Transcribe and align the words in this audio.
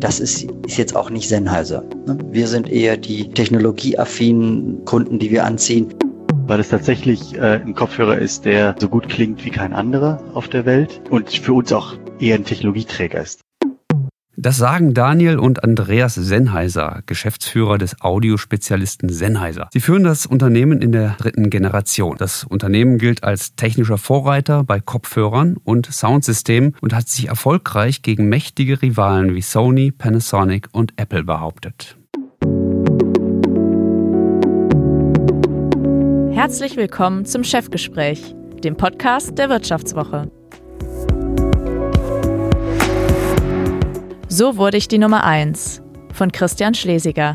das 0.00 0.20
ist, 0.20 0.50
ist 0.66 0.78
jetzt 0.78 0.96
auch 0.96 1.10
nicht 1.10 1.28
Sennheiser. 1.28 1.84
Ne? 2.06 2.18
Wir 2.30 2.48
sind 2.48 2.68
eher 2.70 2.96
die 2.96 3.30
technologieaffinen 3.30 4.84
Kunden, 4.84 5.18
die 5.18 5.30
wir 5.30 5.44
anziehen 5.44 5.94
weil 6.46 6.58
es 6.58 6.68
tatsächlich 6.68 7.36
äh, 7.36 7.60
ein 7.64 7.76
Kopfhörer 7.76 8.18
ist, 8.18 8.44
der 8.44 8.74
so 8.76 8.88
gut 8.88 9.08
klingt 9.08 9.44
wie 9.44 9.50
kein 9.50 9.72
anderer 9.72 10.20
auf 10.34 10.48
der 10.48 10.66
Welt 10.66 11.00
und 11.08 11.30
für 11.30 11.52
uns 11.52 11.72
auch 11.72 11.94
eher 12.18 12.34
ein 12.34 12.44
Technologieträger 12.44 13.20
ist. 13.20 13.42
Das 14.42 14.56
sagen 14.56 14.94
Daniel 14.94 15.38
und 15.38 15.64
Andreas 15.64 16.14
Sennheiser, 16.14 17.02
Geschäftsführer 17.04 17.76
des 17.76 18.00
Audiospezialisten 18.00 19.10
Sennheiser. 19.10 19.68
Sie 19.70 19.80
führen 19.80 20.02
das 20.02 20.24
Unternehmen 20.24 20.80
in 20.80 20.92
der 20.92 21.10
dritten 21.18 21.50
Generation. 21.50 22.16
Das 22.16 22.44
Unternehmen 22.44 22.96
gilt 22.96 23.22
als 23.22 23.54
technischer 23.54 23.98
Vorreiter 23.98 24.64
bei 24.64 24.80
Kopfhörern 24.80 25.58
und 25.62 25.92
Soundsystemen 25.92 26.74
und 26.80 26.94
hat 26.94 27.06
sich 27.08 27.28
erfolgreich 27.28 28.00
gegen 28.00 28.30
mächtige 28.30 28.80
Rivalen 28.80 29.34
wie 29.34 29.42
Sony, 29.42 29.90
Panasonic 29.90 30.68
und 30.72 30.94
Apple 30.96 31.24
behauptet. 31.24 31.98
Herzlich 36.32 36.78
willkommen 36.78 37.26
zum 37.26 37.44
Chefgespräch, 37.44 38.34
dem 38.64 38.78
Podcast 38.78 39.36
der 39.36 39.50
Wirtschaftswoche. 39.50 40.30
So 44.32 44.56
wurde 44.56 44.76
ich 44.76 44.86
die 44.86 44.98
Nummer 44.98 45.24
1 45.24 45.82
von 46.12 46.30
Christian 46.30 46.72
Schlesiger. 46.74 47.34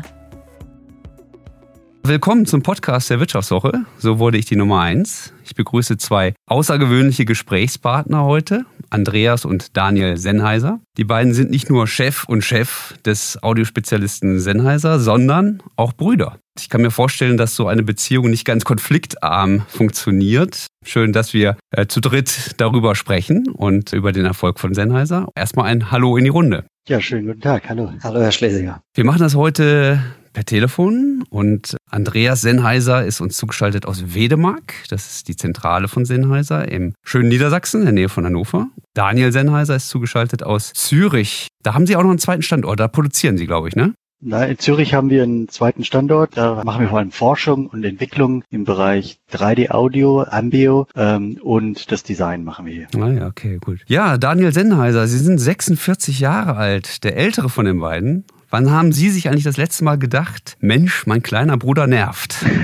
Willkommen 2.02 2.46
zum 2.46 2.62
Podcast 2.62 3.10
der 3.10 3.20
Wirtschaftswoche. 3.20 3.84
So 3.98 4.18
wurde 4.18 4.38
ich 4.38 4.46
die 4.46 4.56
Nummer 4.56 4.80
1. 4.80 5.34
Ich 5.44 5.54
begrüße 5.54 5.98
zwei 5.98 6.32
außergewöhnliche 6.46 7.26
Gesprächspartner 7.26 8.24
heute, 8.24 8.64
Andreas 8.88 9.44
und 9.44 9.76
Daniel 9.76 10.16
Sennheiser. 10.16 10.80
Die 10.96 11.04
beiden 11.04 11.34
sind 11.34 11.50
nicht 11.50 11.68
nur 11.68 11.86
Chef 11.86 12.24
und 12.24 12.42
Chef 12.42 12.94
des 13.04 13.42
Audiospezialisten 13.42 14.40
Sennheiser, 14.40 14.98
sondern 14.98 15.62
auch 15.76 15.92
Brüder. 15.92 16.38
Ich 16.58 16.70
kann 16.70 16.80
mir 16.80 16.90
vorstellen, 16.90 17.36
dass 17.36 17.56
so 17.56 17.68
eine 17.68 17.82
Beziehung 17.82 18.30
nicht 18.30 18.46
ganz 18.46 18.64
konfliktarm 18.64 19.66
funktioniert. 19.68 20.66
Schön, 20.82 21.12
dass 21.12 21.34
wir 21.34 21.58
äh, 21.72 21.86
zu 21.88 22.00
dritt 22.00 22.54
darüber 22.56 22.94
sprechen 22.94 23.50
und 23.50 23.92
über 23.92 24.12
den 24.12 24.24
Erfolg 24.24 24.58
von 24.58 24.72
Sennheiser. 24.72 25.28
Erstmal 25.34 25.66
ein 25.66 25.90
Hallo 25.90 26.16
in 26.16 26.24
die 26.24 26.30
Runde. 26.30 26.64
Ja, 26.88 27.00
schönen 27.00 27.26
guten 27.26 27.40
Tag. 27.40 27.68
Hallo. 27.68 27.92
Hallo, 28.04 28.20
Herr 28.20 28.30
Schlesinger. 28.30 28.80
Wir 28.94 29.04
machen 29.04 29.18
das 29.18 29.34
heute 29.34 30.00
per 30.32 30.44
Telefon 30.44 31.24
und 31.30 31.76
Andreas 31.90 32.42
Sennheiser 32.42 33.04
ist 33.04 33.20
uns 33.20 33.36
zugeschaltet 33.36 33.86
aus 33.86 34.14
Wedemark. 34.14 34.72
Das 34.88 35.08
ist 35.08 35.26
die 35.26 35.34
Zentrale 35.34 35.88
von 35.88 36.04
Sennheiser 36.04 36.70
im 36.70 36.94
schönen 37.02 37.28
Niedersachsen, 37.28 37.80
in 37.80 37.86
der 37.86 37.92
Nähe 37.92 38.08
von 38.08 38.24
Hannover. 38.24 38.68
Daniel 38.94 39.32
Sennheiser 39.32 39.74
ist 39.74 39.88
zugeschaltet 39.88 40.44
aus 40.44 40.72
Zürich. 40.74 41.48
Da 41.64 41.74
haben 41.74 41.88
Sie 41.88 41.96
auch 41.96 42.04
noch 42.04 42.10
einen 42.10 42.20
zweiten 42.20 42.42
Standort. 42.42 42.78
Da 42.78 42.86
produzieren 42.86 43.36
Sie, 43.36 43.46
glaube 43.46 43.66
ich, 43.66 43.74
ne? 43.74 43.94
Na, 44.20 44.44
in 44.44 44.58
Zürich 44.58 44.94
haben 44.94 45.10
wir 45.10 45.22
einen 45.22 45.48
zweiten 45.48 45.84
Standort. 45.84 46.36
Da 46.36 46.64
machen 46.64 46.80
wir 46.80 46.88
vor 46.88 46.98
allem 46.98 47.10
Forschung 47.10 47.66
und 47.66 47.84
Entwicklung 47.84 48.44
im 48.50 48.64
Bereich 48.64 49.18
3D-Audio, 49.32 50.22
Ambio 50.22 50.86
ähm, 50.96 51.38
und 51.42 51.92
das 51.92 52.02
Design 52.02 52.42
machen 52.42 52.66
wir 52.66 52.72
hier. 52.72 52.86
Ah 52.98 53.10
ja, 53.10 53.26
okay, 53.26 53.58
gut. 53.62 53.80
Ja, 53.86 54.16
Daniel 54.16 54.52
Sennheiser, 54.52 55.06
Sie 55.06 55.18
sind 55.18 55.38
46 55.38 56.20
Jahre 56.20 56.56
alt, 56.56 57.04
der 57.04 57.16
ältere 57.16 57.50
von 57.50 57.66
den 57.66 57.78
beiden. 57.80 58.24
Wann 58.48 58.70
haben 58.70 58.92
Sie 58.92 59.10
sich 59.10 59.28
eigentlich 59.28 59.44
das 59.44 59.56
letzte 59.56 59.82
Mal 59.82 59.98
gedacht, 59.98 60.56
Mensch, 60.60 61.06
mein 61.06 61.22
kleiner 61.22 61.56
Bruder 61.56 61.86
nervt? 61.86 62.36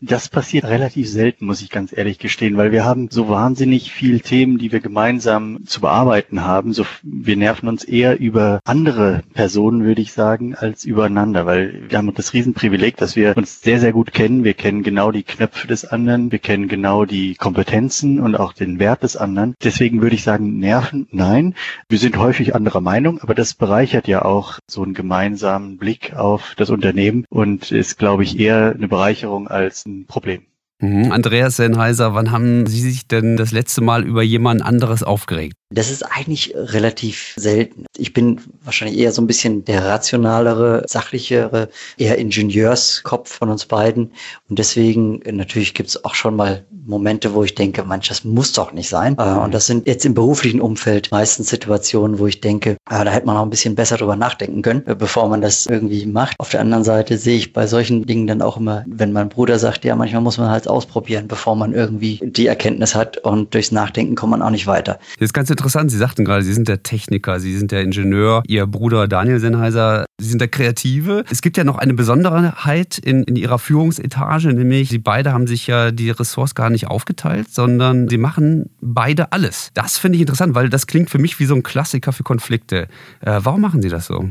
Das 0.00 0.28
passiert 0.28 0.64
relativ 0.64 1.08
selten, 1.08 1.46
muss 1.46 1.62
ich 1.62 1.70
ganz 1.70 1.96
ehrlich 1.96 2.18
gestehen, 2.18 2.56
weil 2.56 2.72
wir 2.72 2.84
haben 2.84 3.08
so 3.10 3.28
wahnsinnig 3.28 3.92
viele 3.92 4.20
Themen, 4.20 4.58
die 4.58 4.70
wir 4.70 4.80
gemeinsam 4.80 5.64
zu 5.64 5.80
bearbeiten 5.80 6.42
haben. 6.42 6.72
So, 6.72 6.84
wir 7.02 7.36
nerven 7.36 7.68
uns 7.68 7.84
eher 7.84 8.18
über 8.18 8.60
andere 8.64 9.22
Personen, 9.32 9.84
würde 9.84 10.02
ich 10.02 10.12
sagen, 10.12 10.54
als 10.54 10.84
übereinander, 10.84 11.46
weil 11.46 11.84
wir 11.88 11.98
haben 11.98 12.12
das 12.14 12.32
Riesenprivileg, 12.32 12.96
dass 12.96 13.16
wir 13.16 13.36
uns 13.36 13.62
sehr, 13.62 13.80
sehr 13.80 13.92
gut 13.92 14.12
kennen. 14.12 14.44
Wir 14.44 14.54
kennen 14.54 14.82
genau 14.82 15.10
die 15.10 15.22
Knöpfe 15.22 15.66
des 15.66 15.84
anderen, 15.84 16.30
wir 16.32 16.38
kennen 16.38 16.68
genau 16.68 17.04
die 17.04 17.34
Kompetenzen 17.34 18.20
und 18.20 18.36
auch 18.36 18.52
den 18.52 18.78
Wert 18.78 19.02
des 19.02 19.16
anderen. 19.16 19.54
Deswegen 19.62 20.02
würde 20.02 20.16
ich 20.16 20.22
sagen, 20.22 20.58
nerven, 20.58 21.08
nein. 21.10 21.54
Wir 21.88 21.98
sind 21.98 22.18
häufig 22.18 22.54
anderer 22.54 22.80
Meinung, 22.80 23.20
aber 23.20 23.34
das 23.34 23.54
bereichert 23.54 24.06
ja 24.06 24.22
auch 24.22 24.58
so 24.70 24.82
einen 24.82 24.94
gemeinsamen 24.94 25.78
Blick 25.78 26.14
auf 26.14 26.54
das 26.56 26.70
Unternehmen 26.70 27.24
und 27.30 27.72
ist, 27.72 27.98
glaube 27.98 28.22
ich, 28.22 28.38
eher 28.38 28.74
eine 28.74 28.88
Bereicherung 28.88 29.48
als 29.48 29.86
ein 29.86 30.06
Problem. 30.06 30.42
Mhm. 30.80 31.10
Andreas 31.10 31.56
Sennheiser, 31.56 32.14
wann 32.14 32.30
haben 32.30 32.66
Sie 32.66 32.80
sich 32.80 33.08
denn 33.08 33.36
das 33.36 33.50
letzte 33.50 33.80
Mal 33.80 34.04
über 34.04 34.22
jemand 34.22 34.62
anderes 34.62 35.02
aufgeregt? 35.02 35.56
Das 35.70 35.90
ist 35.90 36.02
eigentlich 36.02 36.54
relativ 36.56 37.34
selten. 37.36 37.84
Ich 37.98 38.14
bin 38.14 38.40
wahrscheinlich 38.64 38.98
eher 38.98 39.12
so 39.12 39.20
ein 39.20 39.26
bisschen 39.26 39.66
der 39.66 39.84
rationalere, 39.84 40.84
sachlichere, 40.86 41.68
eher 41.98 42.16
Ingenieurskopf 42.16 43.36
von 43.36 43.50
uns 43.50 43.66
beiden. 43.66 44.12
Und 44.48 44.58
deswegen, 44.58 45.20
natürlich 45.30 45.74
gibt 45.74 45.90
es 45.90 46.02
auch 46.06 46.14
schon 46.14 46.36
mal 46.36 46.64
Momente, 46.86 47.34
wo 47.34 47.44
ich 47.44 47.54
denke, 47.54 47.84
manch, 47.84 48.08
das 48.08 48.24
muss 48.24 48.54
doch 48.54 48.72
nicht 48.72 48.88
sein. 48.88 49.14
Äh, 49.18 49.22
und 49.24 49.52
das 49.52 49.66
sind 49.66 49.86
jetzt 49.86 50.06
im 50.06 50.14
beruflichen 50.14 50.62
Umfeld 50.62 51.10
meistens 51.10 51.50
Situationen, 51.50 52.18
wo 52.18 52.26
ich 52.26 52.40
denke, 52.40 52.78
ah, 52.86 53.04
da 53.04 53.10
hätte 53.10 53.26
man 53.26 53.36
auch 53.36 53.42
ein 53.42 53.50
bisschen 53.50 53.74
besser 53.74 53.98
drüber 53.98 54.16
nachdenken 54.16 54.62
können, 54.62 54.86
äh, 54.86 54.94
bevor 54.94 55.28
man 55.28 55.42
das 55.42 55.66
irgendwie 55.66 56.06
macht. 56.06 56.40
Auf 56.40 56.48
der 56.48 56.60
anderen 56.60 56.84
Seite 56.84 57.18
sehe 57.18 57.36
ich 57.36 57.52
bei 57.52 57.66
solchen 57.66 58.06
Dingen 58.06 58.26
dann 58.26 58.40
auch 58.40 58.56
immer, 58.56 58.84
wenn 58.86 59.12
mein 59.12 59.28
Bruder 59.28 59.58
sagt, 59.58 59.84
ja, 59.84 59.94
manchmal 59.94 60.22
muss 60.22 60.38
man 60.38 60.48
halt 60.48 60.66
ausprobieren, 60.66 61.28
bevor 61.28 61.56
man 61.56 61.74
irgendwie 61.74 62.20
die 62.22 62.46
Erkenntnis 62.46 62.94
hat 62.94 63.18
und 63.18 63.52
durchs 63.52 63.70
Nachdenken 63.70 64.14
kommt 64.14 64.30
man 64.30 64.40
auch 64.40 64.48
nicht 64.48 64.66
weiter. 64.66 64.98
Das 65.20 65.34
Ganze 65.34 65.57
interessant. 65.58 65.90
Sie 65.90 65.98
sagten 65.98 66.24
gerade, 66.24 66.42
Sie 66.42 66.52
sind 66.52 66.68
der 66.68 66.82
Techniker, 66.82 67.40
Sie 67.40 67.56
sind 67.56 67.72
der 67.72 67.82
Ingenieur. 67.82 68.42
Ihr 68.46 68.66
Bruder 68.66 69.08
Daniel 69.08 69.40
Sennheiser, 69.40 70.06
Sie 70.18 70.28
sind 70.28 70.40
der 70.40 70.48
Kreative. 70.48 71.24
Es 71.30 71.42
gibt 71.42 71.56
ja 71.56 71.64
noch 71.64 71.78
eine 71.78 71.94
Besonderheit 71.94 72.98
in, 72.98 73.24
in 73.24 73.36
Ihrer 73.36 73.58
Führungsetage, 73.58 74.52
nämlich 74.52 74.88
Sie 74.88 74.98
beide 74.98 75.32
haben 75.32 75.46
sich 75.46 75.66
ja 75.66 75.90
die 75.90 76.10
Ressorts 76.10 76.54
gar 76.54 76.70
nicht 76.70 76.86
aufgeteilt, 76.86 77.48
sondern 77.50 78.08
Sie 78.08 78.18
machen 78.18 78.70
beide 78.80 79.32
alles. 79.32 79.70
Das 79.74 79.98
finde 79.98 80.16
ich 80.16 80.22
interessant, 80.22 80.54
weil 80.54 80.68
das 80.68 80.86
klingt 80.86 81.10
für 81.10 81.18
mich 81.18 81.38
wie 81.40 81.46
so 81.46 81.54
ein 81.54 81.62
Klassiker 81.62 82.12
für 82.12 82.22
Konflikte. 82.22 82.88
Äh, 83.20 83.40
warum 83.42 83.60
machen 83.60 83.82
Sie 83.82 83.88
das 83.88 84.06
so? 84.06 84.30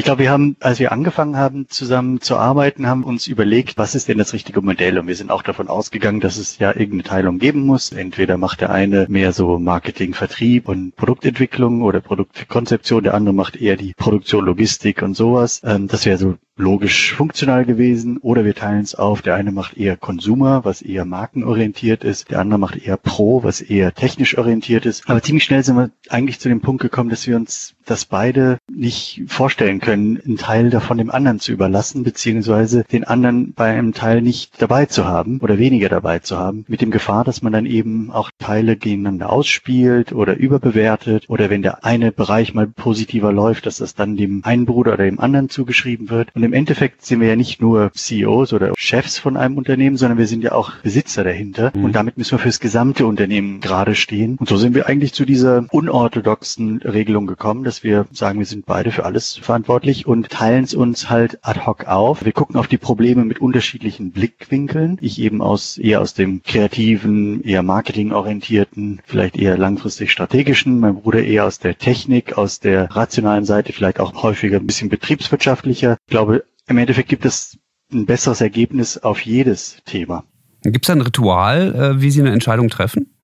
Ich 0.00 0.04
glaube, 0.04 0.22
wir 0.22 0.30
haben, 0.30 0.56
als 0.60 0.78
wir 0.78 0.92
angefangen 0.92 1.36
haben, 1.36 1.68
zusammen 1.68 2.22
zu 2.22 2.38
arbeiten, 2.38 2.86
haben 2.86 3.04
uns 3.04 3.26
überlegt, 3.26 3.76
was 3.76 3.94
ist 3.94 4.08
denn 4.08 4.16
das 4.16 4.32
richtige 4.32 4.62
Modell? 4.62 4.98
Und 4.98 5.08
wir 5.08 5.14
sind 5.14 5.30
auch 5.30 5.42
davon 5.42 5.68
ausgegangen, 5.68 6.20
dass 6.20 6.38
es 6.38 6.56
ja 6.56 6.70
irgendeine 6.70 7.02
Teilung 7.02 7.38
geben 7.38 7.66
muss. 7.66 7.92
Entweder 7.92 8.38
macht 8.38 8.62
der 8.62 8.70
eine 8.70 9.04
mehr 9.10 9.34
so 9.34 9.58
Marketing, 9.58 10.14
Vertrieb 10.14 10.68
und 10.70 10.96
Produktentwicklung 10.96 11.82
oder 11.82 12.00
Produktkonzeption, 12.00 13.04
der 13.04 13.12
andere 13.12 13.34
macht 13.34 13.56
eher 13.56 13.76
die 13.76 13.92
Produktion, 13.92 14.46
Logistik 14.46 15.02
und 15.02 15.12
sowas. 15.18 15.60
Ähm, 15.64 15.86
das 15.86 16.06
wäre 16.06 16.16
so 16.16 16.38
logisch 16.60 17.12
funktional 17.14 17.64
gewesen 17.64 18.18
oder 18.18 18.44
wir 18.44 18.54
teilen 18.54 18.82
es 18.82 18.94
auf. 18.94 19.22
Der 19.22 19.34
eine 19.34 19.52
macht 19.52 19.76
eher 19.76 19.96
Consumer, 19.96 20.64
was 20.64 20.82
eher 20.82 21.04
markenorientiert 21.04 22.04
ist. 22.04 22.30
Der 22.30 22.40
andere 22.40 22.58
macht 22.58 22.76
eher 22.76 22.96
Pro, 22.96 23.42
was 23.42 23.60
eher 23.60 23.94
technisch 23.94 24.38
orientiert 24.38 24.86
ist. 24.86 25.08
Aber 25.08 25.22
ziemlich 25.22 25.44
schnell 25.44 25.64
sind 25.64 25.76
wir 25.76 25.90
eigentlich 26.08 26.38
zu 26.38 26.48
dem 26.48 26.60
Punkt 26.60 26.82
gekommen, 26.82 27.10
dass 27.10 27.26
wir 27.26 27.36
uns 27.36 27.74
das 27.84 28.04
beide 28.04 28.58
nicht 28.70 29.22
vorstellen 29.26 29.80
können, 29.80 30.20
einen 30.24 30.36
Teil 30.36 30.70
davon 30.70 30.98
dem 30.98 31.10
anderen 31.10 31.40
zu 31.40 31.50
überlassen, 31.50 32.04
beziehungsweise 32.04 32.84
den 32.84 33.04
anderen 33.04 33.52
bei 33.52 33.70
einem 33.70 33.92
Teil 33.92 34.22
nicht 34.22 34.62
dabei 34.62 34.86
zu 34.86 35.06
haben 35.06 35.40
oder 35.40 35.58
weniger 35.58 35.88
dabei 35.88 36.20
zu 36.20 36.38
haben, 36.38 36.64
mit 36.68 36.80
dem 36.82 36.92
Gefahr, 36.92 37.24
dass 37.24 37.42
man 37.42 37.52
dann 37.52 37.66
eben 37.66 38.12
auch 38.12 38.30
Teile 38.38 38.76
gegeneinander 38.76 39.30
ausspielt 39.30 40.12
oder 40.12 40.36
überbewertet 40.36 41.24
oder 41.28 41.50
wenn 41.50 41.62
der 41.62 41.84
eine 41.84 42.12
Bereich 42.12 42.54
mal 42.54 42.68
positiver 42.68 43.32
läuft, 43.32 43.66
dass 43.66 43.78
das 43.78 43.94
dann 43.94 44.16
dem 44.16 44.42
einen 44.44 44.66
Bruder 44.66 44.92
oder 44.94 45.04
dem 45.04 45.18
anderen 45.18 45.48
zugeschrieben 45.48 46.10
wird. 46.10 46.28
Und 46.34 46.42
im 46.50 46.54
Endeffekt 46.54 47.06
sind 47.06 47.20
wir 47.20 47.28
ja 47.28 47.36
nicht 47.36 47.60
nur 47.60 47.92
CEOs 47.94 48.52
oder 48.52 48.72
Chefs 48.76 49.20
von 49.20 49.36
einem 49.36 49.56
Unternehmen, 49.56 49.96
sondern 49.96 50.18
wir 50.18 50.26
sind 50.26 50.42
ja 50.42 50.50
auch 50.50 50.72
Besitzer 50.82 51.22
dahinter. 51.22 51.70
Mhm. 51.72 51.84
Und 51.84 51.92
damit 51.94 52.18
müssen 52.18 52.32
wir 52.32 52.38
fürs 52.40 52.58
gesamte 52.58 53.06
Unternehmen 53.06 53.60
gerade 53.60 53.94
stehen. 53.94 54.36
Und 54.36 54.48
so 54.48 54.56
sind 54.56 54.74
wir 54.74 54.88
eigentlich 54.88 55.12
zu 55.12 55.24
dieser 55.24 55.66
unorthodoxen 55.70 56.78
Regelung 56.78 57.28
gekommen, 57.28 57.62
dass 57.62 57.84
wir 57.84 58.06
sagen, 58.10 58.40
wir 58.40 58.46
sind 58.46 58.66
beide 58.66 58.90
für 58.90 59.04
alles 59.04 59.36
verantwortlich 59.36 60.08
und 60.08 60.28
teilen 60.28 60.64
es 60.64 60.74
uns 60.74 61.08
halt 61.08 61.38
ad 61.42 61.60
hoc 61.66 61.86
auf. 61.86 62.24
Wir 62.24 62.32
gucken 62.32 62.56
auf 62.56 62.66
die 62.66 62.78
Probleme 62.78 63.24
mit 63.24 63.40
unterschiedlichen 63.40 64.10
Blickwinkeln. 64.10 64.98
Ich 65.00 65.20
eben 65.20 65.42
aus 65.42 65.78
eher 65.78 66.00
aus 66.00 66.14
dem 66.14 66.42
kreativen, 66.42 67.44
eher 67.44 67.62
marketingorientierten, 67.62 69.02
vielleicht 69.04 69.36
eher 69.36 69.56
langfristig 69.56 70.10
strategischen, 70.10 70.80
mein 70.80 70.96
Bruder 70.96 71.22
eher 71.22 71.46
aus 71.46 71.60
der 71.60 71.78
Technik, 71.78 72.36
aus 72.36 72.58
der 72.58 72.90
rationalen 72.90 73.44
Seite, 73.44 73.72
vielleicht 73.72 74.00
auch 74.00 74.20
häufiger 74.24 74.56
ein 74.56 74.66
bisschen 74.66 74.88
betriebswirtschaftlicher. 74.88 75.96
Ich 76.06 76.10
glaube, 76.10 76.39
im 76.70 76.78
Endeffekt 76.78 77.08
gibt 77.08 77.24
es 77.24 77.58
ein 77.92 78.06
besseres 78.06 78.40
Ergebnis 78.40 78.96
auf 78.98 79.20
jedes 79.20 79.78
Thema. 79.84 80.24
Gibt 80.62 80.86
es 80.86 80.90
ein 80.90 81.00
Ritual, 81.00 81.74
äh, 81.74 82.00
wie 82.00 82.10
Sie 82.10 82.20
eine 82.20 82.32
Entscheidung 82.32 82.68
treffen? 82.68 83.14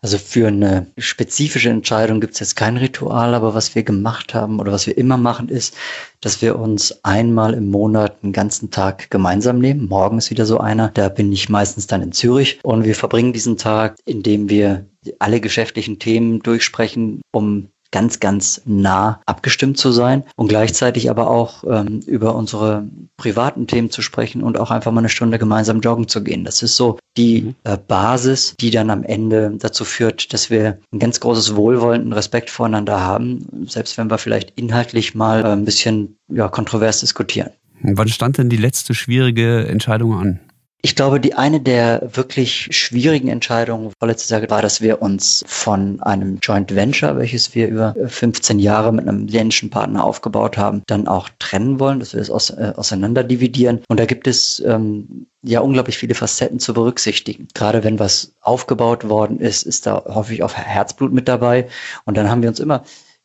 Also 0.00 0.18
für 0.18 0.48
eine 0.48 0.88
spezifische 0.98 1.70
Entscheidung 1.70 2.20
gibt 2.20 2.34
es 2.34 2.40
jetzt 2.40 2.56
kein 2.56 2.76
Ritual, 2.76 3.34
aber 3.34 3.54
was 3.54 3.76
wir 3.76 3.84
gemacht 3.84 4.34
haben 4.34 4.58
oder 4.58 4.72
was 4.72 4.88
wir 4.88 4.98
immer 4.98 5.16
machen, 5.16 5.48
ist, 5.48 5.76
dass 6.20 6.42
wir 6.42 6.58
uns 6.58 7.04
einmal 7.04 7.54
im 7.54 7.70
Monat 7.70 8.16
einen 8.22 8.32
ganzen 8.32 8.70
Tag 8.70 9.10
gemeinsam 9.10 9.60
nehmen. 9.60 9.86
Morgen 9.86 10.18
ist 10.18 10.30
wieder 10.30 10.46
so 10.46 10.58
einer, 10.58 10.88
da 10.88 11.08
bin 11.08 11.30
ich 11.32 11.48
meistens 11.48 11.86
dann 11.86 12.02
in 12.02 12.10
Zürich 12.10 12.58
und 12.64 12.84
wir 12.84 12.96
verbringen 12.96 13.32
diesen 13.32 13.58
Tag, 13.58 13.96
indem 14.04 14.48
wir 14.48 14.86
alle 15.20 15.40
geschäftlichen 15.40 16.00
Themen 16.00 16.40
durchsprechen, 16.40 17.20
um 17.30 17.68
ganz, 17.92 18.18
ganz 18.18 18.62
nah 18.64 19.20
abgestimmt 19.26 19.78
zu 19.78 19.92
sein 19.92 20.24
und 20.36 20.48
gleichzeitig 20.48 21.08
aber 21.10 21.30
auch 21.30 21.62
ähm, 21.68 22.00
über 22.06 22.34
unsere 22.34 22.88
privaten 23.16 23.66
Themen 23.68 23.90
zu 23.90 24.02
sprechen 24.02 24.42
und 24.42 24.58
auch 24.58 24.72
einfach 24.72 24.90
mal 24.90 25.00
eine 25.00 25.08
Stunde 25.08 25.38
gemeinsam 25.38 25.80
joggen 25.80 26.08
zu 26.08 26.24
gehen. 26.24 26.44
Das 26.44 26.62
ist 26.62 26.76
so 26.76 26.98
die 27.16 27.42
mhm. 27.42 27.54
äh, 27.64 27.76
Basis, 27.76 28.54
die 28.58 28.70
dann 28.70 28.90
am 28.90 29.04
Ende 29.04 29.52
dazu 29.58 29.84
führt, 29.84 30.32
dass 30.32 30.50
wir 30.50 30.78
ein 30.92 30.98
ganz 30.98 31.20
großes 31.20 31.54
Wohlwollen 31.54 32.06
und 32.06 32.12
Respekt 32.14 32.50
voreinander 32.50 33.00
haben, 33.00 33.46
selbst 33.68 33.96
wenn 33.98 34.10
wir 34.10 34.18
vielleicht 34.18 34.58
inhaltlich 34.58 35.14
mal 35.14 35.44
äh, 35.44 35.48
ein 35.48 35.64
bisschen 35.64 36.16
ja, 36.28 36.48
kontrovers 36.48 37.00
diskutieren. 37.00 37.50
Wann 37.82 38.08
stand 38.08 38.38
denn 38.38 38.48
die 38.48 38.56
letzte 38.56 38.94
schwierige 38.94 39.66
Entscheidung 39.66 40.14
an? 40.14 40.40
Ich 40.84 40.96
glaube, 40.96 41.20
die 41.20 41.34
eine 41.34 41.60
der 41.60 42.08
wirklich 42.12 42.66
schwierigen 42.72 43.28
Entscheidungen 43.28 43.92
vorletztes 44.00 44.30
Jahr 44.30 44.50
war, 44.50 44.62
dass 44.62 44.80
wir 44.80 45.00
uns 45.00 45.44
von 45.46 46.00
einem 46.02 46.38
Joint 46.42 46.74
Venture, 46.74 47.16
welches 47.16 47.54
wir 47.54 47.68
über 47.68 47.94
15 48.04 48.58
Jahre 48.58 48.92
mit 48.92 49.06
einem 49.06 49.28
dänischen 49.28 49.70
Partner 49.70 50.02
aufgebaut 50.02 50.58
haben, 50.58 50.82
dann 50.88 51.06
auch 51.06 51.28
trennen 51.38 51.78
wollen, 51.78 52.00
dass 52.00 52.14
wir 52.14 52.18
das 52.18 52.30
aus, 52.30 52.50
äh, 52.50 52.72
auseinander 52.74 53.22
dividieren. 53.22 53.82
Und 53.88 54.00
da 54.00 54.06
gibt 54.06 54.26
es 54.26 54.58
ähm, 54.66 55.28
ja 55.42 55.60
unglaublich 55.60 55.98
viele 55.98 56.16
Facetten 56.16 56.58
zu 56.58 56.74
berücksichtigen. 56.74 57.46
Gerade 57.54 57.84
wenn 57.84 58.00
was 58.00 58.34
aufgebaut 58.40 59.08
worden 59.08 59.38
ist, 59.38 59.62
ist 59.62 59.86
da 59.86 60.02
häufig 60.08 60.42
auch 60.42 60.54
Herzblut 60.54 61.12
mit 61.12 61.28
dabei. 61.28 61.68
Und 62.06 62.16
dann 62.16 62.28
haben 62.28 62.42
wir 62.42 62.48
uns 62.48 62.58
immer 62.58 62.82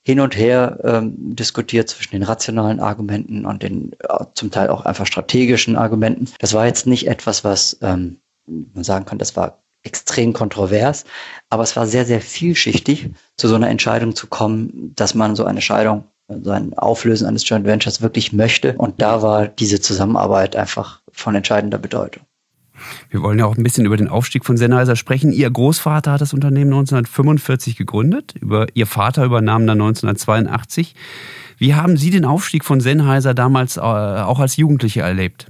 hin 0.08 0.22
und 0.22 0.38
her 0.38 0.80
ähm, 0.86 1.36
diskutiert 1.36 1.90
zwischen 1.90 2.12
den 2.12 2.24
rationalen 2.24 2.80
Argumenten 2.80 3.46
und 3.46 3.62
den 3.62 3.92
äh, 4.00 4.24
zum 4.36 4.52
Teil 4.52 4.70
auch 4.70 4.86
einfach 4.86 5.06
strategischen 5.06 5.76
Argumenten. 5.76 6.30
Das 6.40 6.54
war 6.54 6.66
jetzt 6.66 6.88
nicht 6.88 7.10
etwas, 7.10 7.44
was 7.44 7.78
ähm, 7.82 8.22
man 8.46 8.86
sagen 8.86 9.04
kann, 9.04 9.18
das 9.18 9.36
war 9.36 9.64
extrem 9.84 10.32
kontrovers, 10.32 11.04
aber 11.50 11.64
es 11.64 11.76
war 11.76 11.88
sehr, 11.88 12.06
sehr 12.06 12.22
vielschichtig, 12.22 13.10
zu 13.36 13.50
so 13.50 13.56
einer 13.56 13.68
Entscheidung 13.68 14.16
zu 14.16 14.28
kommen, 14.28 14.94
dass 14.96 15.14
man 15.14 15.36
so 15.36 15.44
eine 15.44 15.62
Scheidung, 15.62 16.06
so 16.30 16.52
ein 16.52 16.74
Auflösen 16.78 17.28
eines 17.28 17.48
Joint 17.48 17.66
Ventures 17.66 18.02
wirklich 18.02 18.32
möchte. 18.32 18.76
Und 18.78 19.02
da 19.02 19.22
war 19.22 19.50
diese 19.50 19.82
Zusammenarbeit 19.82 20.56
einfach 20.56 21.02
von 21.12 21.36
entscheidender 21.36 21.80
Bedeutung. 21.80 22.24
Wir 23.10 23.22
wollen 23.22 23.40
ja 23.40 23.46
auch 23.46 23.58
ein 23.58 23.64
bisschen 23.64 23.86
über 23.86 23.98
den 23.98 24.08
Aufstieg 24.08 24.46
von 24.46 24.58
Sennheiser 24.58 24.96
sprechen. 24.96 25.32
Ihr 25.32 25.50
Großvater 25.50 26.14
hat 26.14 26.22
das 26.22 26.34
Unternehmen 26.34 26.72
1945 26.72 27.76
gegründet. 27.76 28.36
Über, 28.40 28.68
Ihr 28.74 28.88
Vater 28.88 29.26
übernahm 29.26 29.68
dann 29.68 29.82
1982. 29.82 30.96
Wie 31.58 31.76
haben 31.76 31.98
Sie 31.98 32.12
den 32.12 32.26
Aufstieg 32.26 32.64
von 32.64 32.80
Sennheiser 32.80 33.34
damals 33.34 33.78
äh, 33.78 33.82
auch 33.82 34.40
als 34.40 34.58
Jugendliche 34.58 35.02
erlebt? 35.02 35.48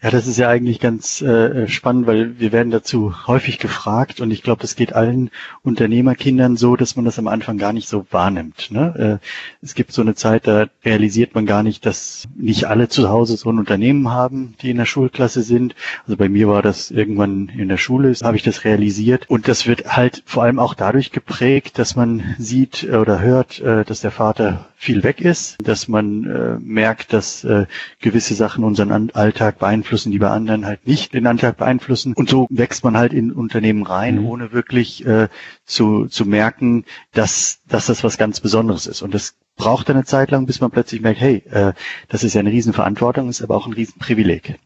Ja, 0.00 0.12
das 0.12 0.28
ist 0.28 0.38
ja 0.38 0.48
eigentlich 0.48 0.78
ganz 0.78 1.20
äh, 1.22 1.66
spannend, 1.66 2.06
weil 2.06 2.38
wir 2.38 2.52
werden 2.52 2.70
dazu 2.70 3.26
häufig 3.26 3.58
gefragt 3.58 4.20
und 4.20 4.30
ich 4.30 4.44
glaube, 4.44 4.62
das 4.62 4.76
geht 4.76 4.92
allen 4.92 5.30
Unternehmerkindern 5.62 6.56
so, 6.56 6.76
dass 6.76 6.94
man 6.94 7.04
das 7.04 7.18
am 7.18 7.26
Anfang 7.26 7.58
gar 7.58 7.72
nicht 7.72 7.88
so 7.88 8.06
wahrnimmt. 8.12 8.70
Ne? 8.70 9.20
Äh, 9.20 9.26
es 9.60 9.74
gibt 9.74 9.90
so 9.90 10.00
eine 10.00 10.14
Zeit, 10.14 10.46
da 10.46 10.66
realisiert 10.84 11.34
man 11.34 11.46
gar 11.46 11.64
nicht, 11.64 11.84
dass 11.84 12.28
nicht 12.36 12.66
alle 12.66 12.88
zu 12.88 13.08
Hause 13.08 13.36
so 13.36 13.50
ein 13.50 13.58
Unternehmen 13.58 14.08
haben, 14.08 14.54
die 14.62 14.70
in 14.70 14.76
der 14.76 14.84
Schulklasse 14.84 15.42
sind. 15.42 15.74
Also 16.04 16.16
bei 16.16 16.28
mir 16.28 16.46
war 16.46 16.62
das 16.62 16.92
irgendwann 16.92 17.48
in 17.48 17.68
der 17.68 17.76
Schule, 17.76 18.14
habe 18.22 18.36
ich 18.36 18.44
das 18.44 18.62
realisiert 18.62 19.28
und 19.28 19.48
das 19.48 19.66
wird 19.66 19.96
halt 19.96 20.22
vor 20.26 20.44
allem 20.44 20.60
auch 20.60 20.74
dadurch 20.74 21.10
geprägt, 21.10 21.76
dass 21.76 21.96
man 21.96 22.36
sieht 22.38 22.84
oder 22.84 23.20
hört, 23.20 23.58
äh, 23.58 23.84
dass 23.84 24.02
der 24.02 24.12
Vater 24.12 24.68
viel 24.78 25.02
weg 25.02 25.20
ist, 25.20 25.56
dass 25.62 25.88
man 25.88 26.24
äh, 26.24 26.56
merkt, 26.60 27.12
dass 27.12 27.42
äh, 27.42 27.66
gewisse 28.00 28.34
Sachen 28.34 28.62
unseren 28.62 29.10
Alltag 29.10 29.58
beeinflussen, 29.58 30.12
die 30.12 30.20
bei 30.20 30.30
anderen 30.30 30.66
halt 30.66 30.86
nicht 30.86 31.14
den 31.14 31.26
Alltag 31.26 31.56
beeinflussen. 31.56 32.14
Und 32.14 32.30
so 32.30 32.46
wächst 32.48 32.84
man 32.84 32.96
halt 32.96 33.12
in 33.12 33.32
Unternehmen 33.32 33.82
rein, 33.82 34.20
mhm. 34.20 34.26
ohne 34.26 34.52
wirklich 34.52 35.04
äh, 35.04 35.28
zu, 35.64 36.06
zu 36.06 36.24
merken, 36.24 36.84
dass, 37.12 37.60
dass 37.66 37.86
das 37.86 38.04
was 38.04 38.18
ganz 38.18 38.38
Besonderes 38.38 38.86
ist. 38.86 39.02
Und 39.02 39.14
das 39.14 39.34
braucht 39.56 39.90
eine 39.90 40.04
Zeit 40.04 40.30
lang, 40.30 40.46
bis 40.46 40.60
man 40.60 40.70
plötzlich 40.70 41.00
merkt, 41.00 41.20
hey, 41.20 41.42
äh, 41.50 41.72
das 42.08 42.22
ist 42.22 42.34
ja 42.34 42.40
eine 42.40 42.52
Riesenverantwortung, 42.52 43.28
ist 43.28 43.42
aber 43.42 43.56
auch 43.56 43.66
ein 43.66 43.72
Riesenprivileg. 43.72 44.60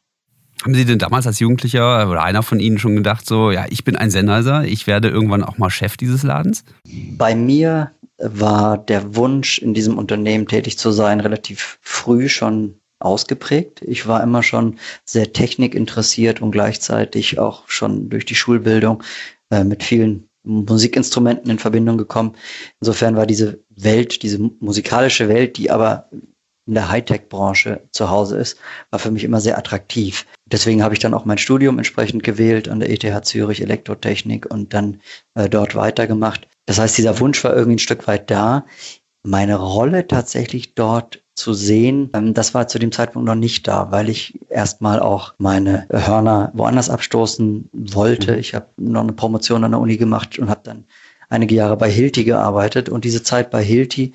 Haben 0.63 0.75
Sie 0.75 0.85
denn 0.85 0.99
damals 0.99 1.27
als 1.27 1.41
Jugendlicher 1.41 2.09
oder 2.09 2.23
einer 2.23 2.43
von 2.43 2.61
Ihnen 2.61 2.79
schon 2.79 2.95
gedacht, 2.95 3.27
so, 3.27 3.51
ja, 3.51 3.67
ich 3.69 3.83
bin 3.83 3.97
ein 3.97 4.11
Sennheiser, 4.11 4.65
ich 4.65 4.87
werde 4.87 5.09
irgendwann 5.09 5.43
auch 5.43 5.59
mal 5.59 5.71
Chef 5.71 5.97
dieses 5.97 6.23
Ladens? 6.23 6.65
Bei 7.19 7.35
mir 7.35 7.91
war 8.19 8.79
der 8.79 9.17
Wunsch, 9.17 9.59
in 9.59 9.75
diesem 9.75 9.99
Unternehmen 9.99 10.47
tätig 10.47 10.79
zu 10.79 10.93
sein, 10.93 11.19
relativ 11.19 11.79
früh 11.81 12.29
schon 12.29 12.77
ausgeprägt. 13.01 13.83
Ich 13.83 14.07
war 14.07 14.23
immer 14.23 14.45
schon 14.45 14.79
sehr 15.05 15.33
technikinteressiert 15.33 16.41
und 16.41 16.53
gleichzeitig 16.53 17.41
auch 17.41 17.65
schon 17.67 18.09
durch 18.09 18.25
die 18.25 18.37
Schulbildung 18.37 19.03
äh, 19.51 19.65
mit 19.65 19.83
vielen 19.83 20.29
Musikinstrumenten 20.45 21.51
in 21.51 21.59
Verbindung 21.59 21.99
gekommen. 21.99 22.35
Insofern 22.81 23.17
war 23.17 23.27
diese 23.27 23.61
Welt, 23.71 24.23
diese 24.23 24.39
musikalische 24.61 25.29
Welt, 25.29 25.57
die 25.57 25.71
aber 25.71 26.09
in 26.67 26.75
der 26.75 26.89
Hightech-Branche 26.89 27.83
zu 27.91 28.11
Hause 28.11 28.37
ist, 28.39 28.59
war 28.91 29.01
für 29.01 29.11
mich 29.11 29.25
immer 29.25 29.41
sehr 29.41 29.59
attraktiv. 29.59 30.27
Deswegen 30.47 30.83
habe 30.83 30.95
ich 30.95 31.01
dann 31.01 31.15
auch 31.15 31.25
mein 31.25 31.39
Studium 31.39 31.79
entsprechend 31.79 32.23
gewählt 32.23 32.69
an 32.69 32.81
der 32.81 32.91
ETH 32.91 33.25
Zürich 33.25 33.63
Elektrotechnik 33.63 34.47
und 34.51 34.73
dann 34.73 35.01
äh, 35.35 35.49
dort 35.49 35.75
weitergemacht. 35.75 36.47
Das 36.67 36.79
heißt, 36.79 36.97
dieser 36.99 37.19
Wunsch 37.19 37.43
war 37.43 37.55
irgendwie 37.55 37.77
ein 37.77 37.81
Stück 37.81 38.07
weit 38.07 38.31
da. 38.31 38.65
Meine 39.25 39.57
Rolle 39.57 40.07
tatsächlich 40.07 40.75
dort 40.75 41.23
zu 41.35 41.55
sehen, 41.55 42.11
ähm, 42.15 42.35
das 42.35 42.55
war 42.55 42.69
zu 42.69 42.79
dem 42.79 42.93
Zeitpunkt 42.93 43.27
noch 43.27 43.35
nicht 43.35 43.67
da, 43.67 43.91
weil 43.91 44.09
ich 44.09 44.39
erstmal 44.49 45.01
auch 45.01 45.35
meine 45.39 45.87
Hörner 45.91 46.53
woanders 46.55 46.91
abstoßen 46.91 47.71
wollte. 47.73 48.33
Mhm. 48.33 48.39
Ich 48.39 48.55
habe 48.55 48.69
noch 48.77 49.03
eine 49.03 49.13
Promotion 49.13 49.65
an 49.65 49.73
der 49.73 49.81
Uni 49.81 49.97
gemacht 49.97 50.39
und 50.39 50.51
habe 50.51 50.61
dann 50.63 50.85
einige 51.29 51.55
Jahre 51.55 51.77
bei 51.77 51.91
Hilti 51.91 52.25
gearbeitet 52.25 52.89
und 52.89 53.05
diese 53.05 53.23
Zeit 53.23 53.51
bei 53.51 53.65
Hilti 53.65 54.13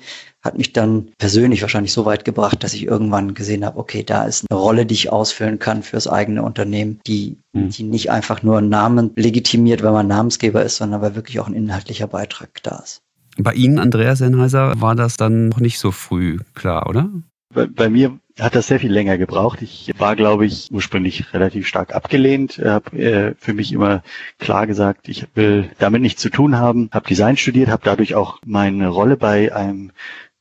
hat 0.48 0.58
mich 0.58 0.72
dann 0.72 1.10
persönlich 1.18 1.62
wahrscheinlich 1.62 1.92
so 1.92 2.04
weit 2.04 2.24
gebracht, 2.24 2.64
dass 2.64 2.74
ich 2.74 2.86
irgendwann 2.86 3.34
gesehen 3.34 3.64
habe, 3.64 3.78
okay, 3.78 4.02
da 4.02 4.24
ist 4.24 4.46
eine 4.50 4.58
Rolle, 4.58 4.86
die 4.86 4.94
ich 4.94 5.12
ausfüllen 5.12 5.58
kann 5.58 5.82
fürs 5.82 6.08
eigene 6.08 6.42
Unternehmen, 6.42 7.00
die, 7.06 7.38
mhm. 7.52 7.70
die 7.70 7.84
nicht 7.84 8.10
einfach 8.10 8.42
nur 8.42 8.58
einen 8.58 8.68
Namen 8.68 9.12
legitimiert, 9.14 9.82
weil 9.82 9.92
man 9.92 10.08
Namensgeber 10.08 10.62
ist, 10.62 10.76
sondern 10.76 11.02
weil 11.02 11.14
wirklich 11.14 11.38
auch 11.38 11.46
ein 11.46 11.54
inhaltlicher 11.54 12.08
Beitrag 12.08 12.62
da 12.62 12.80
ist. 12.82 13.02
Bei 13.36 13.52
Ihnen, 13.52 13.78
Andreas 13.78 14.18
Sennheiser, 14.18 14.80
war 14.80 14.96
das 14.96 15.16
dann 15.16 15.50
noch 15.50 15.60
nicht 15.60 15.78
so 15.78 15.92
früh 15.92 16.38
klar, 16.54 16.88
oder? 16.88 17.08
Bei, 17.54 17.66
bei 17.66 17.88
mir 17.88 18.18
hat 18.38 18.54
das 18.54 18.66
sehr 18.66 18.80
viel 18.80 18.92
länger 18.92 19.18
gebraucht. 19.18 19.62
Ich 19.62 19.92
war, 19.98 20.16
glaube 20.16 20.46
ich, 20.46 20.68
ursprünglich 20.70 21.32
relativ 21.32 21.66
stark 21.66 21.94
abgelehnt, 21.94 22.60
habe 22.64 22.98
äh, 22.98 23.34
für 23.38 23.54
mich 23.54 23.72
immer 23.72 24.02
klar 24.38 24.66
gesagt, 24.66 25.08
ich 25.08 25.26
will 25.34 25.70
damit 25.78 26.02
nichts 26.02 26.22
zu 26.22 26.30
tun 26.30 26.58
haben, 26.58 26.88
habe 26.92 27.08
Design 27.08 27.36
studiert, 27.36 27.68
habe 27.68 27.82
dadurch 27.84 28.14
auch 28.14 28.38
meine 28.44 28.88
Rolle 28.88 29.16
bei 29.16 29.54
einem 29.54 29.92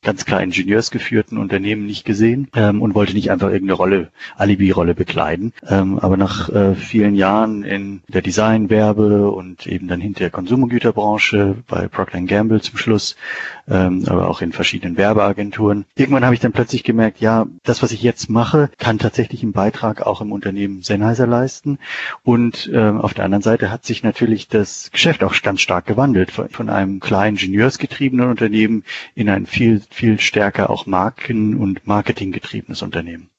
ganz 0.03 0.25
klar 0.25 0.41
ingenieursgeführten 0.41 1.37
Unternehmen 1.37 1.85
nicht 1.85 2.05
gesehen 2.05 2.47
ähm, 2.55 2.81
und 2.81 2.95
wollte 2.95 3.13
nicht 3.13 3.31
einfach 3.31 3.47
irgendeine 3.47 3.73
Rolle, 3.73 4.11
Alibi-Rolle 4.37 4.95
bekleiden. 4.95 5.53
Ähm, 5.67 5.99
aber 5.99 6.17
nach 6.17 6.49
äh, 6.49 6.75
vielen 6.75 7.15
Jahren 7.15 7.63
in 7.63 8.01
der 8.07 8.21
Design, 8.21 8.69
Werbe 8.69 9.31
und 9.31 9.67
eben 9.67 9.87
dann 9.87 9.99
hinter 9.99 10.19
der 10.19 10.29
Konsumgüterbranche 10.29 11.55
bei 11.67 11.87
Procter 11.87 12.21
Gamble 12.21 12.61
zum 12.61 12.77
Schluss, 12.77 13.15
ähm, 13.67 14.05
aber 14.07 14.29
auch 14.29 14.41
in 14.41 14.51
verschiedenen 14.51 14.97
Werbeagenturen. 14.97 15.85
Irgendwann 15.95 16.23
habe 16.23 16.33
ich 16.33 16.41
dann 16.41 16.51
plötzlich 16.51 16.83
gemerkt, 16.83 17.19
ja, 17.19 17.45
das, 17.63 17.83
was 17.83 17.91
ich 17.91 18.01
jetzt 18.01 18.29
mache, 18.29 18.69
kann 18.77 18.99
tatsächlich 18.99 19.43
einen 19.43 19.51
Beitrag 19.51 20.01
auch 20.05 20.21
im 20.21 20.31
Unternehmen 20.31 20.83
Sennheiser 20.83 21.27
leisten. 21.27 21.79
Und 22.23 22.69
ähm, 22.73 23.01
auf 23.01 23.13
der 23.13 23.25
anderen 23.25 23.43
Seite 23.43 23.71
hat 23.71 23.85
sich 23.85 24.03
natürlich 24.03 24.47
das 24.47 24.89
Geschäft 24.91 25.23
auch 25.23 25.33
ganz 25.41 25.61
stark 25.61 25.85
gewandelt 25.85 26.31
von, 26.31 26.49
von 26.49 26.69
einem 26.69 26.99
klar 26.99 27.27
ingenieursgetriebenen 27.27 28.29
Unternehmen 28.29 28.83
in 29.15 29.29
ein 29.29 29.45
viel 29.45 29.81
viel 29.89 30.19
stärker 30.19 30.69
auch 30.69 30.85
Marken- 30.85 31.57
und 31.57 31.85
Marketinggetriebenes 31.87 32.81
Unternehmen. 32.81 33.29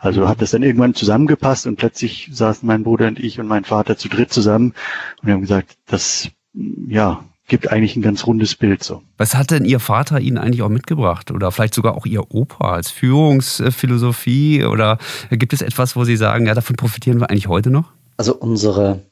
Also 0.00 0.28
hat 0.28 0.42
das 0.42 0.50
dann 0.50 0.62
irgendwann 0.62 0.94
zusammengepasst 0.94 1.66
und 1.66 1.76
plötzlich 1.76 2.28
saßen 2.32 2.66
mein 2.66 2.82
Bruder 2.82 3.06
und 3.06 3.20
ich 3.20 3.38
und 3.38 3.46
mein 3.46 3.64
Vater 3.64 3.96
zu 3.96 4.08
dritt 4.08 4.32
zusammen 4.32 4.74
und 5.20 5.26
wir 5.26 5.34
haben 5.34 5.42
gesagt, 5.42 5.76
das, 5.86 6.28
ja, 6.88 7.24
gibt 7.46 7.70
eigentlich 7.70 7.94
ein 7.96 8.02
ganz 8.02 8.26
rundes 8.26 8.54
Bild 8.54 8.82
so. 8.82 9.02
Was 9.18 9.34
hat 9.34 9.50
denn 9.50 9.64
Ihr 9.64 9.80
Vater 9.80 10.18
Ihnen 10.18 10.38
eigentlich 10.38 10.62
auch 10.62 10.68
mitgebracht? 10.68 11.30
Oder 11.30 11.52
vielleicht 11.52 11.74
sogar 11.74 11.94
auch 11.94 12.06
Ihr 12.06 12.34
Opa 12.34 12.72
als 12.72 12.90
Führungsphilosophie? 12.90 14.64
Oder 14.64 14.98
gibt 15.30 15.52
es 15.52 15.62
etwas, 15.62 15.94
wo 15.94 16.04
Sie 16.04 16.16
sagen, 16.16 16.46
ja, 16.46 16.54
davon 16.54 16.76
profitieren 16.76 17.20
wir 17.20 17.30
eigentlich 17.30 17.48
heute 17.48 17.70
noch? 17.70 17.92
Also 18.16 18.34
unsere 18.34 19.02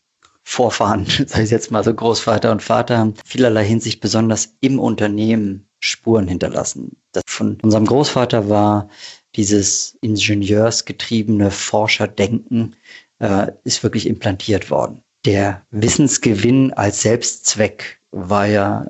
Vorfahren, 0.42 1.06
sei 1.26 1.42
es 1.42 1.50
jetzt 1.50 1.70
mal 1.70 1.84
so 1.84 1.94
Großvater 1.94 2.50
und 2.50 2.62
Vater, 2.62 2.98
haben 2.98 3.14
vielerlei 3.24 3.64
Hinsicht 3.64 4.00
besonders 4.00 4.56
im 4.60 4.78
Unternehmen 4.78 5.68
Spuren 5.82 6.28
hinterlassen. 6.28 6.96
Das 7.12 7.24
von 7.26 7.58
unserem 7.62 7.86
Großvater 7.86 8.48
war 8.48 8.88
dieses 9.34 9.98
ingenieursgetriebene 10.00 11.50
Forscherdenken 11.50 12.76
äh, 13.18 13.52
ist 13.64 13.82
wirklich 13.82 14.06
implantiert 14.06 14.70
worden. 14.70 15.02
Der 15.24 15.62
Wissensgewinn 15.70 16.72
als 16.72 17.02
Selbstzweck 17.02 18.00
war 18.10 18.46
ja 18.46 18.86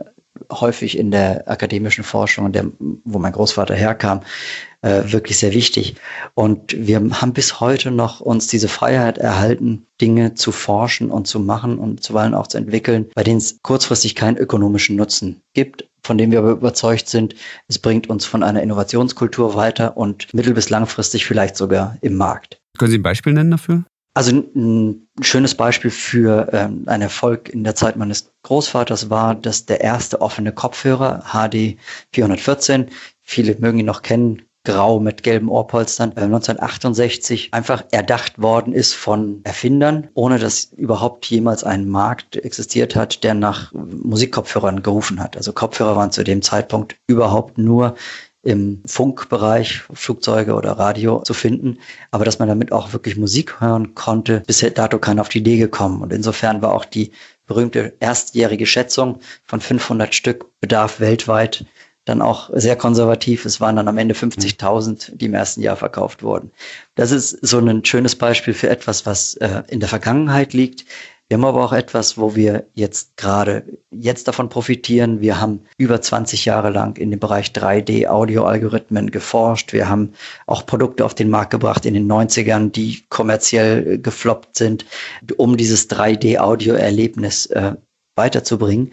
häufig 0.50 0.98
in 0.98 1.10
der 1.10 1.48
akademischen 1.48 2.04
Forschung, 2.04 2.52
der, 2.52 2.66
wo 3.04 3.18
mein 3.18 3.32
Großvater 3.32 3.74
herkam, 3.74 4.20
äh, 4.82 5.02
wirklich 5.06 5.38
sehr 5.38 5.52
wichtig. 5.52 5.94
Und 6.34 6.74
wir 6.76 6.96
haben 6.96 7.32
bis 7.32 7.60
heute 7.60 7.90
noch 7.90 8.20
uns 8.20 8.48
diese 8.48 8.68
Freiheit 8.68 9.18
erhalten, 9.18 9.86
Dinge 10.00 10.34
zu 10.34 10.52
forschen 10.52 11.10
und 11.10 11.26
zu 11.26 11.38
machen 11.38 11.78
und 11.78 12.02
zuweilen 12.02 12.34
auch 12.34 12.48
zu 12.48 12.58
entwickeln, 12.58 13.08
bei 13.14 13.22
denen 13.22 13.38
es 13.38 13.58
kurzfristig 13.62 14.14
keinen 14.14 14.36
ökonomischen 14.36 14.96
Nutzen 14.96 15.42
gibt, 15.54 15.88
von 16.04 16.18
dem 16.18 16.30
wir 16.30 16.38
aber 16.38 16.50
überzeugt 16.50 17.08
sind, 17.08 17.34
es 17.68 17.78
bringt 17.78 18.10
uns 18.10 18.24
von 18.24 18.42
einer 18.42 18.62
Innovationskultur 18.62 19.54
weiter 19.54 19.96
und 19.96 20.32
mittel- 20.34 20.54
bis 20.54 20.70
langfristig 20.70 21.26
vielleicht 21.26 21.56
sogar 21.56 21.96
im 22.00 22.16
Markt. 22.16 22.60
Können 22.78 22.90
Sie 22.90 22.98
ein 22.98 23.02
Beispiel 23.02 23.32
nennen 23.32 23.52
dafür? 23.52 23.84
Also 24.14 24.32
ein 24.32 25.08
schönes 25.22 25.54
Beispiel 25.54 25.90
für 25.90 26.48
ähm, 26.52 26.82
einen 26.86 27.04
Erfolg 27.04 27.48
in 27.48 27.64
der 27.64 27.74
Zeit 27.74 27.96
meines 27.96 28.30
Großvaters 28.42 29.08
war, 29.08 29.34
dass 29.34 29.64
der 29.64 29.80
erste 29.80 30.20
offene 30.20 30.52
Kopfhörer 30.52 31.24
HD 31.32 31.78
414, 32.12 32.90
viele 33.22 33.56
mögen 33.58 33.78
ihn 33.78 33.86
noch 33.86 34.02
kennen, 34.02 34.42
grau 34.64 35.00
mit 35.00 35.22
gelben 35.22 35.48
Ohrpolstern, 35.48 36.10
1968 36.16 37.46
äh, 37.46 37.56
einfach 37.56 37.84
erdacht 37.90 38.40
worden 38.40 38.72
ist 38.72 38.94
von 38.94 39.40
Erfindern, 39.44 40.08
ohne 40.14 40.38
dass 40.38 40.64
überhaupt 40.76 41.26
jemals 41.26 41.64
ein 41.64 41.88
Markt 41.88 42.36
existiert 42.36 42.94
hat, 42.94 43.24
der 43.24 43.34
nach 43.34 43.72
Musikkopfhörern 43.72 44.82
gerufen 44.82 45.20
hat. 45.20 45.36
Also 45.36 45.52
Kopfhörer 45.52 45.96
waren 45.96 46.12
zu 46.12 46.22
dem 46.22 46.42
Zeitpunkt 46.42 46.96
überhaupt 47.06 47.58
nur 47.58 47.96
im 48.44 48.82
Funkbereich, 48.86 49.82
Flugzeuge 49.92 50.54
oder 50.54 50.72
Radio 50.72 51.22
zu 51.22 51.32
finden, 51.32 51.78
aber 52.10 52.24
dass 52.24 52.40
man 52.40 52.48
damit 52.48 52.72
auch 52.72 52.92
wirklich 52.92 53.16
Musik 53.16 53.60
hören 53.60 53.94
konnte, 53.94 54.42
bisher 54.46 54.70
dato 54.70 54.98
keiner 54.98 55.22
auf 55.22 55.28
die 55.28 55.38
Idee 55.38 55.58
gekommen. 55.58 56.02
Und 56.02 56.12
insofern 56.12 56.60
war 56.60 56.72
auch 56.72 56.84
die 56.84 57.12
berühmte 57.46 57.94
erstjährige 58.00 58.66
Schätzung 58.66 59.20
von 59.44 59.60
500 59.60 60.14
Stück 60.14 60.46
Bedarf 60.60 60.98
weltweit 61.00 61.64
dann 62.04 62.20
auch 62.20 62.50
sehr 62.52 62.76
konservativ. 62.76 63.44
Es 63.44 63.60
waren 63.60 63.76
dann 63.76 63.88
am 63.88 63.98
Ende 63.98 64.14
50.000, 64.14 65.16
die 65.16 65.26
im 65.26 65.34
ersten 65.34 65.62
Jahr 65.62 65.76
verkauft 65.76 66.22
wurden. 66.22 66.50
Das 66.94 67.12
ist 67.12 67.30
so 67.46 67.58
ein 67.58 67.84
schönes 67.84 68.16
Beispiel 68.16 68.54
für 68.54 68.68
etwas, 68.68 69.06
was 69.06 69.34
äh, 69.34 69.62
in 69.68 69.80
der 69.80 69.88
Vergangenheit 69.88 70.52
liegt. 70.52 70.84
Wir 71.32 71.38
haben 71.38 71.44
aber 71.46 71.64
auch 71.64 71.72
etwas, 71.72 72.18
wo 72.18 72.34
wir 72.34 72.66
jetzt 72.74 73.16
gerade 73.16 73.64
jetzt 73.90 74.28
davon 74.28 74.50
profitieren. 74.50 75.22
Wir 75.22 75.40
haben 75.40 75.62
über 75.78 75.98
20 75.98 76.44
Jahre 76.44 76.68
lang 76.68 76.98
in 76.98 77.10
dem 77.10 77.20
Bereich 77.20 77.52
3D-Audio-Algorithmen 77.52 79.10
geforscht. 79.10 79.72
Wir 79.72 79.88
haben 79.88 80.12
auch 80.46 80.66
Produkte 80.66 81.06
auf 81.06 81.14
den 81.14 81.30
Markt 81.30 81.50
gebracht 81.50 81.86
in 81.86 81.94
den 81.94 82.06
90ern, 82.06 82.70
die 82.70 83.02
kommerziell 83.08 83.98
gefloppt 83.98 84.56
sind, 84.56 84.84
um 85.38 85.56
dieses 85.56 85.88
3D-Audio-Erlebnis 85.88 87.46
äh, 87.46 87.76
weiterzubringen. 88.14 88.92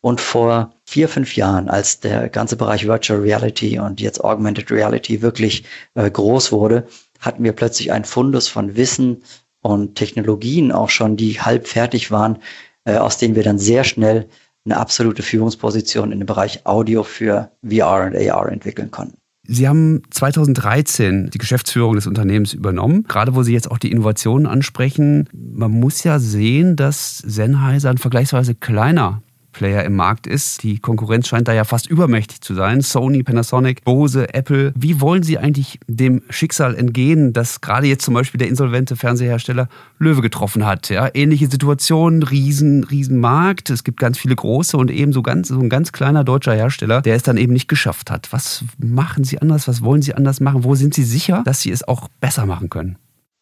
Und 0.00 0.20
vor 0.20 0.74
vier, 0.84 1.08
fünf 1.08 1.34
Jahren, 1.34 1.68
als 1.68 2.00
der 2.00 2.28
ganze 2.28 2.56
Bereich 2.56 2.86
Virtual 2.86 3.20
Reality 3.20 3.78
und 3.80 4.00
jetzt 4.00 4.22
Augmented 4.22 4.70
Reality 4.70 5.22
wirklich 5.22 5.64
äh, 5.94 6.08
groß 6.08 6.52
wurde, 6.52 6.86
hatten 7.18 7.42
wir 7.42 7.52
plötzlich 7.52 7.90
einen 7.90 8.04
Fundus 8.04 8.46
von 8.46 8.76
Wissen 8.76 9.22
und 9.60 9.96
Technologien 9.96 10.70
auch 10.70 10.88
schon, 10.88 11.16
die 11.16 11.40
halb 11.40 11.66
fertig 11.66 12.10
waren, 12.12 12.38
äh, 12.84 12.96
aus 12.96 13.18
denen 13.18 13.34
wir 13.34 13.42
dann 13.42 13.58
sehr 13.58 13.82
schnell 13.82 14.28
eine 14.64 14.76
absolute 14.76 15.22
Führungsposition 15.22 16.12
in 16.12 16.20
dem 16.20 16.26
Bereich 16.26 16.64
Audio 16.64 17.02
für 17.02 17.50
VR 17.68 18.06
und 18.06 18.16
AR 18.16 18.52
entwickeln 18.52 18.90
konnten. 18.90 19.16
Sie 19.50 19.66
haben 19.66 20.02
2013 20.10 21.30
die 21.30 21.38
Geschäftsführung 21.38 21.94
des 21.94 22.06
Unternehmens 22.06 22.52
übernommen, 22.52 23.04
gerade 23.04 23.34
wo 23.34 23.42
Sie 23.42 23.54
jetzt 23.54 23.70
auch 23.70 23.78
die 23.78 23.90
Innovationen 23.90 24.46
ansprechen. 24.46 25.26
Man 25.32 25.70
muss 25.70 26.04
ja 26.04 26.18
sehen, 26.18 26.76
dass 26.76 27.16
Sennheiser 27.18 27.88
ein 27.88 27.96
vergleichsweise 27.96 28.54
kleiner 28.54 29.22
Player 29.52 29.84
im 29.84 29.96
Markt 29.96 30.26
ist. 30.26 30.62
Die 30.62 30.78
Konkurrenz 30.78 31.28
scheint 31.28 31.48
da 31.48 31.52
ja 31.52 31.64
fast 31.64 31.88
übermächtig 31.88 32.40
zu 32.40 32.54
sein. 32.54 32.80
Sony, 32.80 33.22
Panasonic, 33.22 33.84
Bose, 33.84 34.32
Apple. 34.34 34.72
Wie 34.76 35.00
wollen 35.00 35.22
Sie 35.22 35.38
eigentlich 35.38 35.80
dem 35.86 36.22
Schicksal 36.30 36.74
entgehen, 36.74 37.32
dass 37.32 37.60
gerade 37.60 37.86
jetzt 37.86 38.04
zum 38.04 38.14
Beispiel 38.14 38.38
der 38.38 38.48
insolvente 38.48 38.96
Fernsehersteller 38.96 39.68
Löwe 39.98 40.22
getroffen 40.22 40.64
hat? 40.64 40.90
Ja, 40.90 41.08
ähnliche 41.12 41.48
Situation, 41.48 42.22
riesen, 42.22 42.84
riesen 42.84 43.18
Markt. 43.18 43.70
Es 43.70 43.84
gibt 43.84 44.00
ganz 44.00 44.18
viele 44.18 44.36
große 44.36 44.76
und 44.76 44.90
eben 44.90 45.12
so 45.12 45.22
ganz, 45.22 45.48
so 45.48 45.58
ein 45.58 45.68
ganz 45.68 45.92
kleiner 45.92 46.24
deutscher 46.24 46.54
Hersteller, 46.54 47.02
der 47.02 47.16
es 47.16 47.22
dann 47.22 47.36
eben 47.36 47.52
nicht 47.52 47.68
geschafft 47.68 48.10
hat. 48.10 48.32
Was 48.32 48.64
machen 48.78 49.24
Sie 49.24 49.40
anders? 49.40 49.68
Was 49.68 49.82
wollen 49.82 50.02
Sie 50.02 50.14
anders 50.14 50.40
machen? 50.40 50.64
Wo 50.64 50.74
sind 50.74 50.94
Sie 50.94 51.04
sicher, 51.04 51.42
dass 51.44 51.62
Sie 51.62 51.70
es 51.70 51.86
auch 51.86 52.08
besser 52.20 52.46
machen 52.46 52.70
können? 52.70 52.96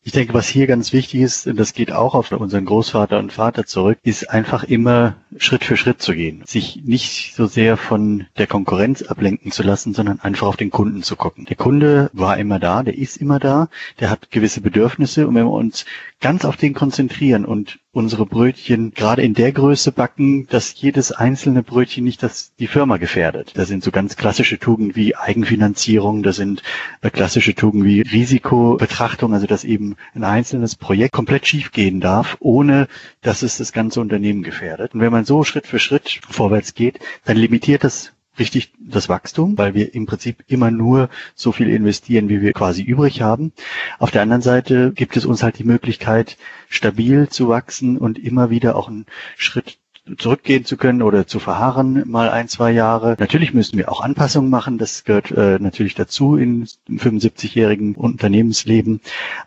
Ich 0.07 0.13
denke, 0.13 0.35
was 0.35 0.47
hier 0.47 0.69
ganz 0.69 0.93
wichtig 0.93 1.21
ist, 1.21 1.49
und 1.49 1.59
das 1.59 1.75
geht 1.75 1.91
auch 1.91 2.15
auf 2.15 2.31
unseren 2.31 2.65
Großvater 2.65 3.19
und 3.19 3.33
Vater 3.33 3.67
zurück, 3.67 3.99
ist 4.05 4.31
einfach 4.31 4.63
immer 4.63 5.17
Schritt 5.37 5.65
für 5.65 5.77
Schritt 5.77 6.01
zu 6.01 6.15
gehen. 6.15 6.45
Sich 6.47 6.83
nicht 6.85 7.35
so 7.35 7.47
sehr 7.47 7.77
von 7.77 8.25
der 8.39 8.47
Konkurrenz 8.47 9.03
ablenken 9.03 9.51
zu 9.51 9.65
lassen, 9.65 9.95
sondern 9.95 10.21
einfach 10.21 10.47
auf 10.47 10.57
den 10.57 10.71
Kunden 10.71 11.03
zu 11.03 11.17
gucken. 11.17 11.45
Der 11.47 11.57
Kunde 11.57 12.09
war 12.13 12.39
immer 12.39 12.61
da, 12.61 12.85
der 12.85 12.97
ist 12.97 13.17
immer 13.17 13.41
da, 13.41 13.69
der 13.99 14.09
hat 14.09 14.31
gewisse 14.31 14.61
Bedürfnisse 14.61 15.27
und 15.27 15.35
wenn 15.35 15.47
wir 15.47 15.51
uns 15.51 15.85
ganz 16.21 16.45
auf 16.45 16.57
den 16.57 16.73
konzentrieren 16.73 17.45
und 17.45 17.79
unsere 17.93 18.27
Brötchen 18.27 18.93
gerade 18.93 19.23
in 19.23 19.35
der 19.35 19.53
Größe 19.53 19.93
backen, 19.93 20.47
dass 20.49 20.75
jedes 20.81 21.13
einzelne 21.13 21.63
Brötchen 21.63 22.05
nicht 22.05 22.23
das, 22.23 22.55
die 22.59 22.67
Firma 22.67 22.97
gefährdet. 22.97 23.53
Da 23.55 23.65
sind 23.65 23.85
so 23.85 23.91
ganz 23.91 24.17
klassische 24.17 24.59
Tugenden 24.59 24.97
wie 24.97 25.17
Eigenfinanzierung, 25.17 26.23
da 26.23 26.33
sind 26.33 26.63
äh, 27.03 27.11
klassische 27.11 27.55
Tugenden 27.55 27.89
wie 27.89 28.01
Risikobetrachtung, 28.01 29.35
also 29.35 29.47
dass 29.47 29.65
eben 29.65 29.97
ein 30.15 30.25
einzelnes 30.25 30.77
Projekt 30.77 31.13
komplett 31.13 31.47
schiefgehen 31.47 32.01
darf, 32.01 32.37
ohne 32.41 32.89
dass 33.21 33.43
es 33.43 33.59
das 33.59 33.73
ganze 33.73 34.01
Unternehmen 34.01 34.43
gefährdet. 34.43 34.95
Und 34.95 35.01
wenn 35.01 35.13
man 35.13 35.25
so 35.25 35.45
Schritt 35.45 35.67
für 35.67 35.79
Schritt 35.79 36.21
vorwärts 36.29 36.75
geht, 36.75 36.99
dann 37.25 37.37
limitiert 37.37 37.85
das 37.85 38.13
richtig 38.39 38.73
das 38.79 39.09
Wachstum, 39.09 39.57
weil 39.59 39.75
wir 39.75 39.95
im 39.95 40.07
Prinzip 40.07 40.45
immer 40.47 40.71
nur 40.71 41.09
so 41.35 41.53
viel 41.53 41.69
investieren, 41.69 42.29
wie 42.29 42.41
wir 42.41 42.53
quasi 42.53 42.83
übrig 42.83 43.23
haben. 43.23 43.53
Auf 43.99 44.11
der 44.11 44.23
anderen 44.23 44.43
Seite 44.43 44.93
gibt 44.93 45.17
es 45.17 45.25
uns 45.25 45.43
halt 45.43 45.59
die 45.59 45.65
Möglichkeit, 45.65 46.37
stabil 46.69 47.29
zu 47.29 47.49
wachsen 47.49 47.99
und 47.99 48.19
immer 48.19 48.51
wieder 48.51 48.77
auch 48.77 48.89
einen 48.89 49.07
Schritt 49.37 49.79
zurückgehen 50.19 50.65
zu 50.65 50.77
können 50.77 51.03
oder 51.03 51.27
zu 51.27 51.39
verharren 51.41 52.09
mal 52.09 52.31
ein, 52.31 52.49
zwei 52.49 52.71
Jahre. 52.71 53.17
Natürlich 53.19 53.55
müssen 53.55 53.77
wir 53.77 53.91
auch 53.91 54.01
Anpassungen 54.01 54.51
machen, 54.51 54.79
das 54.79 55.05
gehört 55.05 55.33
äh, 55.33 55.59
natürlich 55.59 55.95
dazu 55.95 56.37
in 56.37 56.67
75-jährigen 56.89 57.97
Unternehmensleben, 57.97 59.01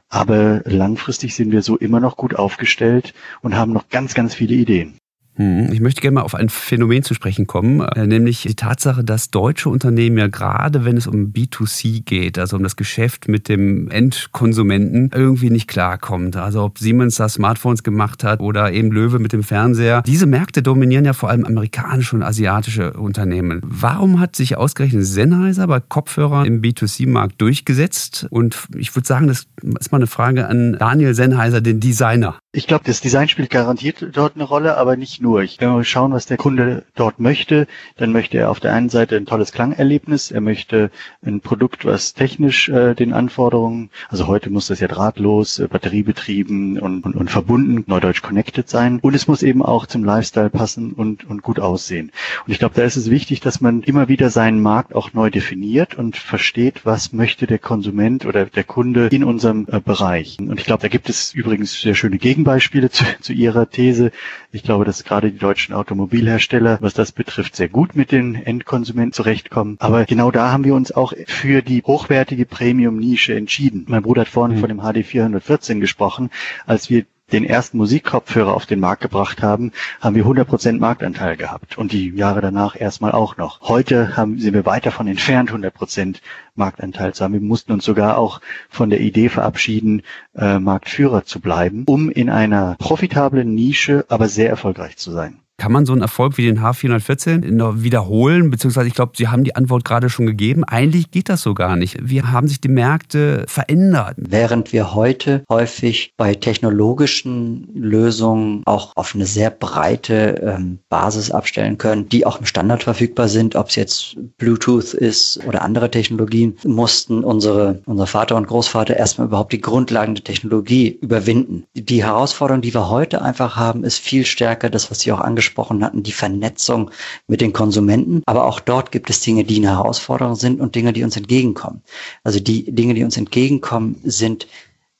aber 0.10 0.62
langfristig 0.66 1.36
sind 1.36 1.52
wir 1.52 1.62
so 1.62 1.78
immer 1.78 2.00
noch 2.00 2.18
gut 2.18 2.36
aufgestellt 2.36 3.14
und 3.42 3.56
haben 3.56 3.72
noch 3.72 3.90
ganz, 3.90 4.14
ganz 4.14 4.36
viele 4.36 4.56
Ideen. 4.56 4.99
Hm, 5.40 5.72
ich 5.72 5.80
möchte 5.80 6.02
gerne 6.02 6.16
mal 6.16 6.22
auf 6.24 6.36
ein 6.36 6.50
Phänomen 6.50 7.02
zu 7.02 7.14
sprechen 7.14 7.48
kommen, 7.48 7.80
äh, 7.80 8.06
nämlich 8.06 8.42
die 8.42 8.56
Tatsache, 8.56 9.06
dass 9.06 9.32
deutsche 9.32 9.70
Unternehmen 9.70 10.18
ja 10.18 10.28
gerade, 10.28 10.84
wenn 10.84 10.98
es 10.98 11.08
um 11.08 11.32
B2C 11.32 12.04
geht, 12.04 12.38
also 12.38 12.58
um 12.58 12.64
das 12.64 12.76
Geschäft 12.76 13.30
mit 13.30 13.48
dem 13.48 13.90
Endkonsumenten, 13.90 15.12
irgendwie 15.16 15.50
nicht 15.50 15.70
klarkommt. 15.70 16.36
Also 16.36 16.64
ob 16.64 16.78
Siemens 16.78 17.16
da 17.16 17.30
Smartphones 17.30 17.84
gemacht 17.84 18.26
hat 18.26 18.42
oder 18.42 18.74
eben 18.74 18.92
Löwe 18.92 19.20
mit 19.20 19.32
dem 19.32 19.44
Fernseher. 19.44 20.02
Diese 20.02 20.26
Märkte 20.26 20.62
dominieren 20.62 21.06
ja 21.06 21.14
vor 21.14 21.30
allem 21.30 21.46
amerikanische 21.46 22.18
und 22.18 22.24
asiatische 22.24 22.92
Unternehmen. 22.94 23.62
Warum 23.64 24.20
hat 24.20 24.36
sich 24.36 24.58
ausgerechnet 24.58 25.06
Sennheiser 25.06 25.68
bei 25.68 25.80
Kopfhörern 25.80 26.48
im 26.48 26.62
B2C-Markt 26.62 27.40
durchgesetzt? 27.40 28.28
Und 28.30 28.68
ich 28.76 28.94
würde 28.94 29.08
sagen, 29.08 29.28
das 29.28 29.48
ist 29.80 29.92
mal 29.94 30.00
eine 30.00 30.08
Frage 30.08 30.48
an 30.48 30.76
Daniel 30.78 31.14
Sennheiser, 31.14 31.62
den 31.62 31.80
Designer. 31.80 32.40
Ich 32.52 32.68
glaube, 32.68 32.84
das 32.86 33.00
Design 33.00 33.30
spielt 33.30 33.52
garantiert 33.52 34.06
dort 34.12 34.36
eine 34.36 34.44
Rolle, 34.44 34.76
aber 34.76 34.98
nicht 34.98 35.22
nur. 35.22 35.29
Ich, 35.38 35.62
wenn 35.62 35.76
wir 35.76 35.84
schauen, 35.84 36.12
was 36.14 36.26
der 36.26 36.38
Kunde 36.38 36.84
dort 36.96 37.20
möchte, 37.20 37.68
dann 37.98 38.12
möchte 38.12 38.40
er 38.40 38.50
auf 38.50 38.60
der 38.60 38.74
einen 38.74 38.90
Seite 38.90 39.16
ein 39.16 39.28
tolles 39.28 39.52
Klangerlebnis, 39.52 40.32
er 40.32 40.42
möchte 40.42 40.90
ein 41.24 41.42
Produkt, 41.42 41.86
was 41.86 42.16
technisch 42.16 42.70
äh, 42.70 42.96
den 42.96 43.14
Anforderungen, 43.14 43.92
also 44.10 44.26
heute 44.26 44.50
muss 44.50 44.68
das 44.68 44.80
ja 44.80 44.88
drahtlos, 44.88 45.60
äh, 45.60 45.68
batteriebetrieben 45.68 46.80
und, 46.80 47.06
und, 47.06 47.16
und 47.16 47.30
verbunden, 47.30 47.84
neudeutsch 47.86 48.24
connected 48.24 48.68
sein. 48.68 49.00
Und 49.02 49.14
es 49.14 49.28
muss 49.28 49.44
eben 49.44 49.62
auch 49.62 49.86
zum 49.86 50.04
Lifestyle 50.04 50.50
passen 50.50 50.94
und, 50.94 51.26
und 51.30 51.44
gut 51.44 51.60
aussehen. 51.60 52.12
Und 52.46 52.52
ich 52.52 52.60
glaube, 52.60 52.76
da 52.76 52.84
ist 52.84 52.96
es 52.96 53.10
wichtig, 53.10 53.40
dass 53.42 53.62
man 53.62 53.84
immer 53.84 54.08
wieder 54.08 54.30
seinen 54.30 54.62
Markt 54.62 54.96
auch 54.96 55.14
neu 55.14 55.30
definiert 55.30 55.96
und 55.96 56.18
versteht, 56.18 56.86
was 56.86 57.14
möchte 57.14 57.48
der 57.48 57.60
Konsument 57.60 58.26
oder 58.26 58.46
der 58.46 58.64
Kunde 58.64 59.08
in 59.08 59.24
unserem 59.24 59.68
äh, 59.72 59.80
Bereich. 59.80 60.38
Und 60.40 60.60
ich 60.60 60.66
glaube, 60.66 60.82
da 60.82 60.88
gibt 60.88 61.10
es 61.10 61.34
übrigens 61.34 61.82
sehr 61.82 61.96
schöne 61.96 62.18
Gegenbeispiele 62.18 62.90
zu, 62.90 63.04
zu 63.22 63.34
Ihrer 63.34 63.70
These. 63.70 64.12
Ich 64.52 64.64
glaube, 64.64 64.86
dass 64.86 65.04
gerade 65.10 65.32
die 65.32 65.40
deutschen 65.40 65.74
Automobilhersteller, 65.74 66.78
was 66.82 66.94
das 66.94 67.12
betrifft, 67.12 67.56
sehr 67.56 67.68
gut 67.68 67.96
mit 67.96 68.12
den 68.12 68.36
Endkonsumenten 68.36 69.12
zurechtkommen. 69.12 69.76
Aber 69.80 70.06
genau 70.06 70.30
da 70.30 70.52
haben 70.52 70.64
wir 70.64 70.76
uns 70.76 70.92
auch 70.92 71.14
für 71.26 71.64
die 71.64 71.82
hochwertige 71.82 72.46
Premium-Nische 72.46 73.36
entschieden. 73.36 73.86
Mein 73.88 74.04
Bruder 74.04 74.22
hat 74.22 74.30
vorhin 74.30 74.58
mhm. 74.58 74.62
von 74.62 74.70
dem 74.70 74.82
HD 74.82 75.06
414 75.06 75.80
gesprochen. 75.80 76.30
Als 76.68 76.92
wir 76.92 77.06
den 77.32 77.44
ersten 77.44 77.78
Musikkopfhörer 77.78 78.54
auf 78.54 78.66
den 78.66 78.80
Markt 78.80 79.02
gebracht 79.02 79.42
haben, 79.42 79.72
haben 80.02 80.16
wir 80.16 80.26
100% 80.26 80.80
Marktanteil 80.80 81.38
gehabt 81.38 81.78
und 81.78 81.92
die 81.92 82.10
Jahre 82.10 82.42
danach 82.42 82.80
erstmal 82.80 83.12
auch 83.12 83.38
noch. 83.38 83.62
Heute 83.62 84.18
haben, 84.18 84.40
sind 84.40 84.54
wir 84.54 84.66
weit 84.66 84.86
davon 84.86 85.08
entfernt, 85.08 85.52
100% 85.52 86.18
Marktanteil 86.56 87.14
zu 87.14 87.24
haben. 87.24 87.34
Wir 87.34 87.42
mussten 87.42 87.72
uns 87.72 87.86
sogar 87.86 88.18
auch 88.18 88.42
von 88.70 88.90
der 88.90 89.02
Idee 89.02 89.30
verabschieden, 89.30 90.04
äh, 90.36 90.60
Marktführer 90.60 91.26
zu 91.26 91.40
bleiben, 91.40 91.84
um 91.88 92.10
in 92.10 92.30
einer 92.30 92.76
profitablen 92.80 93.54
Nische 93.54 94.06
aber 94.10 94.28
sehr 94.28 94.50
erfolgreich 94.50 94.98
zu 94.98 95.12
sein. 95.12 95.40
Kann 95.60 95.74
man 95.74 95.86
so 95.86 95.92
einen 95.92 96.02
Erfolg 96.02 96.38
wie 96.38 96.46
den 96.46 96.62
H414 96.62 97.84
wiederholen? 97.84 98.50
Beziehungsweise 98.50 98.88
ich 98.88 98.94
glaube, 98.94 99.12
Sie 99.16 99.28
haben 99.28 99.44
die 99.44 99.58
Antwort 99.58 99.84
gerade 99.84 100.10
schon 100.10 100.26
gegeben. 100.26 100.64
Eigentlich 100.64 101.12
geht 101.12 101.28
das 101.28 101.42
so 101.42 101.54
gar 101.54 101.76
nicht. 101.76 101.98
Wie 102.02 102.24
haben 102.24 102.48
sich 102.48 102.62
die 102.62 102.70
Märkte 102.70 103.44
verändert? 103.46 104.16
Während 104.18 104.72
wir 104.72 104.96
heute 104.96 105.44
häufig 105.50 106.14
bei 106.16 106.34
technologischen 106.34 107.68
Lösungen 107.76 108.62
auch 108.66 108.94
auf 108.96 109.14
eine 109.14 109.26
sehr 109.26 109.50
breite 109.50 110.42
ähm, 110.42 110.80
Basis 110.88 111.30
abstellen 111.30 111.78
können, 111.78 112.08
die 112.08 112.26
auch 112.26 112.40
im 112.40 112.46
Standard 112.46 112.84
verfügbar 112.84 113.28
sind, 113.28 113.58
ob 113.58 113.68
es 113.68 113.76
jetzt 113.76 114.16
Bluetooth 114.38 114.94
ist 114.94 115.46
oder 115.46 115.62
andere 115.62 115.92
Technologien, 115.92 116.58
mussten 116.64 117.26
unsere, 117.26 117.82
unser 117.86 118.08
Vater 118.08 118.38
und 118.38 118.48
Großvater 118.48 118.96
erstmal 118.96 119.28
überhaupt 119.28 119.52
die 119.52 119.62
Grundlagen 119.62 120.16
der 120.16 120.24
Technologie 120.24 120.98
überwinden. 121.02 121.66
Die 121.74 122.02
Herausforderung, 122.02 122.62
die 122.62 122.74
wir 122.74 122.90
heute 122.90 123.22
einfach 123.22 123.58
haben, 123.58 123.84
ist 123.84 124.00
viel 124.00 124.26
stärker 124.26 124.70
das, 124.70 124.90
was 124.90 125.02
Sie 125.02 125.12
auch 125.12 125.20
angesprochen 125.20 125.49
angesprochen 125.50 125.84
hatten, 125.84 126.04
die 126.04 126.12
Vernetzung 126.12 126.92
mit 127.28 127.42
den 127.42 127.54
Konsumenten. 127.54 128.22
Aber 128.26 128.46
auch 128.46 128.60
dort 128.60 128.92
gibt 128.92 129.10
es 129.10 129.22
Dinge, 129.22 129.44
die 129.44 129.58
eine 129.58 129.78
Herausforderung 129.78 130.36
sind 130.36 130.62
und 130.62 130.76
Dinge, 130.76 130.94
die 130.94 131.04
uns 131.04 131.18
entgegenkommen. 131.18 131.82
Also 132.24 132.40
die 132.40 132.72
Dinge, 132.72 132.94
die 132.94 133.04
uns 133.04 133.18
entgegenkommen, 133.18 134.00
sind 134.04 134.48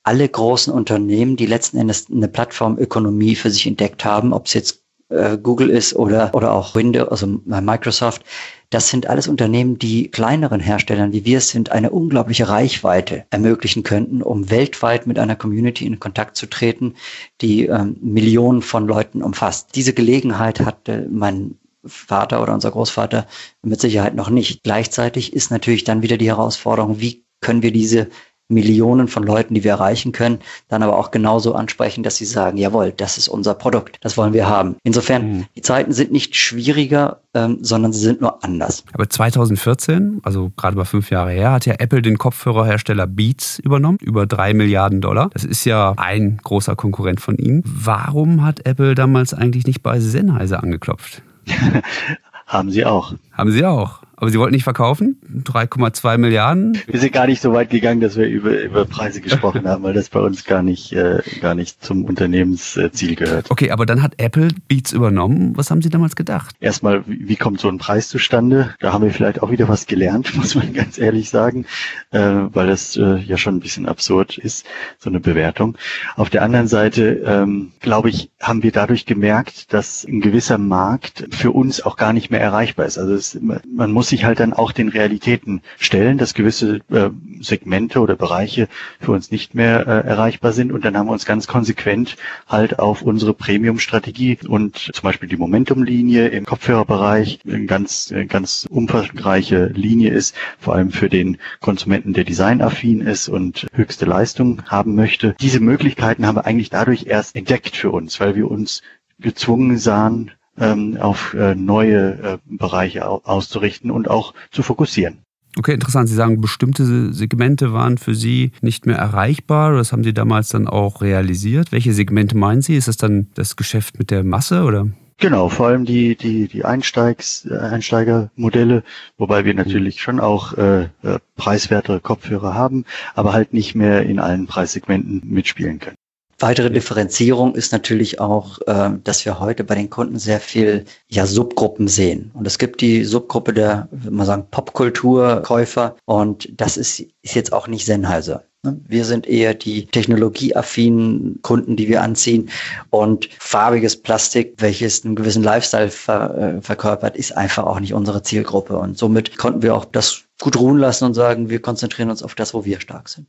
alle 0.04 0.28
großen 0.28 0.74
Unternehmen, 0.74 1.36
die 1.36 1.46
letzten 1.46 1.78
Endes 1.78 2.08
eine 2.10 2.28
Plattformökonomie 2.28 3.36
für 3.36 3.52
sich 3.52 3.68
entdeckt 3.68 4.06
haben, 4.06 4.34
ob 4.34 4.48
es 4.48 4.54
jetzt 4.54 4.79
äh, 5.10 5.38
Google 5.38 5.70
ist 5.70 5.96
oder, 5.96 6.34
oder 6.34 6.54
auch 6.54 6.76
Windows, 6.76 7.10
also 7.10 7.28
Microsoft, 7.46 8.24
das 8.70 8.90
sind 8.90 9.08
alles 9.08 9.28
Unternehmen, 9.28 9.80
die 9.80 10.10
kleineren 10.12 10.60
Herstellern, 10.60 11.12
wie 11.12 11.26
wir 11.26 11.40
es 11.40 11.50
sind, 11.50 11.72
eine 11.72 11.90
unglaubliche 11.90 12.48
Reichweite 12.48 13.26
ermöglichen 13.32 13.84
könnten, 13.84 14.22
um 14.22 14.52
weltweit 14.52 15.08
mit 15.08 15.18
einer 15.18 15.36
Community 15.36 15.88
in 15.88 16.00
Kontakt 16.00 16.38
zu 16.38 16.46
treten, 16.46 16.94
die 17.42 17.66
ähm, 17.66 17.98
Millionen 18.02 18.62
von 18.62 18.88
Leuten 18.88 19.24
umfasst. 19.24 19.76
Diese 19.76 19.94
Gelegenheit 19.94 20.60
hatte 20.60 21.08
mein 21.12 21.56
Vater 21.86 22.42
oder 22.44 22.54
unser 22.54 22.72
Großvater 22.72 23.26
mit 23.64 23.82
Sicherheit 23.82 24.14
noch 24.14 24.30
nicht. 24.30 24.64
Gleichzeitig 24.64 25.34
ist 25.34 25.50
natürlich 25.50 25.84
dann 25.84 26.04
wieder 26.04 26.18
die 26.18 26.28
Herausforderung, 26.28 27.00
wie 27.00 27.24
können 27.42 27.64
wir 27.64 27.72
diese 27.72 28.10
Millionen 28.50 29.08
von 29.08 29.24
Leuten, 29.24 29.54
die 29.54 29.64
wir 29.64 29.72
erreichen 29.72 30.12
können, 30.12 30.40
dann 30.68 30.82
aber 30.84 30.98
auch 30.98 31.12
genauso 31.12 31.54
ansprechen, 31.54 32.04
dass 32.04 32.18
sie 32.18 32.26
sagen, 32.26 32.58
jawohl, 32.58 32.92
das 32.92 33.18
ist 33.18 33.28
unser 33.28 33.54
Produkt, 33.54 33.98
das 34.02 34.18
wollen 34.18 34.34
wir 34.34 34.50
haben. 34.50 34.76
Insofern, 34.84 35.32
mhm. 35.32 35.46
die 35.56 35.62
Zeiten 35.62 35.94
sind 35.94 36.12
nicht 36.12 36.36
schwieriger, 36.36 37.22
ähm, 37.36 37.60
sondern 37.62 37.94
sie 37.94 38.00
sind 38.00 38.22
nur 38.22 38.44
anders. 38.44 38.84
Aber 38.92 39.08
2014, 39.08 40.22
also 40.24 40.52
gerade 40.58 40.76
mal 40.76 40.86
fünf 40.86 41.12
Jahre 41.12 41.32
her, 41.32 41.52
hat 41.52 41.68
ja 41.68 41.76
Apple 41.78 42.02
den 42.02 42.18
Kopfhörerhersteller 42.18 43.06
Beats 43.06 43.60
übernommen, 43.60 44.00
über 44.02 44.26
drei 44.26 44.56
Milliarden 44.56 45.00
Dollar. 45.00 45.30
Das 45.34 45.44
ist 45.44 45.64
ja 45.66 45.94
ein 45.98 46.40
großer 46.44 46.76
Konkurrent 46.76 47.22
von 47.22 47.38
ihnen. 47.38 47.62
Warum 47.66 48.44
hat 48.44 48.66
Apple 48.66 48.96
damals 48.96 49.36
eigentlich 49.36 49.68
nicht 49.68 49.84
bei 49.84 50.00
Sennheiser 50.00 50.64
angeklopft? 50.64 51.22
Haben 52.48 52.72
sie 52.72 52.84
auch. 52.84 53.14
Haben 53.32 53.52
sie 53.52 53.64
auch. 53.64 54.02
Aber 54.20 54.32
Sie 54.32 54.38
wollten 54.38 54.54
nicht 54.54 54.66
verkaufen? 54.66 55.18
3,2 55.46 56.18
Milliarden? 56.18 56.78
Wir 56.88 57.00
sind 57.00 57.14
gar 57.14 57.26
nicht 57.26 57.42
so 57.42 57.54
weit 57.54 57.70
gegangen, 57.70 58.02
dass 58.02 58.18
wir 58.18 58.28
über, 58.28 58.62
über 58.62 58.84
Preise 58.84 59.22
gesprochen 59.22 59.66
haben, 59.66 59.82
weil 59.84 59.94
das 59.94 60.10
bei 60.10 60.20
uns 60.20 60.44
gar 60.44 60.62
nicht, 60.62 60.92
äh, 60.92 61.22
gar 61.40 61.56
nicht 61.56 61.82
zum 61.82 62.04
Unternehmensziel 62.04 63.16
gehört. 63.16 63.50
Okay, 63.50 63.72
aber 63.72 63.86
dann 63.86 64.04
hat 64.04 64.16
Apple 64.18 64.50
Beats 64.68 64.92
übernommen. 64.92 65.56
Was 65.56 65.72
haben 65.72 65.82
Sie 65.82 65.90
damals 65.90 66.18
gedacht? 66.18 66.54
Erstmal, 66.60 67.02
wie 67.08 67.38
kommt 67.38 67.62
so 67.62 67.70
ein 67.70 67.78
Preis 67.78 68.10
zustande? 68.10 68.76
Da 68.82 68.92
haben 68.92 69.06
wir 69.06 69.12
vielleicht 69.12 69.42
auch 69.42 69.52
wieder 69.52 69.70
was 69.70 69.88
gelernt, 69.88 70.36
muss 70.36 70.54
man 70.54 70.74
ganz 70.74 70.98
ehrlich 70.98 71.30
sagen, 71.30 71.66
äh, 72.12 72.20
weil 72.20 72.68
das 72.68 72.98
äh, 72.98 73.20
ja 73.20 73.38
schon 73.38 73.56
ein 73.56 73.62
bisschen 73.62 73.88
absurd 73.88 74.38
ist, 74.38 74.66
so 74.98 75.10
eine 75.10 75.22
Bewertung. 75.22 75.78
Auf 76.18 76.30
der 76.30 76.44
anderen 76.44 76.68
Seite, 76.68 77.24
ähm, 77.26 77.72
glaube 77.80 78.10
ich, 78.10 78.32
haben 78.42 78.64
wir 78.64 78.74
dadurch 78.74 79.06
gemerkt, 79.06 79.72
dass 79.72 80.04
ein 80.04 80.20
gewisser 80.20 80.58
Markt 80.58 81.26
für 81.32 81.52
uns 81.52 81.82
auch 81.82 81.96
gar 81.96 82.12
nicht 82.12 82.32
mehr 82.32 82.42
erreichbar 82.42 82.86
ist. 82.86 82.98
Also 82.98 83.14
es, 83.14 83.40
man 83.42 83.92
muss 83.94 84.09
sich 84.10 84.26
halt 84.26 84.40
dann 84.40 84.54
auch 84.54 84.72
den 84.72 84.90
Realitäten 84.90 85.62
stellen, 85.78 86.18
dass 86.18 86.34
gewisse 86.34 86.82
äh, 86.90 87.10
Segmente 87.40 88.00
oder 88.00 88.16
Bereiche 88.16 88.68
für 89.00 89.12
uns 89.12 89.32
nicht 89.32 89.56
mehr 89.56 89.88
äh, 89.88 90.08
erreichbar 90.08 90.52
sind. 90.52 90.72
Und 90.72 90.84
dann 90.86 90.98
haben 90.98 91.08
wir 91.08 91.14
uns 91.14 91.26
ganz 91.26 91.48
konsequent 91.48 92.18
halt 92.48 92.80
auf 92.80 93.02
unsere 93.02 93.34
Premium-Strategie 93.34 94.40
und 94.48 94.78
zum 94.78 95.04
Beispiel 95.04 95.30
die 95.30 95.38
Momentum-Linie 95.38 96.28
im 96.28 96.46
Kopfhörerbereich 96.46 97.40
eine 97.48 97.66
ganz, 97.66 98.12
äh, 98.12 98.26
ganz 98.26 98.68
umfangreiche 98.70 99.68
Linie 99.68 100.12
ist, 100.12 100.36
vor 100.60 100.76
allem 100.76 100.92
für 100.92 101.10
den 101.10 101.38
Konsumenten, 101.60 102.14
der 102.14 102.24
designaffin 102.24 103.02
ist 103.02 103.30
und 103.30 103.68
höchste 103.74 104.06
Leistung 104.06 104.64
haben 104.66 104.96
möchte. 104.96 105.36
Diese 105.40 105.60
Möglichkeiten 105.60 106.26
haben 106.26 106.36
wir 106.36 106.46
eigentlich 106.46 106.70
dadurch 106.70 107.06
erst 107.06 107.36
entdeckt 107.36 107.76
für 107.76 107.92
uns, 107.92 108.20
weil 108.20 108.36
wir 108.36 108.50
uns 108.50 108.82
gezwungen 109.20 109.78
sahen, 109.78 110.32
ähm, 110.60 110.98
auf 110.98 111.34
äh, 111.34 111.56
neue 111.56 112.12
äh, 112.22 112.38
Bereiche 112.46 113.08
auszurichten 113.08 113.92
und 113.92 114.10
auch 114.10 114.34
zu 114.52 114.64
fokussieren. 114.64 115.20
Okay, 115.58 115.74
interessant. 115.74 116.08
Sie 116.08 116.16
sagen, 116.16 116.42
bestimmte 116.42 117.12
Segmente 117.12 117.74
waren 117.74 117.98
für 117.98 118.14
Sie 118.14 118.52
nicht 118.62 118.86
mehr 118.86 118.98
erreichbar. 118.98 119.74
Das 119.74 119.92
haben 119.92 120.04
Sie 120.04 120.14
damals 120.14 120.50
dann 120.50 120.68
auch 120.68 121.02
realisiert. 121.02 121.72
Welche 121.72 121.94
Segmente 121.94 122.38
meinen 122.38 122.62
Sie? 122.62 122.76
Ist 122.76 122.88
das 122.88 122.98
dann 122.98 123.28
das 123.34 123.56
Geschäft 123.56 123.98
mit 123.98 124.12
der 124.12 124.24
Masse 124.24 124.64
oder? 124.64 124.88
Genau, 125.18 125.50
vor 125.50 125.68
allem 125.68 125.84
die, 125.84 126.16
die, 126.16 126.48
die 126.48 126.64
Einsteigs, 126.64 127.46
äh, 127.46 127.58
Einsteigermodelle, 127.58 128.84
wobei 129.18 129.44
wir 129.44 129.54
natürlich 129.54 130.02
schon 130.02 130.22
auch 130.22 130.54
äh, 130.54 130.84
äh, 130.84 131.20
preiswertere 131.36 132.00
Kopfhörer 132.00 132.54
haben, 132.54 132.86
aber 133.16 133.34
halt 133.34 133.52
nicht 133.54 133.76
mehr 133.76 134.04
in 134.04 134.20
allen 134.20 134.48
Preissegmenten 134.48 135.22
mitspielen 135.26 135.80
können. 135.80 135.98
Weitere 136.42 136.72
Differenzierung 136.72 137.54
ist 137.54 137.74
natürlich 137.74 138.22
auch, 138.22 138.60
äh, 138.66 138.92
dass 139.04 139.26
wir 139.26 139.42
heute 139.42 139.66
bei 139.66 139.76
den 139.76 139.90
Kunden 139.90 140.18
sehr 140.20 140.40
viel 140.40 140.86
ja, 141.10 141.26
Subgruppen 141.26 141.90
sehen. 141.90 142.32
Und 142.34 142.48
es 142.48 142.58
gibt 142.58 142.80
die 142.80 143.04
Subgruppe 143.04 143.54
der, 143.54 143.90
würde 143.92 144.16
man 144.16 144.26
sagen, 144.26 144.48
Popkulturkäufer 144.50 145.98
und 146.06 146.50
das 146.56 146.78
ist, 146.78 147.02
ist 147.22 147.36
jetzt 147.36 147.52
auch 147.52 147.68
nicht 147.68 147.86
Sennheiser. 147.86 148.46
Ne? 148.64 148.80
Wir 148.88 149.04
sind 149.04 149.28
eher 149.28 149.54
die 149.54 149.88
technologieaffinen 149.88 151.42
Kunden, 151.42 151.76
die 151.76 151.90
wir 151.90 152.02
anziehen. 152.02 152.50
Und 152.90 153.28
farbiges 153.38 154.02
Plastik, 154.02 154.54
welches 154.60 155.04
einen 155.04 155.16
gewissen 155.16 155.44
Lifestyle 155.44 155.90
ver, 155.90 156.38
äh, 156.38 156.62
verkörpert, 156.62 157.18
ist 157.18 157.36
einfach 157.36 157.66
auch 157.66 157.82
nicht 157.82 157.94
unsere 157.94 158.24
Zielgruppe. 158.24 158.78
Und 158.78 158.98
somit 158.98 159.38
konnten 159.38 159.62
wir 159.62 159.76
auch 159.76 159.84
das 159.84 160.24
gut 160.40 160.58
ruhen 160.58 160.78
lassen 160.78 161.04
und 161.04 161.16
sagen, 161.16 161.50
wir 161.50 161.62
konzentrieren 161.62 162.10
uns 162.10 162.24
auf 162.24 162.34
das, 162.34 162.54
wo 162.54 162.64
wir 162.64 162.80
stark 162.80 163.10
sind. 163.10 163.28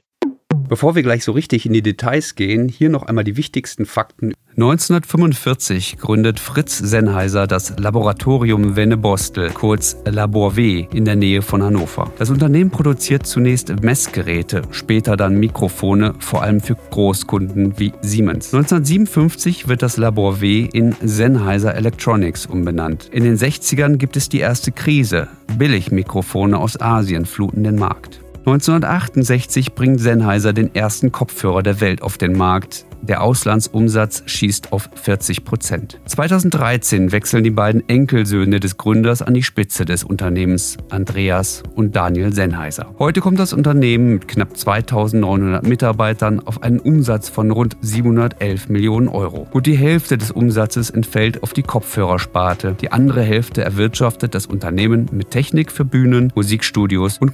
Bevor 0.68 0.94
wir 0.94 1.02
gleich 1.02 1.24
so 1.24 1.32
richtig 1.32 1.66
in 1.66 1.72
die 1.72 1.82
Details 1.82 2.34
gehen, 2.34 2.68
hier 2.68 2.88
noch 2.88 3.04
einmal 3.04 3.24
die 3.24 3.36
wichtigsten 3.36 3.86
Fakten. 3.86 4.34
1945 4.56 5.96
gründet 5.96 6.38
Fritz 6.38 6.76
Sennheiser 6.76 7.46
das 7.46 7.78
Laboratorium 7.78 8.76
Wennebostel, 8.76 9.50
kurz 9.50 9.96
Labor 10.04 10.56
W, 10.56 10.86
in 10.92 11.04
der 11.04 11.16
Nähe 11.16 11.40
von 11.40 11.62
Hannover. 11.62 12.12
Das 12.18 12.30
Unternehmen 12.30 12.70
produziert 12.70 13.26
zunächst 13.26 13.82
Messgeräte, 13.82 14.62
später 14.70 15.16
dann 15.16 15.36
Mikrofone, 15.36 16.14
vor 16.18 16.42
allem 16.42 16.60
für 16.60 16.76
Großkunden 16.90 17.78
wie 17.78 17.92
Siemens. 18.02 18.52
1957 18.52 19.68
wird 19.68 19.82
das 19.82 19.96
Labor 19.96 20.40
W 20.40 20.68
in 20.72 20.94
Sennheiser 21.00 21.74
Electronics 21.74 22.44
umbenannt. 22.44 23.08
In 23.12 23.24
den 23.24 23.38
60ern 23.38 23.96
gibt 23.96 24.16
es 24.16 24.28
die 24.28 24.40
erste 24.40 24.72
Krise. 24.72 25.28
Billigmikrofone 25.56 26.58
aus 26.58 26.78
Asien 26.80 27.24
fluten 27.24 27.64
den 27.64 27.76
Markt. 27.76 28.20
1968 28.40 29.74
bringt 29.74 30.00
Sennheiser 30.00 30.54
den 30.54 30.74
ersten 30.74 31.12
Kopfhörer 31.12 31.62
der 31.62 31.80
Welt 31.80 32.00
auf 32.00 32.16
den 32.16 32.32
Markt, 32.32 32.86
der 33.02 33.22
Auslandsumsatz 33.22 34.22
schießt 34.26 34.72
auf 34.72 34.90
40 34.94 35.44
Prozent. 35.44 35.98
2013 36.06 37.12
wechseln 37.12 37.42
die 37.42 37.50
beiden 37.50 37.88
Enkelsöhne 37.88 38.60
des 38.60 38.76
Gründers 38.76 39.22
an 39.22 39.32
die 39.32 39.42
Spitze 39.42 39.86
des 39.86 40.04
Unternehmens, 40.04 40.76
Andreas 40.90 41.62
und 41.74 41.96
Daniel 41.96 42.34
Sennheiser. 42.34 42.94
Heute 42.98 43.20
kommt 43.20 43.38
das 43.38 43.54
Unternehmen 43.54 44.14
mit 44.14 44.28
knapp 44.28 44.56
2900 44.56 45.66
Mitarbeitern 45.66 46.40
auf 46.40 46.62
einen 46.62 46.78
Umsatz 46.78 47.30
von 47.30 47.50
rund 47.50 47.76
711 47.80 48.68
Millionen 48.68 49.08
Euro. 49.08 49.46
Gut 49.50 49.66
die 49.66 49.78
Hälfte 49.78 50.18
des 50.18 50.30
Umsatzes 50.30 50.90
entfällt 50.90 51.42
auf 51.42 51.54
die 51.54 51.62
Kopfhörersparte. 51.62 52.76
Die 52.80 52.92
andere 52.92 53.22
Hälfte 53.22 53.62
erwirtschaftet 53.62 54.34
das 54.34 54.44
Unternehmen 54.46 55.08
mit 55.10 55.30
Technik 55.30 55.72
für 55.72 55.86
Bühnen, 55.86 56.32
Musikstudios 56.34 57.18
und 57.18 57.32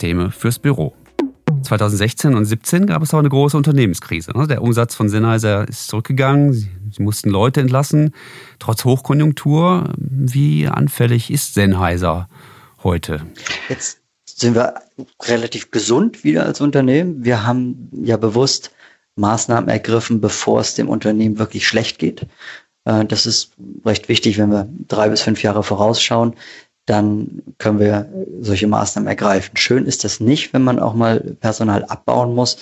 Kommunikationssysteme 0.00 0.30
fürs 0.30 0.58
Büro. 0.58 0.94
2016 1.62 2.30
und 2.30 2.46
2017 2.46 2.86
gab 2.86 3.02
es 3.02 3.12
auch 3.12 3.18
eine 3.18 3.28
große 3.28 3.56
Unternehmenskrise. 3.56 4.32
Ne? 4.36 4.46
Der 4.46 4.62
Umsatz 4.62 4.94
von 4.94 5.08
Sennheiser 5.08 5.68
ist 5.68 5.88
zurückgegangen. 5.88 6.52
Sie, 6.52 6.70
mussten 6.98 7.30
Leute 7.30 7.60
entlassen, 7.60 8.14
trotz 8.58 8.84
Hochkonjunktur. 8.84 9.92
Wie 9.96 10.66
anfällig 10.66 11.30
ist 11.30 11.54
Sennheiser 11.54 12.28
heute? 12.82 13.26
Jetzt 13.68 14.00
sind 14.26 14.54
wir 14.54 14.74
relativ 15.22 15.70
gesund 15.70 16.24
wieder 16.24 16.46
als 16.46 16.60
Unternehmen. 16.60 17.24
Wir 17.24 17.46
haben 17.46 17.90
ja 17.92 18.16
bewusst 18.16 18.72
Maßnahmen 19.16 19.68
ergriffen, 19.68 20.20
bevor 20.20 20.60
es 20.60 20.74
dem 20.74 20.88
Unternehmen 20.88 21.38
wirklich 21.38 21.66
schlecht 21.66 21.98
geht. 21.98 22.26
Äh, 22.84 23.04
das 23.04 23.26
ist 23.26 23.52
recht 23.84 24.08
wichtig, 24.08 24.38
wenn 24.38 24.50
wir 24.50 24.68
drei 24.88 25.10
bis 25.10 25.20
fünf 25.20 25.42
Jahre 25.42 25.62
vorausschauen 25.62 26.34
dann 26.90 27.42
können 27.58 27.78
wir 27.78 28.10
solche 28.40 28.66
Maßnahmen 28.66 29.06
ergreifen. 29.06 29.56
Schön 29.56 29.86
ist 29.86 30.02
das 30.02 30.18
nicht, 30.18 30.52
wenn 30.52 30.62
man 30.62 30.80
auch 30.80 30.94
mal 30.94 31.20
Personal 31.38 31.84
abbauen 31.84 32.34
muss. 32.34 32.58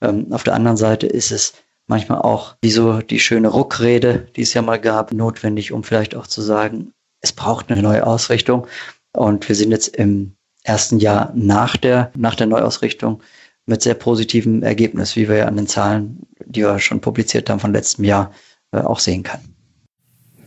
Ähm, 0.00 0.32
auf 0.32 0.42
der 0.42 0.54
anderen 0.54 0.76
Seite 0.76 1.06
ist 1.06 1.30
es 1.30 1.52
manchmal 1.86 2.22
auch, 2.22 2.56
wie 2.60 2.72
so 2.72 3.00
die 3.00 3.20
schöne 3.20 3.48
Ruckrede, 3.48 4.26
die 4.34 4.42
es 4.42 4.52
ja 4.52 4.62
mal 4.62 4.80
gab, 4.80 5.12
notwendig, 5.12 5.70
um 5.72 5.84
vielleicht 5.84 6.16
auch 6.16 6.26
zu 6.26 6.42
sagen, 6.42 6.92
es 7.20 7.32
braucht 7.32 7.70
eine 7.70 7.80
neue 7.80 8.04
Ausrichtung. 8.04 8.66
Und 9.12 9.48
wir 9.48 9.54
sind 9.54 9.70
jetzt 9.70 9.96
im 9.96 10.34
ersten 10.64 10.98
Jahr 10.98 11.32
nach 11.36 11.76
der, 11.76 12.10
nach 12.16 12.34
der 12.34 12.48
Neuausrichtung 12.48 13.22
mit 13.66 13.82
sehr 13.82 13.94
positivem 13.94 14.64
Ergebnis, 14.64 15.14
wie 15.14 15.28
wir 15.28 15.36
ja 15.36 15.46
an 15.46 15.56
den 15.56 15.68
Zahlen, 15.68 16.26
die 16.44 16.62
wir 16.62 16.80
schon 16.80 17.00
publiziert 17.00 17.48
haben 17.48 17.60
von 17.60 17.72
letztem 17.72 18.04
Jahr, 18.04 18.32
äh, 18.72 18.80
auch 18.80 18.98
sehen 18.98 19.22
kann. 19.22 19.40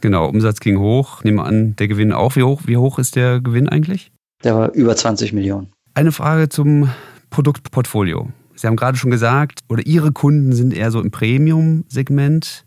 Genau, 0.01 0.27
Umsatz 0.27 0.59
ging 0.59 0.79
hoch. 0.79 1.23
Nehme 1.23 1.43
an, 1.43 1.75
der 1.75 1.87
Gewinn 1.87 2.11
auch. 2.11 2.35
Wie 2.35 2.43
hoch, 2.43 2.63
wie 2.65 2.77
hoch 2.77 2.99
ist 2.99 3.15
der 3.15 3.39
Gewinn 3.39 3.69
eigentlich? 3.69 4.11
Der 4.43 4.55
war 4.55 4.71
über 4.73 4.95
20 4.95 5.33
Millionen. 5.33 5.71
Eine 5.93 6.11
Frage 6.11 6.49
zum 6.49 6.89
Produktportfolio. 7.29 8.29
Sie 8.55 8.67
haben 8.67 8.75
gerade 8.75 8.97
schon 8.97 9.11
gesagt, 9.11 9.59
oder 9.69 9.85
Ihre 9.85 10.11
Kunden 10.11 10.53
sind 10.53 10.73
eher 10.73 10.91
so 10.91 11.01
im 11.01 11.11
Premium-Segment 11.11 12.65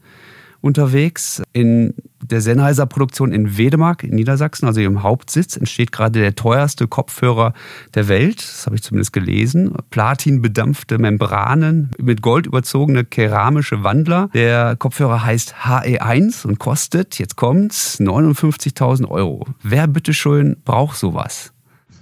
unterwegs. 0.64 1.42
In 1.52 1.94
der 2.22 2.40
Sennheiser 2.40 2.86
Produktion 2.86 3.32
in 3.32 3.58
Wedemark 3.58 4.02
in 4.02 4.14
Niedersachsen, 4.14 4.66
also 4.66 4.80
ihrem 4.80 5.02
Hauptsitz, 5.02 5.56
entsteht 5.56 5.92
gerade 5.92 6.20
der 6.20 6.34
teuerste 6.34 6.88
Kopfhörer 6.88 7.52
der 7.94 8.08
Welt. 8.08 8.38
Das 8.38 8.66
habe 8.66 8.76
ich 8.76 8.82
zumindest 8.82 9.12
gelesen. 9.12 9.74
Platinbedampfte 9.90 10.98
Membranen 10.98 11.90
mit 12.00 12.22
Gold 12.22 12.46
überzogene 12.46 13.04
keramische 13.04 13.84
Wandler. 13.84 14.30
Der 14.32 14.74
Kopfhörer 14.76 15.24
heißt 15.24 15.54
HE1 15.64 16.46
und 16.46 16.58
kostet, 16.58 17.18
jetzt 17.18 17.36
kommt's, 17.36 18.00
59.000 18.00 19.08
Euro. 19.08 19.46
Wer 19.62 19.86
bitteschön 19.86 20.56
braucht 20.64 20.96
sowas? 20.96 21.53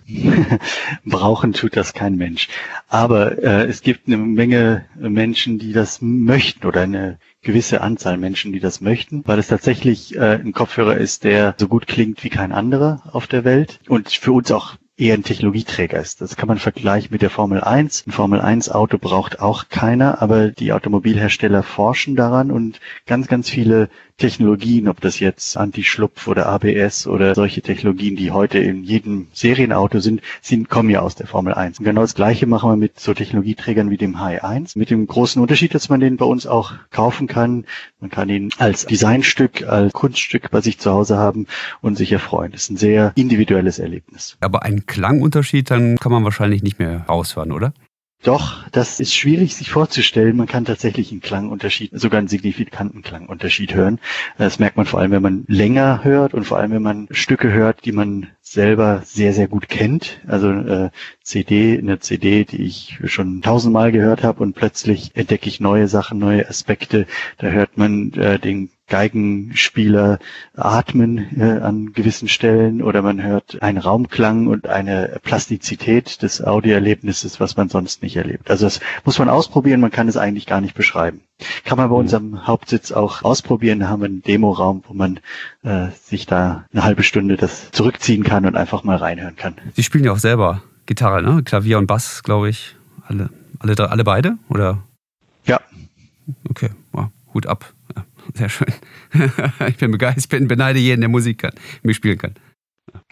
Brauchen 1.05 1.53
tut 1.53 1.77
das 1.77 1.93
kein 1.93 2.17
Mensch. 2.17 2.49
Aber 2.89 3.43
äh, 3.43 3.65
es 3.65 3.83
gibt 3.83 4.07
eine 4.07 4.17
Menge 4.17 4.87
Menschen, 4.97 5.59
die 5.59 5.73
das 5.73 6.01
möchten 6.01 6.67
oder 6.67 6.83
eine 6.83 7.19
gewisse 7.43 7.81
Anzahl 7.81 8.19
Menschen, 8.19 8.53
die 8.53 8.61
das 8.61 8.81
möchten, 8.81 9.23
weil 9.27 9.39
es 9.39 9.49
tatsächlich 9.49 10.17
äh, 10.17 10.35
ein 10.37 10.53
Kopfhörer 10.53 10.97
ist, 10.97 11.25
der 11.25 11.55
so 11.59 11.69
gut 11.69 11.87
klingt 11.87 12.23
wie 12.25 12.31
kein 12.31 12.53
anderer 12.53 13.03
auf 13.13 13.27
der 13.27 13.45
Welt 13.45 13.81
und 13.89 14.11
für 14.11 14.33
uns 14.33 14.51
auch 14.53 14.77
eher 14.97 15.15
ein 15.15 15.25
Technologieträger 15.25 15.99
ist. 15.99 16.21
Das 16.21 16.37
kann 16.37 16.49
man 16.49 16.59
vergleichen 16.59 17.09
mit 17.11 17.23
der 17.23 17.31
Formel 17.31 17.61
1. 17.63 18.07
Ein 18.07 18.13
Formel 18.13 18.41
1 18.41 18.71
Auto 18.71 18.99
braucht 18.99 19.41
auch 19.41 19.69
keiner, 19.69 20.21
aber 20.23 20.51
die 20.51 20.73
Automobilhersteller 20.73 21.63
forschen 21.63 22.15
daran 22.15 22.51
und 22.51 22.81
ganz, 23.07 23.27
ganz 23.27 23.51
viele 23.51 23.89
Technologien, 24.17 24.89
ob 24.89 25.01
das 25.01 25.21
jetzt 25.21 25.57
Anti-Schlupf 25.57 26.29
oder 26.29 26.47
ABS 26.47 27.07
oder 27.07 27.35
solche 27.35 27.63
Technologien, 27.63 28.17
die 28.17 28.31
heute 28.31 28.59
in 28.59 28.85
jedem 28.85 29.29
Serienauto 29.33 30.01
sind, 30.01 30.23
sind, 30.41 30.69
kommen 30.69 30.91
ja 30.91 31.01
aus 31.01 31.15
der 31.15 31.27
Formel 31.27 31.55
1. 31.55 31.79
Und 31.79 31.85
genau 31.85 32.03
das 32.03 32.15
Gleiche 32.15 32.47
machen 32.47 32.71
wir 32.71 32.77
mit 32.77 33.01
so 33.01 33.15
Technologieträgern 33.15 33.91
wie 33.91 33.97
dem 33.97 34.17
Hi1, 34.17 34.79
mit 34.79 34.91
dem 34.91 35.07
großen 35.07 35.41
Unterschied, 35.41 35.75
dass 35.75 35.89
man 35.89 36.01
den 36.01 36.17
bei 36.17 36.25
uns 36.25 36.47
auch 36.47 36.73
kaufen 36.91 37.27
kann. 37.27 37.65
Man 38.01 38.11
kann 38.11 38.29
ihn 38.29 38.51
als 38.59 38.87
Designstück, 38.87 39.63
als 39.67 39.93
Kunststück 39.93 40.51
bei 40.51 40.61
sich 40.61 40.79
zu 40.79 40.91
Hause 40.91 41.17
haben 41.17 41.47
und 41.81 41.97
sich 41.97 42.13
erfreuen. 42.13 42.53
Das 42.53 42.63
ist 42.63 42.71
ein 42.71 42.77
sehr 42.77 43.13
individuelles 43.15 43.79
Erlebnis. 43.79 44.37
Aber 44.41 44.63
einen 44.63 44.87
Klangunterschied, 44.87 45.71
dann 45.71 45.97
kann 45.97 46.13
man 46.13 46.25
wahrscheinlich 46.25 46.63
nicht 46.63 46.79
mehr 46.79 47.07
raushören, 47.09 47.53
oder? 47.53 47.73
Doch, 48.23 48.69
das 48.71 49.01
ist 49.01 49.15
schwierig 49.15 49.57
sich 49.57 49.71
vorzustellen. 49.71 50.37
Man 50.37 50.47
kann 50.47 50.65
tatsächlich 50.65 51.11
einen 51.11 51.21
Klangunterschied, 51.21 51.91
sogar 51.93 52.19
einen 52.19 52.29
signifikanten 52.29 53.03
Klangunterschied 53.03 53.75
hören. 53.75 53.99
Das 54.39 54.61
merkt 54.61 54.77
man 54.77 54.87
vor 54.87 55.01
allem, 55.01 55.11
wenn 55.11 55.23
man 55.23 55.45
länger 55.49 56.05
hört 56.05 56.33
und 56.33 56.45
vor 56.45 56.59
allem, 56.59 56.71
wenn 56.71 56.83
man 56.83 57.09
Stücke 57.11 57.53
hört, 57.53 57.85
die 57.85 57.91
man 57.91 58.29
selber 58.41 59.03
sehr, 59.05 59.33
sehr 59.33 59.49
gut 59.49 59.69
kennt. 59.69 60.21
Also 60.29 60.53
äh, 60.53 60.91
CD, 61.25 61.77
eine 61.77 61.99
CD, 61.99 62.45
die 62.45 62.63
ich 62.63 63.01
schon 63.07 63.43
tausendmal 63.43 63.91
gehört 63.91 64.23
habe 64.23 64.41
und 64.45 64.55
plötzlich 64.55 65.17
entdecke 65.17 65.49
ich 65.49 65.59
neue 65.59 65.89
Sachen, 65.89 66.21
neue 66.21 66.49
Aspekte. 66.49 67.07
Da 67.39 67.49
hört 67.49 67.77
man 67.77 68.13
äh, 68.13 68.39
den 68.39 68.71
Geigenspieler 68.93 70.19
atmen 70.55 71.41
äh, 71.41 71.61
an 71.61 71.95
gewissen 71.95 72.29
Stellen 72.29 72.83
oder 72.83 73.01
man 73.01 73.23
hört 73.23 73.63
einen 73.63 73.79
Raumklang 73.79 74.49
und 74.49 74.67
eine 74.67 75.19
Plastizität 75.23 76.21
des 76.21 76.45
Audioerlebnisses, 76.45 77.41
was 77.41 77.57
man 77.57 77.71
sonst 77.71 78.03
nicht 78.03 78.17
erlebt. 78.17 78.51
Also 78.51 78.67
das 78.67 78.81
muss 79.07 79.19
man 79.19 79.31
ausprobieren, 79.31 79.81
man 79.81 79.91
kann 79.91 80.09
es 80.09 80.19
eigentlich 80.19 80.45
gar 80.45 80.61
nicht 80.61 80.75
beschreiben. 80.75 81.23
Kann 81.65 81.79
man 81.79 81.89
bei 81.89 81.95
mhm. 81.95 82.01
unserem 82.01 82.47
Hauptsitz 82.47 82.93
auch 82.93 83.23
ausprobieren. 83.23 83.81
Da 83.81 83.89
haben 83.89 84.03
wir 84.03 84.07
einen 84.07 84.23
Demoraum, 84.23 84.85
wo 84.87 84.93
man 84.93 85.21
äh, 85.63 85.87
sich 86.05 86.27
da 86.27 86.67
eine 86.75 86.85
halbe 86.85 87.03
Stunde 87.03 87.39
das 87.39 87.71
zurückziehen 87.71 88.25
kann 88.25 88.45
und 88.45 88.57
einfach 88.57 88.85
mal 88.85 88.99
reinhören 88.99 89.37
kann. 89.37 89.55
Sie 89.73 89.83
spielen 89.85 90.05
ja 90.05 90.13
auch 90.13 90.19
selber 90.19 90.63
Gitarre, 90.85 91.23
ne? 91.23 91.43
Klavier 91.45 91.79
und 91.79 91.87
Bass, 91.87 92.23
glaube 92.23 92.51
ich. 92.51 92.77
Alle, 93.09 93.31
alle, 93.59 93.91
alle 93.91 94.05
beide? 94.05 94.37
Oder? 94.51 94.83
Ja. 95.47 95.63
Okay, 96.51 96.69
wow. 96.93 97.09
Hut 97.33 97.47
ab. 97.47 97.73
Sehr 98.35 98.49
schön. 98.49 98.73
ich 99.69 99.77
bin 99.77 99.91
begeistert, 99.91 100.23
ich 100.23 100.29
bin 100.29 100.49
beneide 100.49 100.79
jeden, 100.79 101.01
der 101.01 101.11
Musik 101.11 101.39
kann, 101.39 101.53
mich 101.83 101.97
spielen 101.97 102.19
kann. 102.19 102.35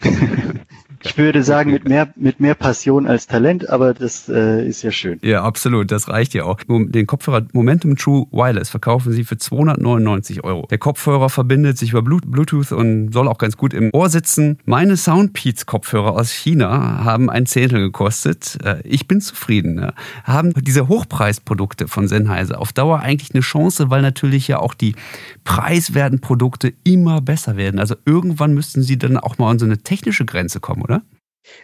Ich 1.03 1.17
würde 1.17 1.43
sagen, 1.43 1.71
mit 1.71 1.87
mehr, 1.87 2.09
mit 2.15 2.39
mehr 2.39 2.53
Passion 2.53 3.07
als 3.07 3.25
Talent, 3.27 3.69
aber 3.69 3.93
das 3.93 4.29
äh, 4.29 4.67
ist 4.67 4.83
ja 4.83 4.91
schön. 4.91 5.19
Ja, 5.23 5.43
absolut, 5.43 5.91
das 5.91 6.09
reicht 6.09 6.33
ja 6.33 6.43
auch. 6.43 6.59
Den 6.67 7.07
Kopfhörer 7.07 7.45
Momentum 7.53 7.95
True 7.95 8.27
Wireless 8.31 8.69
verkaufen 8.69 9.11
sie 9.11 9.23
für 9.23 9.37
299 9.37 10.43
Euro. 10.43 10.67
Der 10.69 10.77
Kopfhörer 10.77 11.29
verbindet 11.29 11.77
sich 11.77 11.91
über 11.91 12.01
Bluetooth 12.01 12.71
und 12.71 13.11
soll 13.11 13.27
auch 13.27 13.37
ganz 13.37 13.57
gut 13.57 13.73
im 13.73 13.89
Ohr 13.93 14.09
sitzen. 14.09 14.59
Meine 14.65 14.95
Soundpeats 14.95 15.65
Kopfhörer 15.65 16.13
aus 16.13 16.31
China 16.31 17.03
haben 17.03 17.29
ein 17.29 17.45
Zehntel 17.45 17.79
gekostet. 17.79 18.57
Äh, 18.63 18.81
ich 18.83 19.07
bin 19.07 19.21
zufrieden. 19.21 19.91
Haben 20.23 20.53
diese 20.53 20.87
Hochpreisprodukte 20.87 21.87
von 21.87 22.07
Sennheiser 22.07 22.59
auf 22.59 22.73
Dauer 22.73 22.99
eigentlich 22.99 23.33
eine 23.33 23.41
Chance, 23.41 23.89
weil 23.89 24.01
natürlich 24.01 24.47
ja 24.47 24.59
auch 24.59 24.73
die 24.73 24.95
preiswerten 25.43 26.19
Produkte 26.19 26.73
immer 26.83 27.21
besser 27.21 27.57
werden. 27.57 27.79
Also 27.79 27.95
irgendwann 28.05 28.53
müssten 28.53 28.83
sie 28.83 28.97
dann 28.97 29.17
auch 29.17 29.37
mal 29.37 29.49
an 29.49 29.59
so 29.59 29.65
eine 29.65 29.79
technische 29.79 30.25
Grenze 30.25 30.59
kommen, 30.59 30.81
oder? 30.81 30.90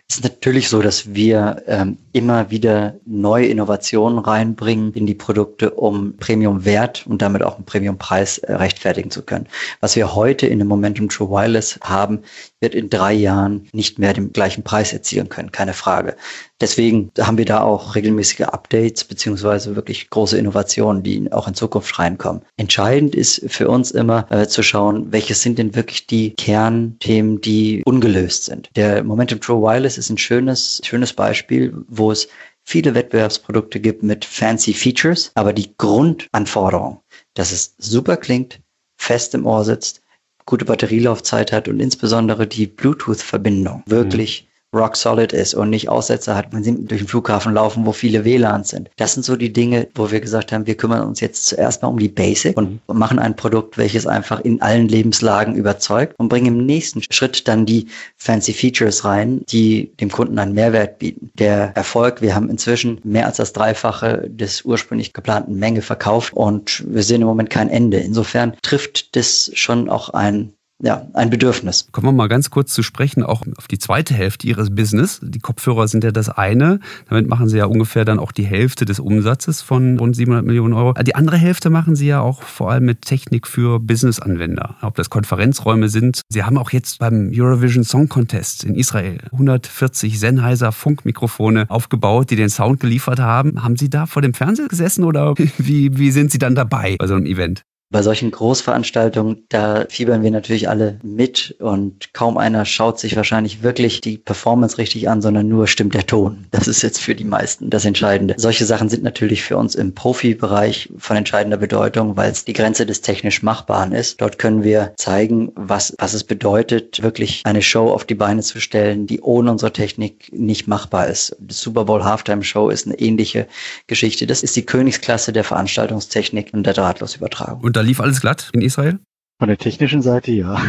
Es 0.08 0.16
ist 0.16 0.24
natürlich 0.24 0.70
so, 0.70 0.82
dass 0.82 1.14
wir 1.14 1.64
ähm, 1.68 1.98
immer 2.12 2.50
wieder 2.50 2.96
neue 3.06 3.48
Innovationen 3.48 4.20
reinbringen 4.20 4.94
in 4.94 5.06
die 5.06 5.14
Produkte, 5.14 5.72
um 5.72 6.18
Premium-Wert 6.18 7.06
und 7.08 7.22
damit 7.22 7.44
auch 7.44 7.56
einen 7.56 7.66
Premium-Preis 7.66 8.40
äh, 8.40 8.54
rechtfertigen 8.54 9.12
zu 9.12 9.22
können. 9.22 9.48
Was 9.80 9.96
wir 9.96 10.16
heute 10.16 10.48
in 10.48 10.60
dem 10.60 10.68
Momentum 10.68 11.10
True 11.10 11.30
Wireless 11.30 11.80
haben, 11.82 12.24
wird 12.60 12.74
in 12.74 12.90
drei 12.90 13.14
Jahren 13.14 13.68
nicht 13.72 14.00
mehr 14.00 14.14
den 14.14 14.34
gleichen 14.34 14.64
Preis 14.64 14.92
erzielen 14.92 15.30
können, 15.30 15.52
keine 15.52 15.74
Frage. 15.74 16.16
Deswegen 16.60 17.12
haben 17.20 17.38
wir 17.38 17.46
da 17.46 17.62
auch 17.62 17.96
regelmäßige 17.96 18.42
Updates 18.42 19.04
beziehungsweise 19.04 19.76
wirklich 19.76 20.10
große 20.10 20.38
Innovationen, 20.38 21.04
die 21.04 21.32
auch 21.32 21.48
in 21.48 21.54
Zukunft 21.54 22.00
reinkommen. 22.00 22.42
Entscheidend 22.58 23.14
ist 23.14 23.44
für 23.48 23.70
uns 23.70 23.92
immer 23.92 24.26
äh, 24.32 24.48
zu 24.48 24.64
schauen, 24.64 25.12
welches 25.12 25.44
sind 25.44 25.60
denn 25.60 25.76
wirklich 25.76 26.08
die 26.08 26.34
Kernthemen, 26.34 27.42
die 27.42 27.84
ungelöst 27.86 28.46
sind. 28.46 28.70
Der 28.76 29.04
Momentum 29.04 29.40
True 29.40 29.62
Wireless 29.62 30.00
ist 30.00 30.10
ein 30.10 30.18
schönes, 30.18 30.82
schönes 30.84 31.14
Beispiel, 31.14 31.74
wo 31.88 32.12
es 32.12 32.28
viele 32.64 32.96
Wettbewerbsprodukte 32.96 33.80
gibt 33.80 34.02
mit 34.02 34.26
fancy 34.26 34.74
Features, 34.74 35.32
aber 35.36 35.54
die 35.54 35.76
Grundanforderung, 35.78 37.02
dass 37.36 37.52
es 37.52 37.76
super 37.78 38.18
klingt, 38.18 38.60
fest 38.98 39.36
im 39.36 39.46
Ohr 39.46 39.64
sitzt, 39.64 40.02
gute 40.48 40.66
Batterielaufzeit 40.66 41.52
hat 41.52 41.68
und 41.68 41.80
insbesondere 41.80 42.48
die 42.48 42.66
Bluetooth-Verbindung. 42.66 43.84
Wirklich 43.86 44.47
rock 44.76 44.96
solid 44.96 45.34
ist 45.34 45.54
und 45.54 45.70
nicht 45.70 45.90
Aussetzer 45.90 46.36
hat, 46.36 46.52
wenn 46.52 46.64
sie 46.64 46.86
durch 46.86 47.02
den 47.02 47.08
Flughafen 47.08 47.54
laufen, 47.54 47.86
wo 47.86 47.92
viele 47.92 48.26
WLANs 48.26 48.70
sind. 48.70 48.90
Das 48.98 49.14
sind 49.14 49.24
so 49.24 49.36
die 49.36 49.54
Dinge, 49.54 49.88
wo 49.96 50.12
wir 50.12 50.20
gesagt 50.20 50.52
haben, 50.52 50.68
wir 50.68 50.76
kümmern 50.76 51.08
uns 51.08 51.20
jetzt 51.20 51.48
zuerst 51.48 51.82
mal 51.82 51.88
um 51.88 52.00
die 52.00 52.10
Basic 52.10 52.58
und 52.58 52.82
machen 52.88 53.20
ein 53.20 53.36
Produkt, 53.36 53.78
welches 53.78 54.06
einfach 54.06 54.42
in 54.42 54.62
allen 54.62 54.88
Lebenslagen 54.88 55.56
überzeugt 55.56 56.16
und 56.18 56.30
bringen 56.30 56.48
im 56.48 56.66
nächsten 56.66 57.02
Schritt 57.10 57.48
dann 57.48 57.66
die 57.66 57.88
fancy 58.18 58.54
Features 58.54 59.06
rein, 59.06 59.42
die 59.50 59.92
dem 60.00 60.12
Kunden 60.12 60.38
einen 60.38 60.54
Mehrwert 60.54 61.00
bieten. 61.00 61.32
Der 61.36 61.76
Erfolg, 61.76 62.22
wir 62.22 62.36
haben 62.36 62.50
inzwischen 62.50 63.00
mehr 63.04 63.26
als 63.26 63.38
das 63.38 63.54
Dreifache 63.54 64.30
des 64.30 64.64
ursprünglich 64.64 65.14
geplanten 65.14 65.56
Menge 65.56 65.82
verkauft 65.82 66.34
und 66.34 66.84
wir 66.88 67.04
sehen 67.04 67.22
im 67.22 67.28
Moment 67.28 67.50
kein 67.50 67.70
Ende. 67.70 67.98
Insofern 67.98 68.54
trifft 68.62 69.16
das 69.16 69.52
schon 69.54 69.90
auch 69.90 70.10
ein 70.10 70.54
ja, 70.84 71.08
ein 71.14 71.32
Bedürfnis. 71.32 71.88
Kommen 71.92 72.08
wir 72.08 72.12
mal 72.12 72.28
ganz 72.28 72.52
kurz 72.52 72.72
zu 72.72 72.84
sprechen, 72.84 73.24
auch 73.24 73.42
auf 73.58 73.68
die 73.68 73.80
zweite 73.80 74.14
Hälfte 74.14 74.46
Ihres 74.46 74.76
Business. 74.76 75.20
Die 75.24 75.40
Kopfhörer 75.40 75.88
sind 75.88 76.04
ja 76.04 76.12
das 76.12 76.30
eine. 76.30 76.80
Damit 77.10 77.28
machen 77.28 77.50
Sie 77.50 77.58
ja 77.58 77.66
ungefähr 77.66 78.06
dann 78.06 78.20
auch 78.20 78.32
die 78.32 78.46
Hälfte 78.46 78.86
des 78.86 79.00
Umsatzes 79.00 79.64
von 79.64 79.98
rund 79.98 80.16
700 80.16 80.46
Millionen 80.46 80.74
Euro. 80.74 80.94
Die 80.94 81.16
andere 81.16 81.38
Hälfte 81.38 81.72
machen 81.72 81.96
Sie 81.96 82.06
ja 82.06 82.22
auch 82.22 82.44
vor 82.44 82.72
allem 82.72 82.86
mit 82.86 83.02
Technik 83.02 83.48
für 83.48 83.80
Business-Anwender. 83.80 84.76
Ob 84.84 84.96
das 84.96 85.10
Konferenzräume 85.10 85.90
sind. 85.90 86.22
Sie 86.30 86.44
haben 86.44 86.60
auch 86.60 86.70
jetzt 86.70 87.00
beim 87.00 87.32
Eurovision 87.34 87.84
Song 87.84 88.08
Contest 88.08 88.64
in 88.64 88.76
Israel 88.76 89.18
140 89.32 90.20
Sennheiser 90.20 90.72
Funkmikrofone 90.72 91.66
aufgebaut, 91.70 92.30
die 92.30 92.36
den 92.36 92.50
Sound 92.50 92.80
geliefert 92.80 93.20
haben. 93.20 93.64
Haben 93.64 93.78
Sie 93.78 93.90
da 93.90 94.06
vor 94.06 94.22
dem 94.22 94.36
Fernseher 94.36 94.68
gesessen 94.68 95.06
oder 95.06 95.34
wie, 95.58 95.98
wie 95.98 96.12
sind 96.12 96.32
Sie 96.32 96.38
dann 96.38 96.54
dabei 96.54 96.98
bei 97.00 97.08
so 97.08 97.16
einem 97.16 97.26
Event? 97.26 97.64
Bei 97.90 98.02
solchen 98.02 98.32
Großveranstaltungen, 98.32 99.46
da 99.48 99.86
fiebern 99.88 100.22
wir 100.22 100.32
natürlich 100.32 100.68
alle 100.68 101.00
mit 101.04 101.56
und 101.60 102.14
kaum 102.14 102.38
einer 102.38 102.66
schaut 102.66 103.00
sich 103.00 103.16
wahrscheinlich 103.16 103.64
wirklich 103.64 104.02
die 104.02 104.18
Performance 104.18 104.78
richtig 104.78 105.08
an, 105.08 105.22
sondern 105.22 105.48
nur 105.48 105.68
stimmt 105.68 105.94
der 105.94 106.06
Ton. 106.06 106.48
Das 106.52 106.68
ist 106.68 106.82
jetzt 106.82 107.00
für 107.00 107.16
die 107.16 107.24
meisten 107.24 107.70
das 107.70 107.86
Entscheidende. 107.86 108.36
Solche 108.38 108.66
Sachen 108.66 108.90
sind 108.90 109.04
natürlich 109.04 109.42
für 109.42 109.56
uns 109.56 109.74
im 109.74 109.96
Profibereich 109.96 110.90
von 110.98 111.16
entscheidender 111.16 111.56
Bedeutung, 111.56 112.18
weil 112.18 112.30
es 112.30 112.44
die 112.44 112.52
Grenze 112.52 112.86
des 112.86 113.00
technisch 113.00 113.42
Machbaren 113.42 113.94
ist. 113.94 114.20
Dort 114.20 114.38
können 114.38 114.66
wir 114.66 114.92
zeigen, 114.98 115.54
was, 115.56 115.96
was 115.98 116.14
es 116.14 116.26
bedeutet, 116.26 117.02
wirklich 117.02 117.42
eine 117.46 117.62
Show 117.62 117.90
auf 117.90 118.04
die 118.04 118.16
Beine 118.16 118.42
zu 118.42 118.60
stellen, 118.60 119.08
die 119.08 119.22
ohne 119.22 119.50
unsere 119.50 119.72
Technik 119.72 120.30
nicht 120.34 120.68
machbar 120.68 121.08
ist. 121.08 121.38
Die 121.40 121.54
Super 121.54 121.86
Bowl 121.86 122.04
Halftime 122.04 122.44
Show 122.44 122.70
ist 122.70 122.86
eine 122.86 123.00
ähnliche 123.00 123.48
Geschichte. 123.88 124.28
Das 124.28 124.44
ist 124.44 124.58
die 124.58 124.66
Königsklasse 124.66 125.32
der 125.32 125.46
Veranstaltungstechnik 125.46 126.50
und 126.52 126.66
der 126.66 126.74
Drahtlosübertragung. 126.74 127.62
Und 127.62 127.77
da 127.78 127.82
lief 127.82 128.02
alles 128.02 128.22
glatt 128.22 128.50
in 128.54 128.62
Israel? 128.62 129.00
Von 129.40 129.50
der 129.50 129.58
technischen 129.58 130.02
Seite 130.02 130.32
ja. 130.32 130.60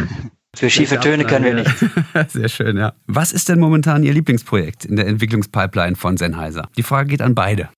Für 0.55 0.69
schiefe 0.69 0.99
Töne 0.99 1.25
können 1.25 1.45
wir 1.45 1.53
nicht. 1.55 1.75
Sehr 2.31 2.49
schön, 2.49 2.77
ja. 2.77 2.93
Was 3.07 3.31
ist 3.31 3.49
denn 3.49 3.59
momentan 3.59 4.03
Ihr 4.03 4.13
Lieblingsprojekt 4.13 4.85
in 4.85 4.95
der 4.95 5.07
Entwicklungspipeline 5.07 5.95
von 5.95 6.17
Sennheiser? 6.17 6.69
Die 6.77 6.83
Frage 6.83 7.09
geht 7.09 7.21
an 7.21 7.33
beide. 7.33 7.69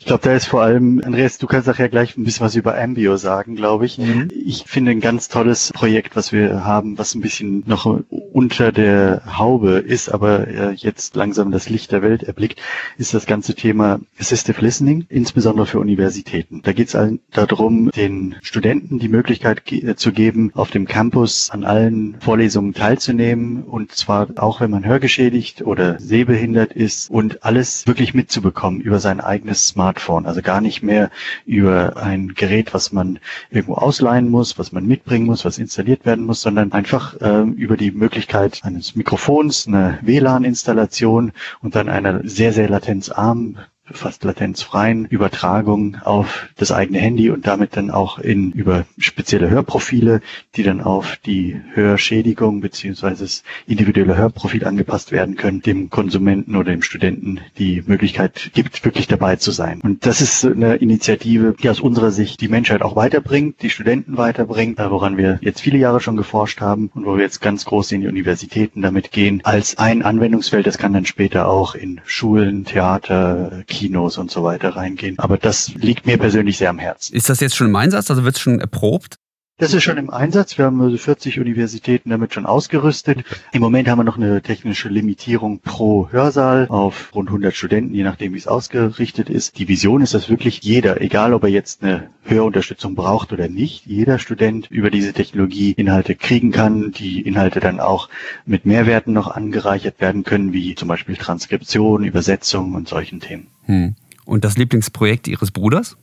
Ich 0.00 0.06
glaube, 0.06 0.22
da 0.24 0.34
ist 0.34 0.46
vor 0.46 0.62
allem, 0.62 1.02
Andreas, 1.04 1.36
du 1.36 1.46
kannst 1.46 1.68
nachher 1.68 1.90
gleich 1.90 2.16
ein 2.16 2.24
bisschen 2.24 2.46
was 2.46 2.56
über 2.56 2.76
Ambio 2.76 3.18
sagen, 3.18 3.54
glaube 3.54 3.84
ich. 3.84 3.98
Mhm. 3.98 4.28
Ich 4.34 4.64
finde 4.66 4.92
ein 4.92 5.00
ganz 5.00 5.28
tolles 5.28 5.72
Projekt, 5.74 6.16
was 6.16 6.32
wir 6.32 6.64
haben, 6.64 6.96
was 6.96 7.14
ein 7.14 7.20
bisschen 7.20 7.64
noch 7.66 8.00
unter 8.08 8.72
der 8.72 9.22
Haube 9.38 9.72
ist, 9.72 10.08
aber 10.08 10.48
äh, 10.48 10.72
jetzt 10.72 11.16
langsam 11.16 11.50
das 11.50 11.68
Licht 11.68 11.92
der 11.92 12.00
Welt 12.00 12.22
erblickt, 12.22 12.60
ist 12.96 13.12
das 13.12 13.26
ganze 13.26 13.54
Thema 13.54 14.00
Assistive 14.18 14.62
Listening, 14.62 15.04
insbesondere 15.10 15.66
für 15.66 15.78
Universitäten. 15.78 16.62
Da 16.62 16.72
geht 16.72 16.94
es 16.94 16.98
darum, 17.30 17.90
den 17.90 18.36
Studenten 18.40 19.00
die 19.00 19.08
Möglichkeit 19.08 19.70
äh, 19.70 19.96
zu 19.96 20.12
geben, 20.12 20.50
auf 20.54 20.70
dem 20.70 20.86
Campus 20.86 21.50
an 21.50 21.62
allen 21.62 22.16
Vorlesungen 22.20 22.72
teilzunehmen 22.72 23.64
und 23.64 23.92
zwar 23.92 24.28
auch, 24.36 24.62
wenn 24.62 24.70
man 24.70 24.86
hörgeschädigt 24.86 25.60
oder 25.60 26.00
sehbehindert 26.00 26.72
ist 26.72 27.10
und 27.10 27.44
alles 27.44 27.86
wirklich 27.86 28.14
mitzubekommen 28.14 28.80
über 28.80 28.98
sein 28.98 29.20
eigenes 29.20 29.68
Smartphone. 29.68 29.89
Smartphone, 29.90 30.26
also 30.26 30.40
gar 30.40 30.60
nicht 30.60 30.82
mehr 30.82 31.10
über 31.46 31.96
ein 31.96 32.34
Gerät, 32.34 32.72
was 32.74 32.92
man 32.92 33.18
irgendwo 33.50 33.74
ausleihen 33.74 34.28
muss, 34.28 34.58
was 34.58 34.70
man 34.72 34.86
mitbringen 34.86 35.26
muss, 35.26 35.44
was 35.44 35.58
installiert 35.58 36.06
werden 36.06 36.24
muss, 36.26 36.42
sondern 36.42 36.72
einfach 36.72 37.20
äh, 37.20 37.42
über 37.42 37.76
die 37.76 37.90
Möglichkeit 37.90 38.60
eines 38.62 38.94
Mikrofons, 38.94 39.66
eine 39.66 39.98
WLAN-Installation 40.02 41.32
und 41.60 41.74
dann 41.74 41.88
einer 41.88 42.20
sehr, 42.24 42.52
sehr 42.52 42.68
latenzarmen 42.68 43.58
fast 43.92 44.24
latenzfreien 44.24 45.04
Übertragung 45.06 45.96
auf 46.04 46.48
das 46.56 46.72
eigene 46.72 46.98
Handy 46.98 47.30
und 47.30 47.46
damit 47.46 47.76
dann 47.76 47.90
auch 47.90 48.18
in 48.18 48.52
über 48.52 48.84
spezielle 48.98 49.50
Hörprofile, 49.50 50.20
die 50.56 50.62
dann 50.62 50.80
auf 50.80 51.16
die 51.24 51.60
Hörschädigung 51.74 52.60
beziehungsweise 52.60 53.24
das 53.24 53.42
individuelle 53.66 54.16
Hörprofil 54.16 54.64
angepasst 54.64 55.12
werden 55.12 55.36
können, 55.36 55.62
dem 55.62 55.90
Konsumenten 55.90 56.56
oder 56.56 56.70
dem 56.70 56.82
Studenten 56.82 57.40
die 57.58 57.82
Möglichkeit 57.86 58.50
gibt, 58.54 58.84
wirklich 58.84 59.06
dabei 59.08 59.36
zu 59.36 59.50
sein. 59.50 59.80
Und 59.82 60.06
das 60.06 60.20
ist 60.20 60.44
eine 60.44 60.76
Initiative, 60.76 61.54
die 61.60 61.68
aus 61.70 61.80
unserer 61.80 62.10
Sicht 62.10 62.40
die 62.40 62.48
Menschheit 62.48 62.82
auch 62.82 62.96
weiterbringt, 62.96 63.62
die 63.62 63.70
Studenten 63.70 64.16
weiterbringt, 64.16 64.78
woran 64.78 65.16
wir 65.16 65.38
jetzt 65.42 65.60
viele 65.60 65.78
Jahre 65.78 66.00
schon 66.00 66.16
geforscht 66.16 66.60
haben 66.60 66.90
und 66.94 67.06
wo 67.06 67.16
wir 67.16 67.22
jetzt 67.22 67.40
ganz 67.40 67.64
groß 67.64 67.92
in 67.92 68.02
die 68.02 68.08
Universitäten 68.08 68.82
damit 68.82 69.10
gehen, 69.12 69.40
als 69.44 69.78
ein 69.78 70.02
Anwendungsfeld. 70.02 70.66
Das 70.66 70.78
kann 70.78 70.92
dann 70.92 71.06
später 71.06 71.48
auch 71.48 71.74
in 71.74 72.00
Schulen, 72.04 72.64
Theater, 72.64 73.62
Kinos 73.80 74.18
und 74.18 74.30
so 74.30 74.44
weiter 74.44 74.76
reingehen. 74.76 75.18
Aber 75.18 75.38
das 75.38 75.72
liegt 75.74 76.04
mir 76.04 76.18
persönlich 76.18 76.58
sehr 76.58 76.68
am 76.68 76.78
Herzen. 76.78 77.16
Ist 77.16 77.30
das 77.30 77.40
jetzt 77.40 77.56
schon 77.56 77.68
im 77.68 77.76
Einsatz? 77.76 78.10
Also 78.10 78.24
wird 78.24 78.36
es 78.36 78.40
schon 78.42 78.60
erprobt? 78.60 79.16
Das 79.60 79.74
ist 79.74 79.82
schon 79.82 79.98
im 79.98 80.08
Einsatz. 80.08 80.56
Wir 80.56 80.64
haben 80.64 80.80
also 80.80 80.96
40 80.96 81.38
Universitäten 81.38 82.08
damit 82.08 82.32
schon 82.32 82.46
ausgerüstet. 82.46 83.24
Im 83.52 83.60
Moment 83.60 83.88
haben 83.88 83.98
wir 83.98 84.04
noch 84.04 84.16
eine 84.16 84.40
technische 84.40 84.88
Limitierung 84.88 85.60
pro 85.60 86.08
Hörsaal 86.10 86.66
auf 86.68 87.14
rund 87.14 87.28
100 87.28 87.54
Studenten, 87.54 87.94
je 87.94 88.02
nachdem, 88.02 88.32
wie 88.32 88.38
es 88.38 88.46
ausgerichtet 88.46 89.28
ist. 89.28 89.58
Die 89.58 89.68
Vision 89.68 90.00
ist, 90.00 90.14
dass 90.14 90.30
wirklich 90.30 90.62
jeder, 90.62 91.02
egal 91.02 91.34
ob 91.34 91.42
er 91.42 91.50
jetzt 91.50 91.82
eine 91.82 92.08
Hörunterstützung 92.22 92.94
braucht 92.94 93.34
oder 93.34 93.48
nicht, 93.48 93.84
jeder 93.84 94.18
Student 94.18 94.70
über 94.70 94.90
diese 94.90 95.12
Technologie 95.12 95.72
Inhalte 95.72 96.14
kriegen 96.14 96.52
kann, 96.52 96.92
die 96.92 97.20
Inhalte 97.20 97.60
dann 97.60 97.80
auch 97.80 98.08
mit 98.46 98.64
Mehrwerten 98.64 99.12
noch 99.12 99.28
angereichert 99.28 100.00
werden 100.00 100.24
können, 100.24 100.54
wie 100.54 100.74
zum 100.74 100.88
Beispiel 100.88 101.16
Transkription, 101.16 102.04
Übersetzung 102.04 102.72
und 102.74 102.88
solchen 102.88 103.20
Themen. 103.20 103.48
Hm. 103.66 103.94
Und 104.24 104.44
das 104.44 104.56
Lieblingsprojekt 104.56 105.28
Ihres 105.28 105.50
Bruders? 105.50 105.98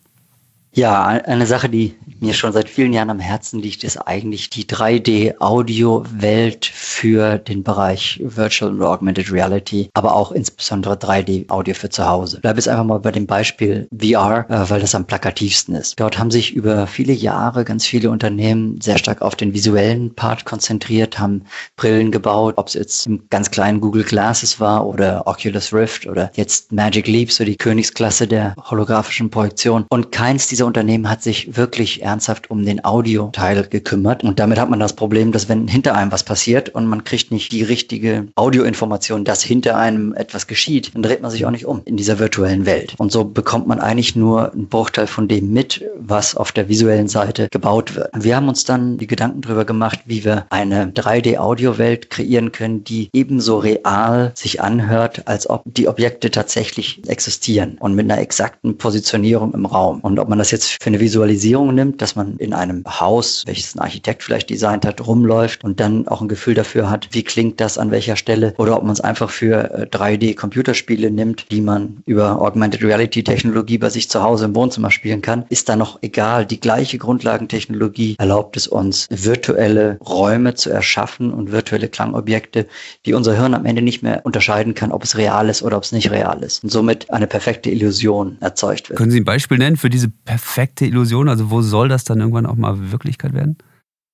Ja, 0.73 1.05
eine 1.07 1.47
Sache, 1.47 1.69
die 1.69 1.95
mir 2.19 2.33
schon 2.33 2.53
seit 2.53 2.69
vielen 2.69 2.93
Jahren 2.93 3.09
am 3.09 3.19
Herzen 3.19 3.59
liegt, 3.59 3.83
ist 3.83 3.97
eigentlich 3.97 4.49
die 4.49 4.65
3D-Audio-Welt 4.65 6.65
für 6.65 7.37
den 7.37 7.63
Bereich 7.63 8.21
Virtual 8.23 8.71
und 8.71 8.81
Augmented 8.81 9.31
Reality, 9.31 9.89
aber 9.93 10.15
auch 10.15 10.31
insbesondere 10.31 10.95
3D-Audio 10.95 11.73
für 11.73 11.89
zu 11.89 12.07
Hause. 12.07 12.39
Bleibe 12.39 12.59
jetzt 12.59 12.67
einfach 12.67 12.85
mal 12.85 12.99
bei 12.99 13.11
dem 13.11 13.27
Beispiel 13.27 13.87
VR, 13.97 14.45
äh, 14.49 14.69
weil 14.69 14.81
das 14.81 14.95
am 14.95 15.05
plakativsten 15.05 15.75
ist. 15.75 15.99
Dort 15.99 16.17
haben 16.17 16.31
sich 16.31 16.53
über 16.53 16.87
viele 16.87 17.13
Jahre 17.13 17.65
ganz 17.65 17.85
viele 17.85 18.09
Unternehmen 18.09 18.79
sehr 18.81 18.97
stark 18.97 19.21
auf 19.21 19.35
den 19.35 19.53
visuellen 19.53 20.15
Part 20.15 20.45
konzentriert, 20.45 21.19
haben 21.19 21.43
Brillen 21.75 22.11
gebaut, 22.11 22.55
ob 22.57 22.67
es 22.67 22.73
jetzt 22.73 23.07
im 23.07 23.23
ganz 23.29 23.51
kleinen 23.51 23.81
Google 23.81 24.03
Glasses 24.03 24.59
war 24.59 24.85
oder 24.85 25.27
Oculus 25.27 25.73
Rift 25.73 26.07
oder 26.07 26.31
jetzt 26.35 26.71
Magic 26.71 27.07
Leap, 27.07 27.31
so 27.31 27.43
die 27.43 27.57
Königsklasse 27.57 28.27
der 28.27 28.55
holographischen 28.69 29.29
Projektion. 29.29 29.85
Und 29.89 30.11
keins 30.11 30.47
dieser 30.47 30.65
Unternehmen 30.65 31.09
hat 31.09 31.23
sich 31.23 31.55
wirklich 31.55 32.01
ernsthaft 32.07 32.49
um 32.49 32.65
den 32.65 32.83
Audioteil 32.83 33.67
gekümmert. 33.67 34.23
Und 34.23 34.39
damit 34.39 34.59
hat 34.59 34.69
man 34.69 34.79
das 34.79 34.93
Problem, 34.93 35.31
dass 35.31 35.49
wenn 35.49 35.67
hinter 35.67 35.95
einem 35.95 36.11
was 36.11 36.23
passiert 36.23 36.69
und 36.69 36.87
man 36.87 37.03
kriegt 37.03 37.31
nicht 37.31 37.51
die 37.51 37.63
richtige 37.63 38.27
Audioinformation, 38.35 39.25
dass 39.25 39.43
hinter 39.43 39.77
einem 39.77 40.13
etwas 40.13 40.47
geschieht, 40.47 40.95
dann 40.95 41.03
dreht 41.03 41.21
man 41.21 41.31
sich 41.31 41.45
auch 41.45 41.51
nicht 41.51 41.65
um 41.65 41.81
in 41.85 41.97
dieser 41.97 42.19
virtuellen 42.19 42.65
Welt. 42.65 42.95
Und 42.97 43.11
so 43.11 43.25
bekommt 43.25 43.67
man 43.67 43.79
eigentlich 43.79 44.15
nur 44.15 44.53
einen 44.53 44.67
Bruchteil 44.67 45.07
von 45.07 45.27
dem 45.27 45.51
mit, 45.51 45.83
was 45.97 46.35
auf 46.35 46.51
der 46.51 46.69
visuellen 46.69 47.07
Seite 47.09 47.49
gebaut 47.51 47.95
wird. 47.95 48.09
Wir 48.13 48.35
haben 48.35 48.47
uns 48.47 48.63
dann 48.63 48.97
die 48.97 49.07
Gedanken 49.07 49.41
darüber 49.41 49.65
gemacht, 49.65 49.99
wie 50.05 50.23
wir 50.23 50.45
eine 50.49 50.87
3D-Audio-Welt 50.87 52.09
kreieren 52.09 52.51
können, 52.51 52.83
die 52.83 53.09
ebenso 53.13 53.57
real 53.57 54.31
sich 54.33 54.61
anhört, 54.61 55.27
als 55.27 55.49
ob 55.49 55.63
die 55.65 55.87
Objekte 55.87 56.31
tatsächlich 56.31 57.01
existieren 57.07 57.77
und 57.79 57.95
mit 57.95 58.09
einer 58.09 58.21
exakten 58.21 58.77
Positionierung 58.77 59.53
im 59.53 59.65
Raum. 59.65 59.99
Und 59.99 60.19
ob 60.19 60.29
man 60.29 60.37
das 60.37 60.51
jetzt 60.51 60.81
für 60.81 60.87
eine 60.87 60.99
Visualisierung 60.99 61.75
nimmt, 61.75 61.96
dass 62.01 62.15
man 62.15 62.37
in 62.37 62.53
einem 62.53 62.83
Haus, 62.87 63.43
welches 63.45 63.75
ein 63.75 63.79
Architekt 63.79 64.23
vielleicht 64.23 64.49
designt 64.49 64.85
hat, 64.85 65.05
rumläuft 65.05 65.63
und 65.63 65.79
dann 65.79 66.07
auch 66.07 66.21
ein 66.21 66.27
Gefühl 66.27 66.53
dafür 66.53 66.89
hat, 66.89 67.09
wie 67.11 67.23
klingt 67.23 67.59
das 67.59 67.77
an 67.77 67.91
welcher 67.91 68.15
Stelle 68.15 68.53
oder 68.57 68.77
ob 68.77 68.83
man 68.83 68.93
es 68.93 69.01
einfach 69.01 69.29
für 69.29 69.87
3D-Computerspiele 69.91 71.07
äh, 71.07 71.11
nimmt, 71.11 71.51
die 71.51 71.61
man 71.61 71.97
über 72.05 72.41
Augmented 72.41 72.83
Reality 72.83 73.23
Technologie 73.23 73.77
bei 73.77 73.89
sich 73.89 74.09
zu 74.09 74.21
Hause 74.23 74.45
im 74.45 74.55
Wohnzimmer 74.55 74.91
spielen 74.91 75.21
kann, 75.21 75.45
ist 75.49 75.69
da 75.69 75.75
noch 75.75 75.99
egal. 76.01 76.45
Die 76.45 76.59
gleiche 76.59 76.97
Grundlagentechnologie 76.97 78.15
erlaubt 78.17 78.57
es 78.57 78.67
uns, 78.67 79.07
virtuelle 79.09 79.97
Räume 80.07 80.55
zu 80.55 80.69
erschaffen 80.69 81.31
und 81.31 81.51
virtuelle 81.51 81.89
Klangobjekte, 81.89 82.67
die 83.05 83.13
unser 83.13 83.35
Hirn 83.35 83.53
am 83.53 83.65
Ende 83.65 83.81
nicht 83.81 84.03
mehr 84.03 84.21
unterscheiden 84.23 84.73
kann, 84.73 84.91
ob 84.91 85.03
es 85.03 85.17
real 85.17 85.49
ist 85.49 85.63
oder 85.63 85.77
ob 85.77 85.83
es 85.83 85.91
nicht 85.91 86.11
real 86.11 86.43
ist. 86.43 86.63
Und 86.63 86.69
somit 86.69 87.11
eine 87.11 87.27
perfekte 87.27 87.69
Illusion 87.69 88.37
erzeugt 88.39 88.89
wird. 88.89 88.97
Können 88.97 89.11
Sie 89.11 89.19
ein 89.19 89.25
Beispiel 89.25 89.57
nennen 89.57 89.77
für 89.77 89.89
diese 89.89 90.09
perfekte 90.09 90.85
Illusion? 90.85 91.29
Also 91.29 91.51
wo 91.51 91.61
soll 91.61 91.86
das 91.87 92.03
dann 92.03 92.19
irgendwann 92.19 92.45
auch 92.45 92.55
mal 92.55 92.91
Wirklichkeit 92.91 93.33
werden? 93.33 93.57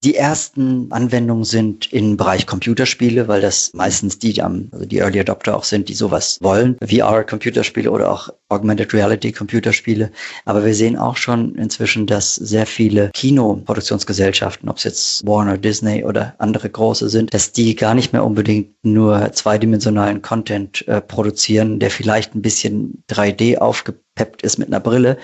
Die 0.04 0.16
ersten 0.16 0.92
Anwendungen 0.92 1.46
sind 1.46 1.94
im 1.94 2.18
Bereich 2.18 2.46
Computerspiele, 2.46 3.30
weil 3.30 3.40
das 3.40 3.72
meistens 3.74 4.20
die, 4.20 4.42
also 4.42 4.86
die 4.86 4.98
Early 4.98 5.22
Adopter 5.22 5.56
auch 5.56 5.64
sind, 5.64 5.88
die 5.88 5.94
sowas 5.94 6.40
wollen. 6.42 6.76
VR-Computerspiele 6.86 7.90
oder 7.90 8.12
auch 8.12 8.30
Augmented 8.54 8.94
Reality 8.94 9.32
Computerspiele. 9.32 10.12
Aber 10.46 10.63
wir 10.66 10.76
sehen 10.76 10.98
auch 10.98 11.18
schon 11.18 11.56
inzwischen, 11.56 12.06
dass 12.06 12.36
sehr 12.36 12.66
viele 12.66 13.10
Kinoproduktionsgesellschaften, 13.13 14.70
ob 14.70 14.78
es 14.78 14.84
jetzt 14.84 15.26
Warner, 15.26 15.58
Disney 15.58 16.04
oder 16.04 16.36
andere 16.38 16.70
große 16.70 17.10
sind, 17.10 17.34
dass 17.34 17.52
die 17.52 17.76
gar 17.76 17.94
nicht 17.94 18.13
mehr 18.13 18.24
unbedingt 18.24 18.70
nur 18.84 19.32
zweidimensionalen 19.34 20.22
Content 20.22 20.88
äh, 20.88 21.02
produzieren, 21.02 21.80
der 21.80 21.92
vielleicht 21.92 22.36
ein 22.36 22.42
bisschen 22.42 23.04
3D 23.10 23.58
aufgebaut 23.58 24.04
gepeppt 24.16 24.44
ist 24.44 24.58
mit 24.58 24.68
einer 24.68 24.80
Brille, 24.80 25.18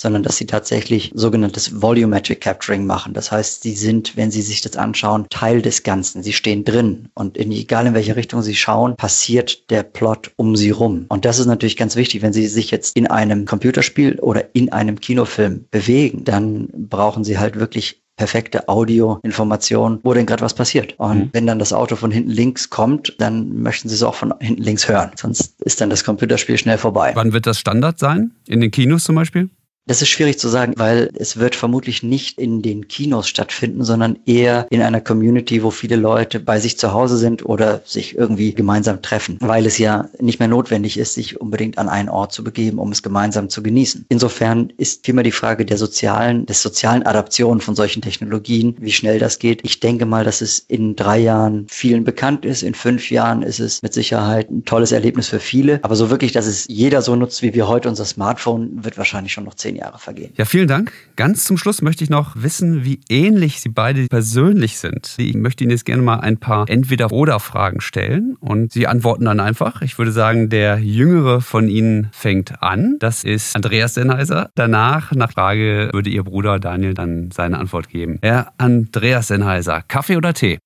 sondern 0.00 0.22
dass 0.22 0.36
sie 0.36 0.46
tatsächlich 0.46 1.10
sogenanntes 1.14 1.82
Volumetric 1.82 2.40
Capturing 2.40 2.86
machen. 2.86 3.12
Das 3.12 3.32
heißt, 3.32 3.62
sie 3.62 3.74
sind, 3.74 4.16
wenn 4.16 4.30
sie 4.30 4.42
sich 4.42 4.60
das 4.60 4.76
anschauen, 4.76 5.26
Teil 5.30 5.62
des 5.62 5.82
Ganzen. 5.82 6.22
Sie 6.22 6.32
stehen 6.32 6.64
drin 6.64 7.08
und 7.14 7.36
in, 7.36 7.50
egal 7.50 7.86
in 7.86 7.94
welche 7.94 8.16
Richtung 8.16 8.42
sie 8.42 8.54
schauen, 8.54 8.96
passiert 8.96 9.70
der 9.70 9.82
Plot 9.82 10.30
um 10.36 10.56
sie 10.56 10.70
rum. 10.70 11.06
Und 11.08 11.24
das 11.24 11.38
ist 11.38 11.46
natürlich 11.46 11.76
ganz 11.76 11.96
wichtig, 11.96 12.22
wenn 12.22 12.32
sie 12.32 12.46
sich 12.46 12.70
jetzt 12.76 12.96
in 12.96 13.06
einem 13.06 13.46
Computerspiel 13.46 14.18
oder 14.20 14.54
in 14.54 14.70
einem 14.70 15.00
Kinofilm 15.00 15.64
bewegen, 15.70 16.24
dann 16.24 16.68
brauchen 16.72 17.24
sie 17.24 17.38
halt 17.38 17.58
wirklich 17.58 18.02
perfekte 18.16 18.68
Audioinformation, 18.68 20.00
wo 20.02 20.14
denn 20.14 20.26
gerade 20.26 20.42
was 20.42 20.54
passiert. 20.54 20.94
Und 20.98 21.18
mhm. 21.18 21.28
wenn 21.32 21.46
dann 21.46 21.58
das 21.58 21.72
Auto 21.72 21.96
von 21.96 22.10
hinten 22.10 22.30
links 22.30 22.70
kommt, 22.70 23.14
dann 23.18 23.60
möchten 23.62 23.88
Sie 23.88 23.94
es 23.94 24.02
auch 24.02 24.14
von 24.14 24.32
hinten 24.40 24.62
links 24.62 24.88
hören. 24.88 25.10
Sonst 25.16 25.60
ist 25.62 25.80
dann 25.80 25.90
das 25.90 26.02
Computerspiel 26.02 26.56
schnell 26.56 26.78
vorbei. 26.78 27.12
Wann 27.14 27.32
wird 27.32 27.46
das 27.46 27.58
Standard 27.58 27.98
sein? 27.98 28.32
In 28.46 28.60
den 28.60 28.70
Kinos 28.70 29.04
zum 29.04 29.16
Beispiel? 29.16 29.50
Das 29.88 30.02
ist 30.02 30.08
schwierig 30.08 30.36
zu 30.40 30.48
sagen, 30.48 30.72
weil 30.78 31.10
es 31.14 31.36
wird 31.36 31.54
vermutlich 31.54 32.02
nicht 32.02 32.40
in 32.40 32.60
den 32.60 32.88
Kinos 32.88 33.28
stattfinden, 33.28 33.84
sondern 33.84 34.18
eher 34.26 34.66
in 34.70 34.82
einer 34.82 35.00
Community, 35.00 35.62
wo 35.62 35.70
viele 35.70 35.94
Leute 35.94 36.40
bei 36.40 36.58
sich 36.58 36.76
zu 36.76 36.92
Hause 36.92 37.16
sind 37.18 37.46
oder 37.46 37.82
sich 37.84 38.16
irgendwie 38.16 38.52
gemeinsam 38.52 39.00
treffen, 39.00 39.38
weil 39.40 39.64
es 39.64 39.78
ja 39.78 40.08
nicht 40.18 40.40
mehr 40.40 40.48
notwendig 40.48 40.98
ist, 40.98 41.14
sich 41.14 41.40
unbedingt 41.40 41.78
an 41.78 41.88
einen 41.88 42.08
Ort 42.08 42.32
zu 42.32 42.42
begeben, 42.42 42.80
um 42.80 42.90
es 42.90 43.04
gemeinsam 43.04 43.48
zu 43.48 43.62
genießen. 43.62 44.06
Insofern 44.08 44.72
ist 44.76 45.06
vielmehr 45.06 45.22
die 45.22 45.30
Frage 45.30 45.64
der 45.64 45.78
sozialen, 45.78 46.46
des 46.46 46.62
sozialen 46.62 47.04
Adaption 47.04 47.60
von 47.60 47.76
solchen 47.76 48.02
Technologien, 48.02 48.74
wie 48.80 48.90
schnell 48.90 49.20
das 49.20 49.38
geht. 49.38 49.60
Ich 49.62 49.78
denke 49.78 50.04
mal, 50.04 50.24
dass 50.24 50.40
es 50.40 50.58
in 50.58 50.96
drei 50.96 51.20
Jahren 51.20 51.64
vielen 51.68 52.02
bekannt 52.02 52.44
ist. 52.44 52.64
In 52.64 52.74
fünf 52.74 53.12
Jahren 53.12 53.42
ist 53.42 53.60
es 53.60 53.82
mit 53.82 53.94
Sicherheit 53.94 54.50
ein 54.50 54.64
tolles 54.64 54.90
Erlebnis 54.90 55.28
für 55.28 55.38
viele. 55.38 55.78
Aber 55.84 55.94
so 55.94 56.10
wirklich, 56.10 56.32
dass 56.32 56.46
es 56.46 56.66
jeder 56.66 57.02
so 57.02 57.14
nutzt, 57.14 57.42
wie 57.42 57.54
wir 57.54 57.68
heute 57.68 57.88
unser 57.88 58.04
Smartphone, 58.04 58.84
wird 58.84 58.98
wahrscheinlich 58.98 59.32
schon 59.32 59.44
noch 59.44 59.54
zehn 59.54 59.75
zehn 59.76 59.78
Jahre 59.78 59.98
vergehen. 59.98 60.32
Ja, 60.36 60.44
vielen 60.44 60.68
Dank. 60.68 60.92
Ganz 61.16 61.44
zum 61.44 61.58
Schluss 61.58 61.82
möchte 61.82 62.04
ich 62.04 62.10
noch 62.10 62.36
wissen, 62.36 62.84
wie 62.84 63.00
ähnlich 63.08 63.60
Sie 63.60 63.68
beide 63.68 64.06
persönlich 64.06 64.78
sind. 64.78 65.14
Ich 65.18 65.34
möchte 65.34 65.64
Ihnen 65.64 65.70
jetzt 65.70 65.84
gerne 65.84 66.02
mal 66.02 66.20
ein 66.20 66.38
paar 66.38 66.68
Entweder-Oder-Fragen 66.68 67.80
stellen 67.80 68.36
und 68.40 68.72
Sie 68.72 68.86
antworten 68.86 69.24
dann 69.24 69.40
einfach. 69.40 69.82
Ich 69.82 69.98
würde 69.98 70.12
sagen, 70.12 70.48
der 70.48 70.78
Jüngere 70.78 71.40
von 71.40 71.68
Ihnen 71.68 72.08
fängt 72.12 72.62
an. 72.62 72.96
Das 72.98 73.24
ist 73.24 73.56
Andreas 73.56 73.94
Sennheiser. 73.94 74.50
Danach, 74.54 75.12
nach 75.12 75.32
Frage, 75.32 75.90
würde 75.92 76.10
Ihr 76.10 76.24
Bruder 76.24 76.58
Daniel 76.58 76.94
dann 76.94 77.30
seine 77.30 77.58
Antwort 77.58 77.88
geben. 77.88 78.18
Herr 78.22 78.52
Andreas 78.58 79.28
Sennheiser, 79.28 79.82
Kaffee 79.82 80.16
oder 80.16 80.34
Tee? 80.34 80.58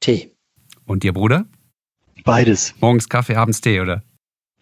Tee. 0.00 0.30
Und 0.86 1.04
Ihr 1.04 1.12
Bruder? 1.12 1.46
Beides. 2.24 2.74
Morgens 2.80 3.08
Kaffee, 3.08 3.36
abends 3.36 3.60
Tee, 3.60 3.80
oder? 3.80 4.02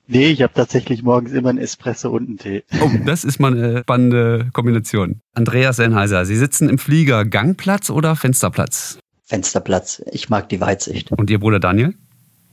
Nee, 0.09 0.27
ich 0.27 0.43
habe 0.43 0.53
tatsächlich 0.53 1.03
morgens 1.03 1.33
immer 1.33 1.51
einen 1.51 1.59
Espresso 1.59 2.11
und 2.11 2.29
einen 2.29 2.39
Tee. 2.39 2.65
Oh, 2.81 2.91
das 3.07 3.25
ist 3.25 3.39
mal 3.39 3.53
eine 3.53 3.79
spannende 3.81 4.49
Kombination. 4.53 5.21
Andreas 5.35 5.77
Sennheiser, 5.77 6.25
Sie 6.25 6.37
sitzen 6.37 6.69
im 6.69 6.79
Flieger 6.79 7.25
Gangplatz 7.25 7.89
oder 7.89 8.17
Fensterplatz? 8.17 8.99
Fensterplatz. 9.25 10.03
Ich 10.11 10.29
mag 10.29 10.49
die 10.49 10.61
Weitsicht. 10.61 11.13
Und 11.13 11.31
Ihr 11.31 11.39
Bruder 11.39 11.61
Daniel? 11.61 11.95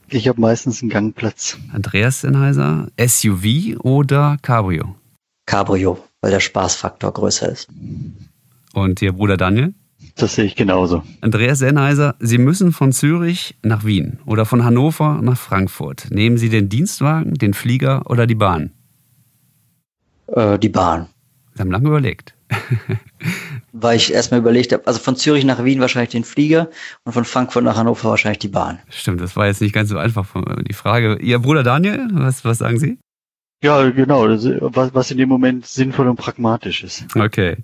Ich 0.10 0.28
habe 0.28 0.40
meistens 0.40 0.82
einen 0.82 0.90
Gangplatz. 0.90 1.58
Andreas 1.74 2.22
Sennheiser, 2.22 2.90
SUV 3.00 3.80
oder 3.80 4.38
Cabrio? 4.42 4.96
Cabrio, 5.46 6.04
weil 6.22 6.32
der 6.32 6.40
Spaßfaktor 6.40 7.14
größer 7.14 7.50
ist. 7.50 7.68
Und 8.74 9.02
Ihr 9.02 9.14
Bruder 9.14 9.38
Daniel? 9.38 9.74
Das 10.20 10.36
sehe 10.36 10.44
ich 10.44 10.56
genauso. 10.58 11.02
Andreas 11.22 11.60
Sennheiser, 11.60 12.16
Sie 12.20 12.38
müssen 12.38 12.74
von 12.74 12.92
Zürich 12.92 13.56
nach 13.64 13.86
Wien 13.86 14.20
oder 14.26 14.46
von 14.46 14.66
Hannover 14.66 15.22
nach 15.22 15.38
Frankfurt. 15.38 16.08
Nehmen 16.12 16.38
Sie 16.38 16.50
den 16.50 16.68
Dienstwagen, 16.68 17.36
den 17.36 17.54
Flieger 17.54 18.04
oder 18.10 18.28
die 18.28 18.36
Bahn? 18.36 18.72
Äh, 20.28 20.60
die 20.60 20.68
Bahn. 20.68 21.08
Sie 21.54 21.62
haben 21.62 21.72
lange 21.72 21.88
überlegt. 21.88 22.36
Weil 23.72 23.96
ich 23.96 24.14
erstmal 24.14 24.42
überlegt 24.42 24.74
habe, 24.74 24.86
also 24.88 25.00
von 25.00 25.16
Zürich 25.16 25.46
nach 25.46 25.64
Wien 25.64 25.80
wahrscheinlich 25.80 26.10
den 26.10 26.26
Flieger 26.26 26.70
und 27.06 27.14
von 27.14 27.24
Frankfurt 27.24 27.64
nach 27.64 27.78
Hannover 27.78 28.10
wahrscheinlich 28.10 28.40
die 28.40 28.48
Bahn. 28.50 28.80
Stimmt, 28.90 29.22
das 29.22 29.38
war 29.38 29.48
jetzt 29.48 29.62
nicht 29.62 29.74
ganz 29.74 29.90
so 29.90 29.98
einfach. 29.98 30.28
Die 30.68 30.74
Frage, 30.74 31.18
Ihr 31.22 31.40
Bruder 31.40 31.64
Daniel, 31.64 32.10
was, 32.12 32.44
was 32.44 32.58
sagen 32.58 32.78
Sie? 32.78 32.98
Ja, 33.62 33.90
genau, 33.90 34.24
was, 34.24 34.94
was 34.94 35.12
in 35.12 35.18
dem 35.18 35.28
Moment 35.28 35.66
sinnvoll 35.66 36.08
und 36.08 36.16
pragmatisch 36.16 36.84
ist. 36.84 37.06
Okay. 37.16 37.58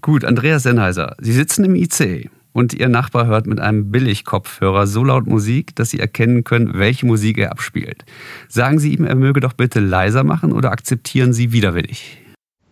Gut, 0.00 0.24
Andreas 0.24 0.64
Sennheiser, 0.64 1.16
Sie 1.20 1.32
sitzen 1.32 1.64
im 1.64 1.76
IC 1.76 2.30
und 2.52 2.74
Ihr 2.74 2.88
Nachbar 2.88 3.26
hört 3.26 3.46
mit 3.46 3.60
einem 3.60 3.92
Billigkopfhörer 3.92 4.88
so 4.88 5.04
laut 5.04 5.28
Musik, 5.28 5.76
dass 5.76 5.90
Sie 5.90 6.00
erkennen 6.00 6.42
können, 6.42 6.72
welche 6.74 7.06
Musik 7.06 7.38
er 7.38 7.52
abspielt. 7.52 8.04
Sagen 8.48 8.80
Sie 8.80 8.92
ihm, 8.92 9.04
er 9.04 9.14
möge 9.14 9.38
doch 9.38 9.52
bitte 9.52 9.78
leiser 9.78 10.24
machen 10.24 10.52
oder 10.52 10.72
akzeptieren 10.72 11.32
Sie 11.32 11.52
widerwillig? 11.52 12.18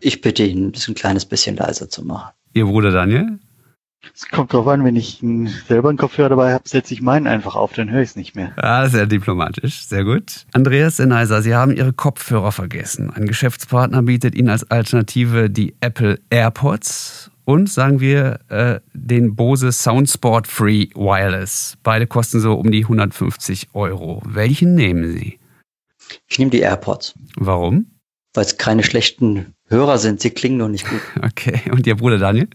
Ich 0.01 0.21
bitte 0.21 0.45
ihn, 0.45 0.73
das 0.73 0.89
ein 0.89 0.95
kleines 0.95 1.27
bisschen 1.27 1.57
leiser 1.57 1.89
zu 1.89 2.05
machen. 2.05 2.33
Ihr 2.55 2.65
Bruder 2.65 2.91
Daniel? 2.91 3.39
Es 4.15 4.29
kommt 4.29 4.53
drauf 4.53 4.67
an, 4.69 4.85
wenn 4.85 4.97
ich 4.97 5.23
selber 5.67 5.89
einen 5.89 5.99
Kopfhörer 5.99 6.31
dabei 6.31 6.53
habe, 6.53 6.69
setze 6.69 6.95
ich 6.95 7.03
meinen 7.03 7.27
einfach 7.27 7.57
auf, 7.57 7.73
dann 7.73 7.91
höre 7.91 8.03
ich 8.03 8.11
es 8.11 8.17
nicht 8.17 8.37
mehr. 8.37 8.53
Ah, 8.57 8.89
sehr 8.89 9.07
diplomatisch, 9.07 9.87
sehr 9.87 10.05
gut. 10.05 10.47
Andreas 10.53 10.97
Sennheiser, 10.97 11.43
Sie 11.43 11.55
haben 11.55 11.77
Ihre 11.77 11.93
Kopfhörer 11.93 12.53
vergessen. 12.53 13.11
Ein 13.11 13.27
Geschäftspartner 13.27 14.03
bietet 14.03 14.35
Ihnen 14.35 14.49
als 14.49 14.71
Alternative 14.71 15.51
die 15.51 15.75
Apple 15.81 16.21
AirPods 16.31 17.31
und 17.45 17.69
sagen 17.71 18.01
wir 18.01 18.41
äh, 18.49 18.81
den 18.93 19.35
Bose 19.35 19.73
Soundsport 19.73 20.47
Free 20.47 20.89
Wireless. 20.95 21.77
Beide 21.83 22.07
kosten 22.07 22.41
so 22.41 22.55
um 22.55 22.71
die 22.71 22.83
150 22.83 23.69
Euro. 23.73 24.23
Welchen 24.27 24.75
nehmen 24.75 25.13
Sie? 25.13 25.39
Ich 26.29 26.39
nehme 26.39 26.51
die 26.51 26.61
AirPods. 26.61 27.15
Warum? 27.37 27.87
Weil 28.35 28.45
es 28.45 28.59
keine 28.59 28.83
schlechten 28.83 29.55
Hörer 29.67 29.99
sind. 29.99 30.21
Sie 30.21 30.31
klingen 30.31 30.59
nur 30.59 30.69
nicht 30.69 30.89
gut. 30.89 31.01
Okay. 31.23 31.63
Und 31.71 31.87
Ihr 31.87 31.97
Bruder 31.97 32.19
Daniel? 32.19 32.49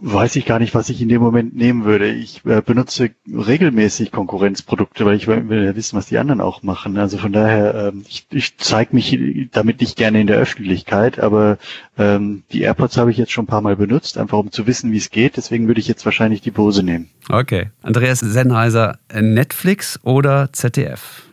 Weiß 0.00 0.36
ich 0.36 0.44
gar 0.44 0.58
nicht, 0.58 0.74
was 0.74 0.88
ich 0.88 1.00
in 1.00 1.08
dem 1.08 1.22
Moment 1.22 1.56
nehmen 1.56 1.84
würde. 1.84 2.08
Ich 2.08 2.44
äh, 2.44 2.60
benutze 2.60 3.10
regelmäßig 3.26 4.10
Konkurrenzprodukte, 4.10 5.04
weil 5.04 5.16
ich 5.16 5.26
will 5.26 5.64
ja 5.64 5.76
wissen, 5.76 5.96
was 5.96 6.06
die 6.06 6.18
anderen 6.18 6.40
auch 6.40 6.62
machen. 6.62 6.98
Also 6.98 7.18
von 7.18 7.32
daher, 7.32 7.92
ähm, 7.92 8.04
ich, 8.08 8.26
ich 8.30 8.58
zeige 8.58 8.94
mich 8.94 9.18
damit 9.52 9.80
nicht 9.80 9.96
gerne 9.96 10.20
in 10.20 10.26
der 10.26 10.38
Öffentlichkeit, 10.38 11.18
aber 11.18 11.58
ähm, 11.96 12.42
die 12.52 12.62
AirPods 12.62 12.96
habe 12.96 13.10
ich 13.10 13.16
jetzt 13.16 13.32
schon 13.32 13.44
ein 13.44 13.48
paar 13.48 13.60
Mal 13.60 13.76
benutzt, 13.76 14.18
einfach 14.18 14.38
um 14.38 14.50
zu 14.50 14.66
wissen, 14.66 14.92
wie 14.92 14.98
es 14.98 15.10
geht. 15.10 15.36
Deswegen 15.36 15.66
würde 15.68 15.80
ich 15.80 15.88
jetzt 15.88 16.04
wahrscheinlich 16.04 16.40
die 16.40 16.50
Bose 16.50 16.82
nehmen. 16.82 17.08
Okay. 17.28 17.70
Andreas 17.82 18.20
Sennheiser, 18.20 18.98
Netflix 19.12 19.98
oder 20.02 20.52
ZDF? 20.52 21.24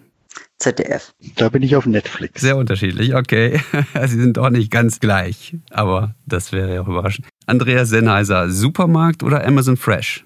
ZDF. 0.61 1.13
Da 1.35 1.49
bin 1.49 1.63
ich 1.63 1.75
auf 1.75 1.85
Netflix. 1.85 2.41
Sehr 2.41 2.55
unterschiedlich, 2.55 3.15
okay. 3.15 3.59
Sie 4.05 4.19
sind 4.19 4.37
doch 4.37 4.49
nicht 4.49 4.71
ganz 4.71 4.99
gleich, 4.99 5.57
aber 5.71 6.15
das 6.25 6.51
wäre 6.51 6.75
ja 6.75 6.81
auch 6.81 6.87
überraschend. 6.87 7.27
Andreas 7.51 7.89
Sennheiser, 7.89 8.49
Supermarkt 8.49 9.23
oder 9.23 9.45
Amazon 9.45 9.75
Fresh? 9.75 10.23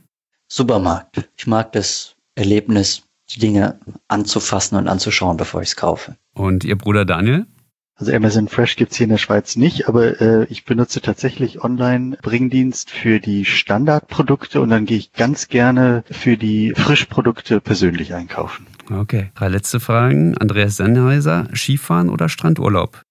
Supermarkt. 0.47 1.27
Ich 1.35 1.47
mag 1.47 1.71
das 1.71 2.15
Erlebnis, 2.35 3.01
die 3.31 3.39
Dinge 3.39 3.79
anzufassen 4.07 4.77
und 4.77 4.87
anzuschauen, 4.87 5.35
bevor 5.35 5.63
ich 5.63 5.69
es 5.69 5.75
kaufe. 5.75 6.17
Und 6.35 6.63
Ihr 6.63 6.77
Bruder 6.77 7.03
Daniel? 7.03 7.47
Also 7.95 8.13
Amazon 8.13 8.47
Fresh 8.47 8.75
gibt's 8.75 8.97
hier 8.97 9.05
in 9.05 9.09
der 9.09 9.17
Schweiz 9.17 9.55
nicht, 9.55 9.87
aber 9.89 10.21
äh, 10.21 10.45
ich 10.51 10.65
benutze 10.65 11.01
tatsächlich 11.01 11.63
Online-Bringdienst 11.63 12.91
für 12.91 13.19
die 13.19 13.43
Standardprodukte 13.43 14.61
und 14.61 14.69
dann 14.69 14.85
gehe 14.85 14.97
ich 14.99 15.11
ganz 15.11 15.47
gerne 15.47 16.03
für 16.11 16.37
die 16.37 16.73
Frischprodukte 16.75 17.59
persönlich 17.59 18.13
einkaufen. 18.13 18.67
Okay. 18.91 19.31
Drei 19.33 19.47
letzte 19.47 19.79
Fragen. 19.79 20.37
Andreas 20.37 20.77
Sennheiser, 20.77 21.47
Skifahren 21.55 22.09
oder 22.09 22.29
Strandurlaub? 22.29 23.01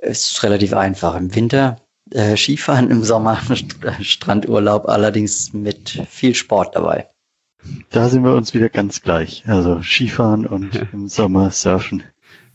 Es 0.00 0.30
ist 0.30 0.42
relativ 0.44 0.74
einfach. 0.74 1.16
Im 1.16 1.34
Winter 1.34 1.80
äh, 2.10 2.36
Skifahren, 2.36 2.90
im 2.90 3.02
Sommer 3.02 3.38
Strandurlaub, 4.00 4.88
allerdings 4.88 5.52
mit 5.52 6.02
viel 6.08 6.34
Sport 6.34 6.76
dabei. 6.76 7.08
Da 7.90 8.08
sind 8.08 8.24
wir 8.24 8.34
uns 8.34 8.54
wieder 8.54 8.68
ganz 8.68 9.02
gleich. 9.02 9.44
Also 9.46 9.82
Skifahren 9.82 10.46
und 10.46 10.74
im 10.92 11.08
Sommer 11.08 11.50
Surfen. 11.50 12.02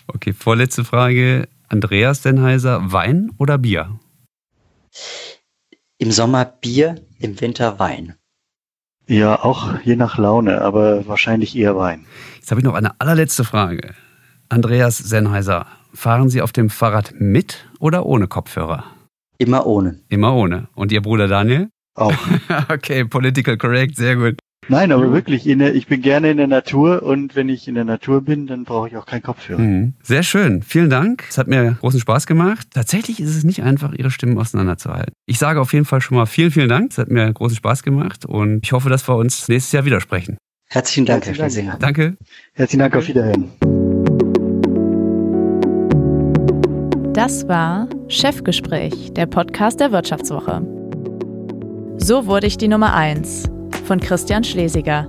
Okay, 0.07 0.33
vorletzte 0.33 0.83
Frage. 0.83 1.47
Andreas 1.67 2.23
Sennheiser, 2.23 2.91
Wein 2.91 3.31
oder 3.37 3.57
Bier? 3.57 3.99
Im 5.97 6.11
Sommer 6.11 6.45
Bier, 6.45 6.95
im 7.19 7.39
Winter 7.41 7.79
Wein. 7.79 8.15
Ja, 9.07 9.43
auch 9.43 9.79
je 9.83 9.95
nach 9.95 10.17
Laune, 10.17 10.61
aber 10.61 11.07
wahrscheinlich 11.07 11.55
eher 11.55 11.75
Wein. 11.75 12.05
Jetzt 12.35 12.51
habe 12.51 12.61
ich 12.61 12.65
noch 12.65 12.73
eine 12.73 12.99
allerletzte 12.99 13.43
Frage. 13.43 13.93
Andreas 14.49 14.97
Sennheiser, 14.97 15.67
fahren 15.93 16.29
Sie 16.29 16.41
auf 16.41 16.51
dem 16.51 16.69
Fahrrad 16.69 17.13
mit 17.17 17.67
oder 17.79 18.05
ohne 18.05 18.27
Kopfhörer? 18.27 18.94
Immer 19.37 19.65
ohne. 19.65 19.99
Immer 20.09 20.35
ohne. 20.35 20.67
Und 20.75 20.91
Ihr 20.91 21.01
Bruder 21.01 21.27
Daniel? 21.27 21.69
Auch. 21.95 22.13
okay, 22.69 23.05
political 23.05 23.57
correct, 23.57 23.95
sehr 23.95 24.15
gut. 24.15 24.35
Nein, 24.67 24.91
aber 24.91 25.11
wirklich, 25.13 25.45
in 25.45 25.59
der, 25.59 25.75
ich 25.75 25.87
bin 25.87 26.01
gerne 26.01 26.31
in 26.31 26.37
der 26.37 26.47
Natur 26.47 27.03
und 27.03 27.35
wenn 27.35 27.49
ich 27.49 27.67
in 27.67 27.75
der 27.75 27.85
Natur 27.85 28.21
bin, 28.21 28.47
dann 28.47 28.63
brauche 28.63 28.87
ich 28.87 28.97
auch 28.97 29.05
keinen 29.05 29.21
Kopfhörer. 29.21 29.59
Mhm. 29.59 29.93
Sehr 30.01 30.23
schön, 30.23 30.63
vielen 30.63 30.89
Dank. 30.89 31.23
Es 31.29 31.37
hat 31.37 31.47
mir 31.47 31.77
großen 31.79 31.99
Spaß 31.99 32.25
gemacht. 32.25 32.67
Tatsächlich 32.73 33.19
ist 33.19 33.35
es 33.35 33.43
nicht 33.43 33.61
einfach, 33.61 33.93
Ihre 33.93 34.09
Stimmen 34.09 34.37
auseinanderzuhalten. 34.37 35.13
Ich 35.27 35.37
sage 35.37 35.61
auf 35.61 35.73
jeden 35.73 35.85
Fall 35.85 36.01
schon 36.01 36.17
mal 36.17 36.25
vielen, 36.25 36.51
vielen 36.51 36.69
Dank. 36.69 36.91
Es 36.91 36.97
hat 36.97 37.11
mir 37.11 37.31
großen 37.31 37.57
Spaß 37.57 37.83
gemacht 37.83 38.25
und 38.25 38.61
ich 38.63 38.71
hoffe, 38.71 38.89
dass 38.89 39.07
wir 39.07 39.15
uns 39.15 39.47
nächstes 39.47 39.71
Jahr 39.71 39.85
wieder 39.85 40.01
sprechen. 40.01 40.37
Herzlichen 40.67 41.05
Dank, 41.05 41.25
Herzlichen 41.25 41.41
Herr 41.41 41.49
Schlesinger. 41.49 41.77
Danke. 41.79 42.17
Herzlichen 42.53 42.79
Dank, 42.79 42.95
auf 42.95 43.07
Wiederhören. 43.07 43.51
Das 47.15 47.47
war 47.47 47.87
Chefgespräch, 48.09 49.13
der 49.13 49.25
Podcast 49.25 49.79
der 49.79 49.93
Wirtschaftswoche. 49.93 50.61
So 51.95 52.27
wurde 52.27 52.45
ich 52.45 52.57
die 52.57 52.67
Nummer 52.67 52.93
1 52.93 53.49
von 53.85 54.01
Christian 54.01 54.43
Schlesiger. 54.43 55.07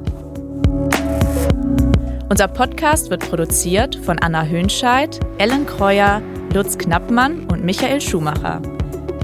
Unser 2.28 2.46
Podcast 2.46 3.10
wird 3.10 3.28
produziert 3.28 3.96
von 3.96 4.20
Anna 4.20 4.44
Hönscheid, 4.44 5.18
Ellen 5.38 5.66
Kreuer, 5.66 6.22
Lutz 6.54 6.78
Knappmann 6.78 7.48
und 7.48 7.64
Michael 7.64 8.00
Schumacher. 8.00 8.62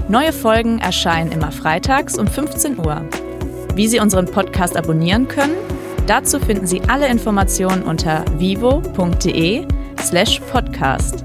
Neue 0.09 0.33
Folgen 0.33 0.79
erscheinen 0.79 1.31
immer 1.31 1.53
freitags 1.53 2.19
um 2.19 2.27
15 2.27 2.79
Uhr. 2.79 3.01
Wie 3.75 3.87
Sie 3.87 4.01
unseren 4.01 4.25
Podcast 4.25 4.75
abonnieren 4.75 5.29
können, 5.29 5.55
dazu 6.05 6.37
finden 6.37 6.67
Sie 6.67 6.81
alle 6.89 7.07
Informationen 7.07 7.83
unter 7.83 8.25
vivo.de 8.39 9.65
slash 10.01 10.41
podcast. 10.51 11.23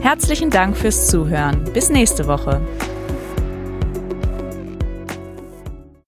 Herzlichen 0.00 0.50
Dank 0.50 0.76
fürs 0.76 1.08
Zuhören. 1.08 1.64
Bis 1.74 1.90
nächste 1.90 2.26
Woche. 2.26 2.60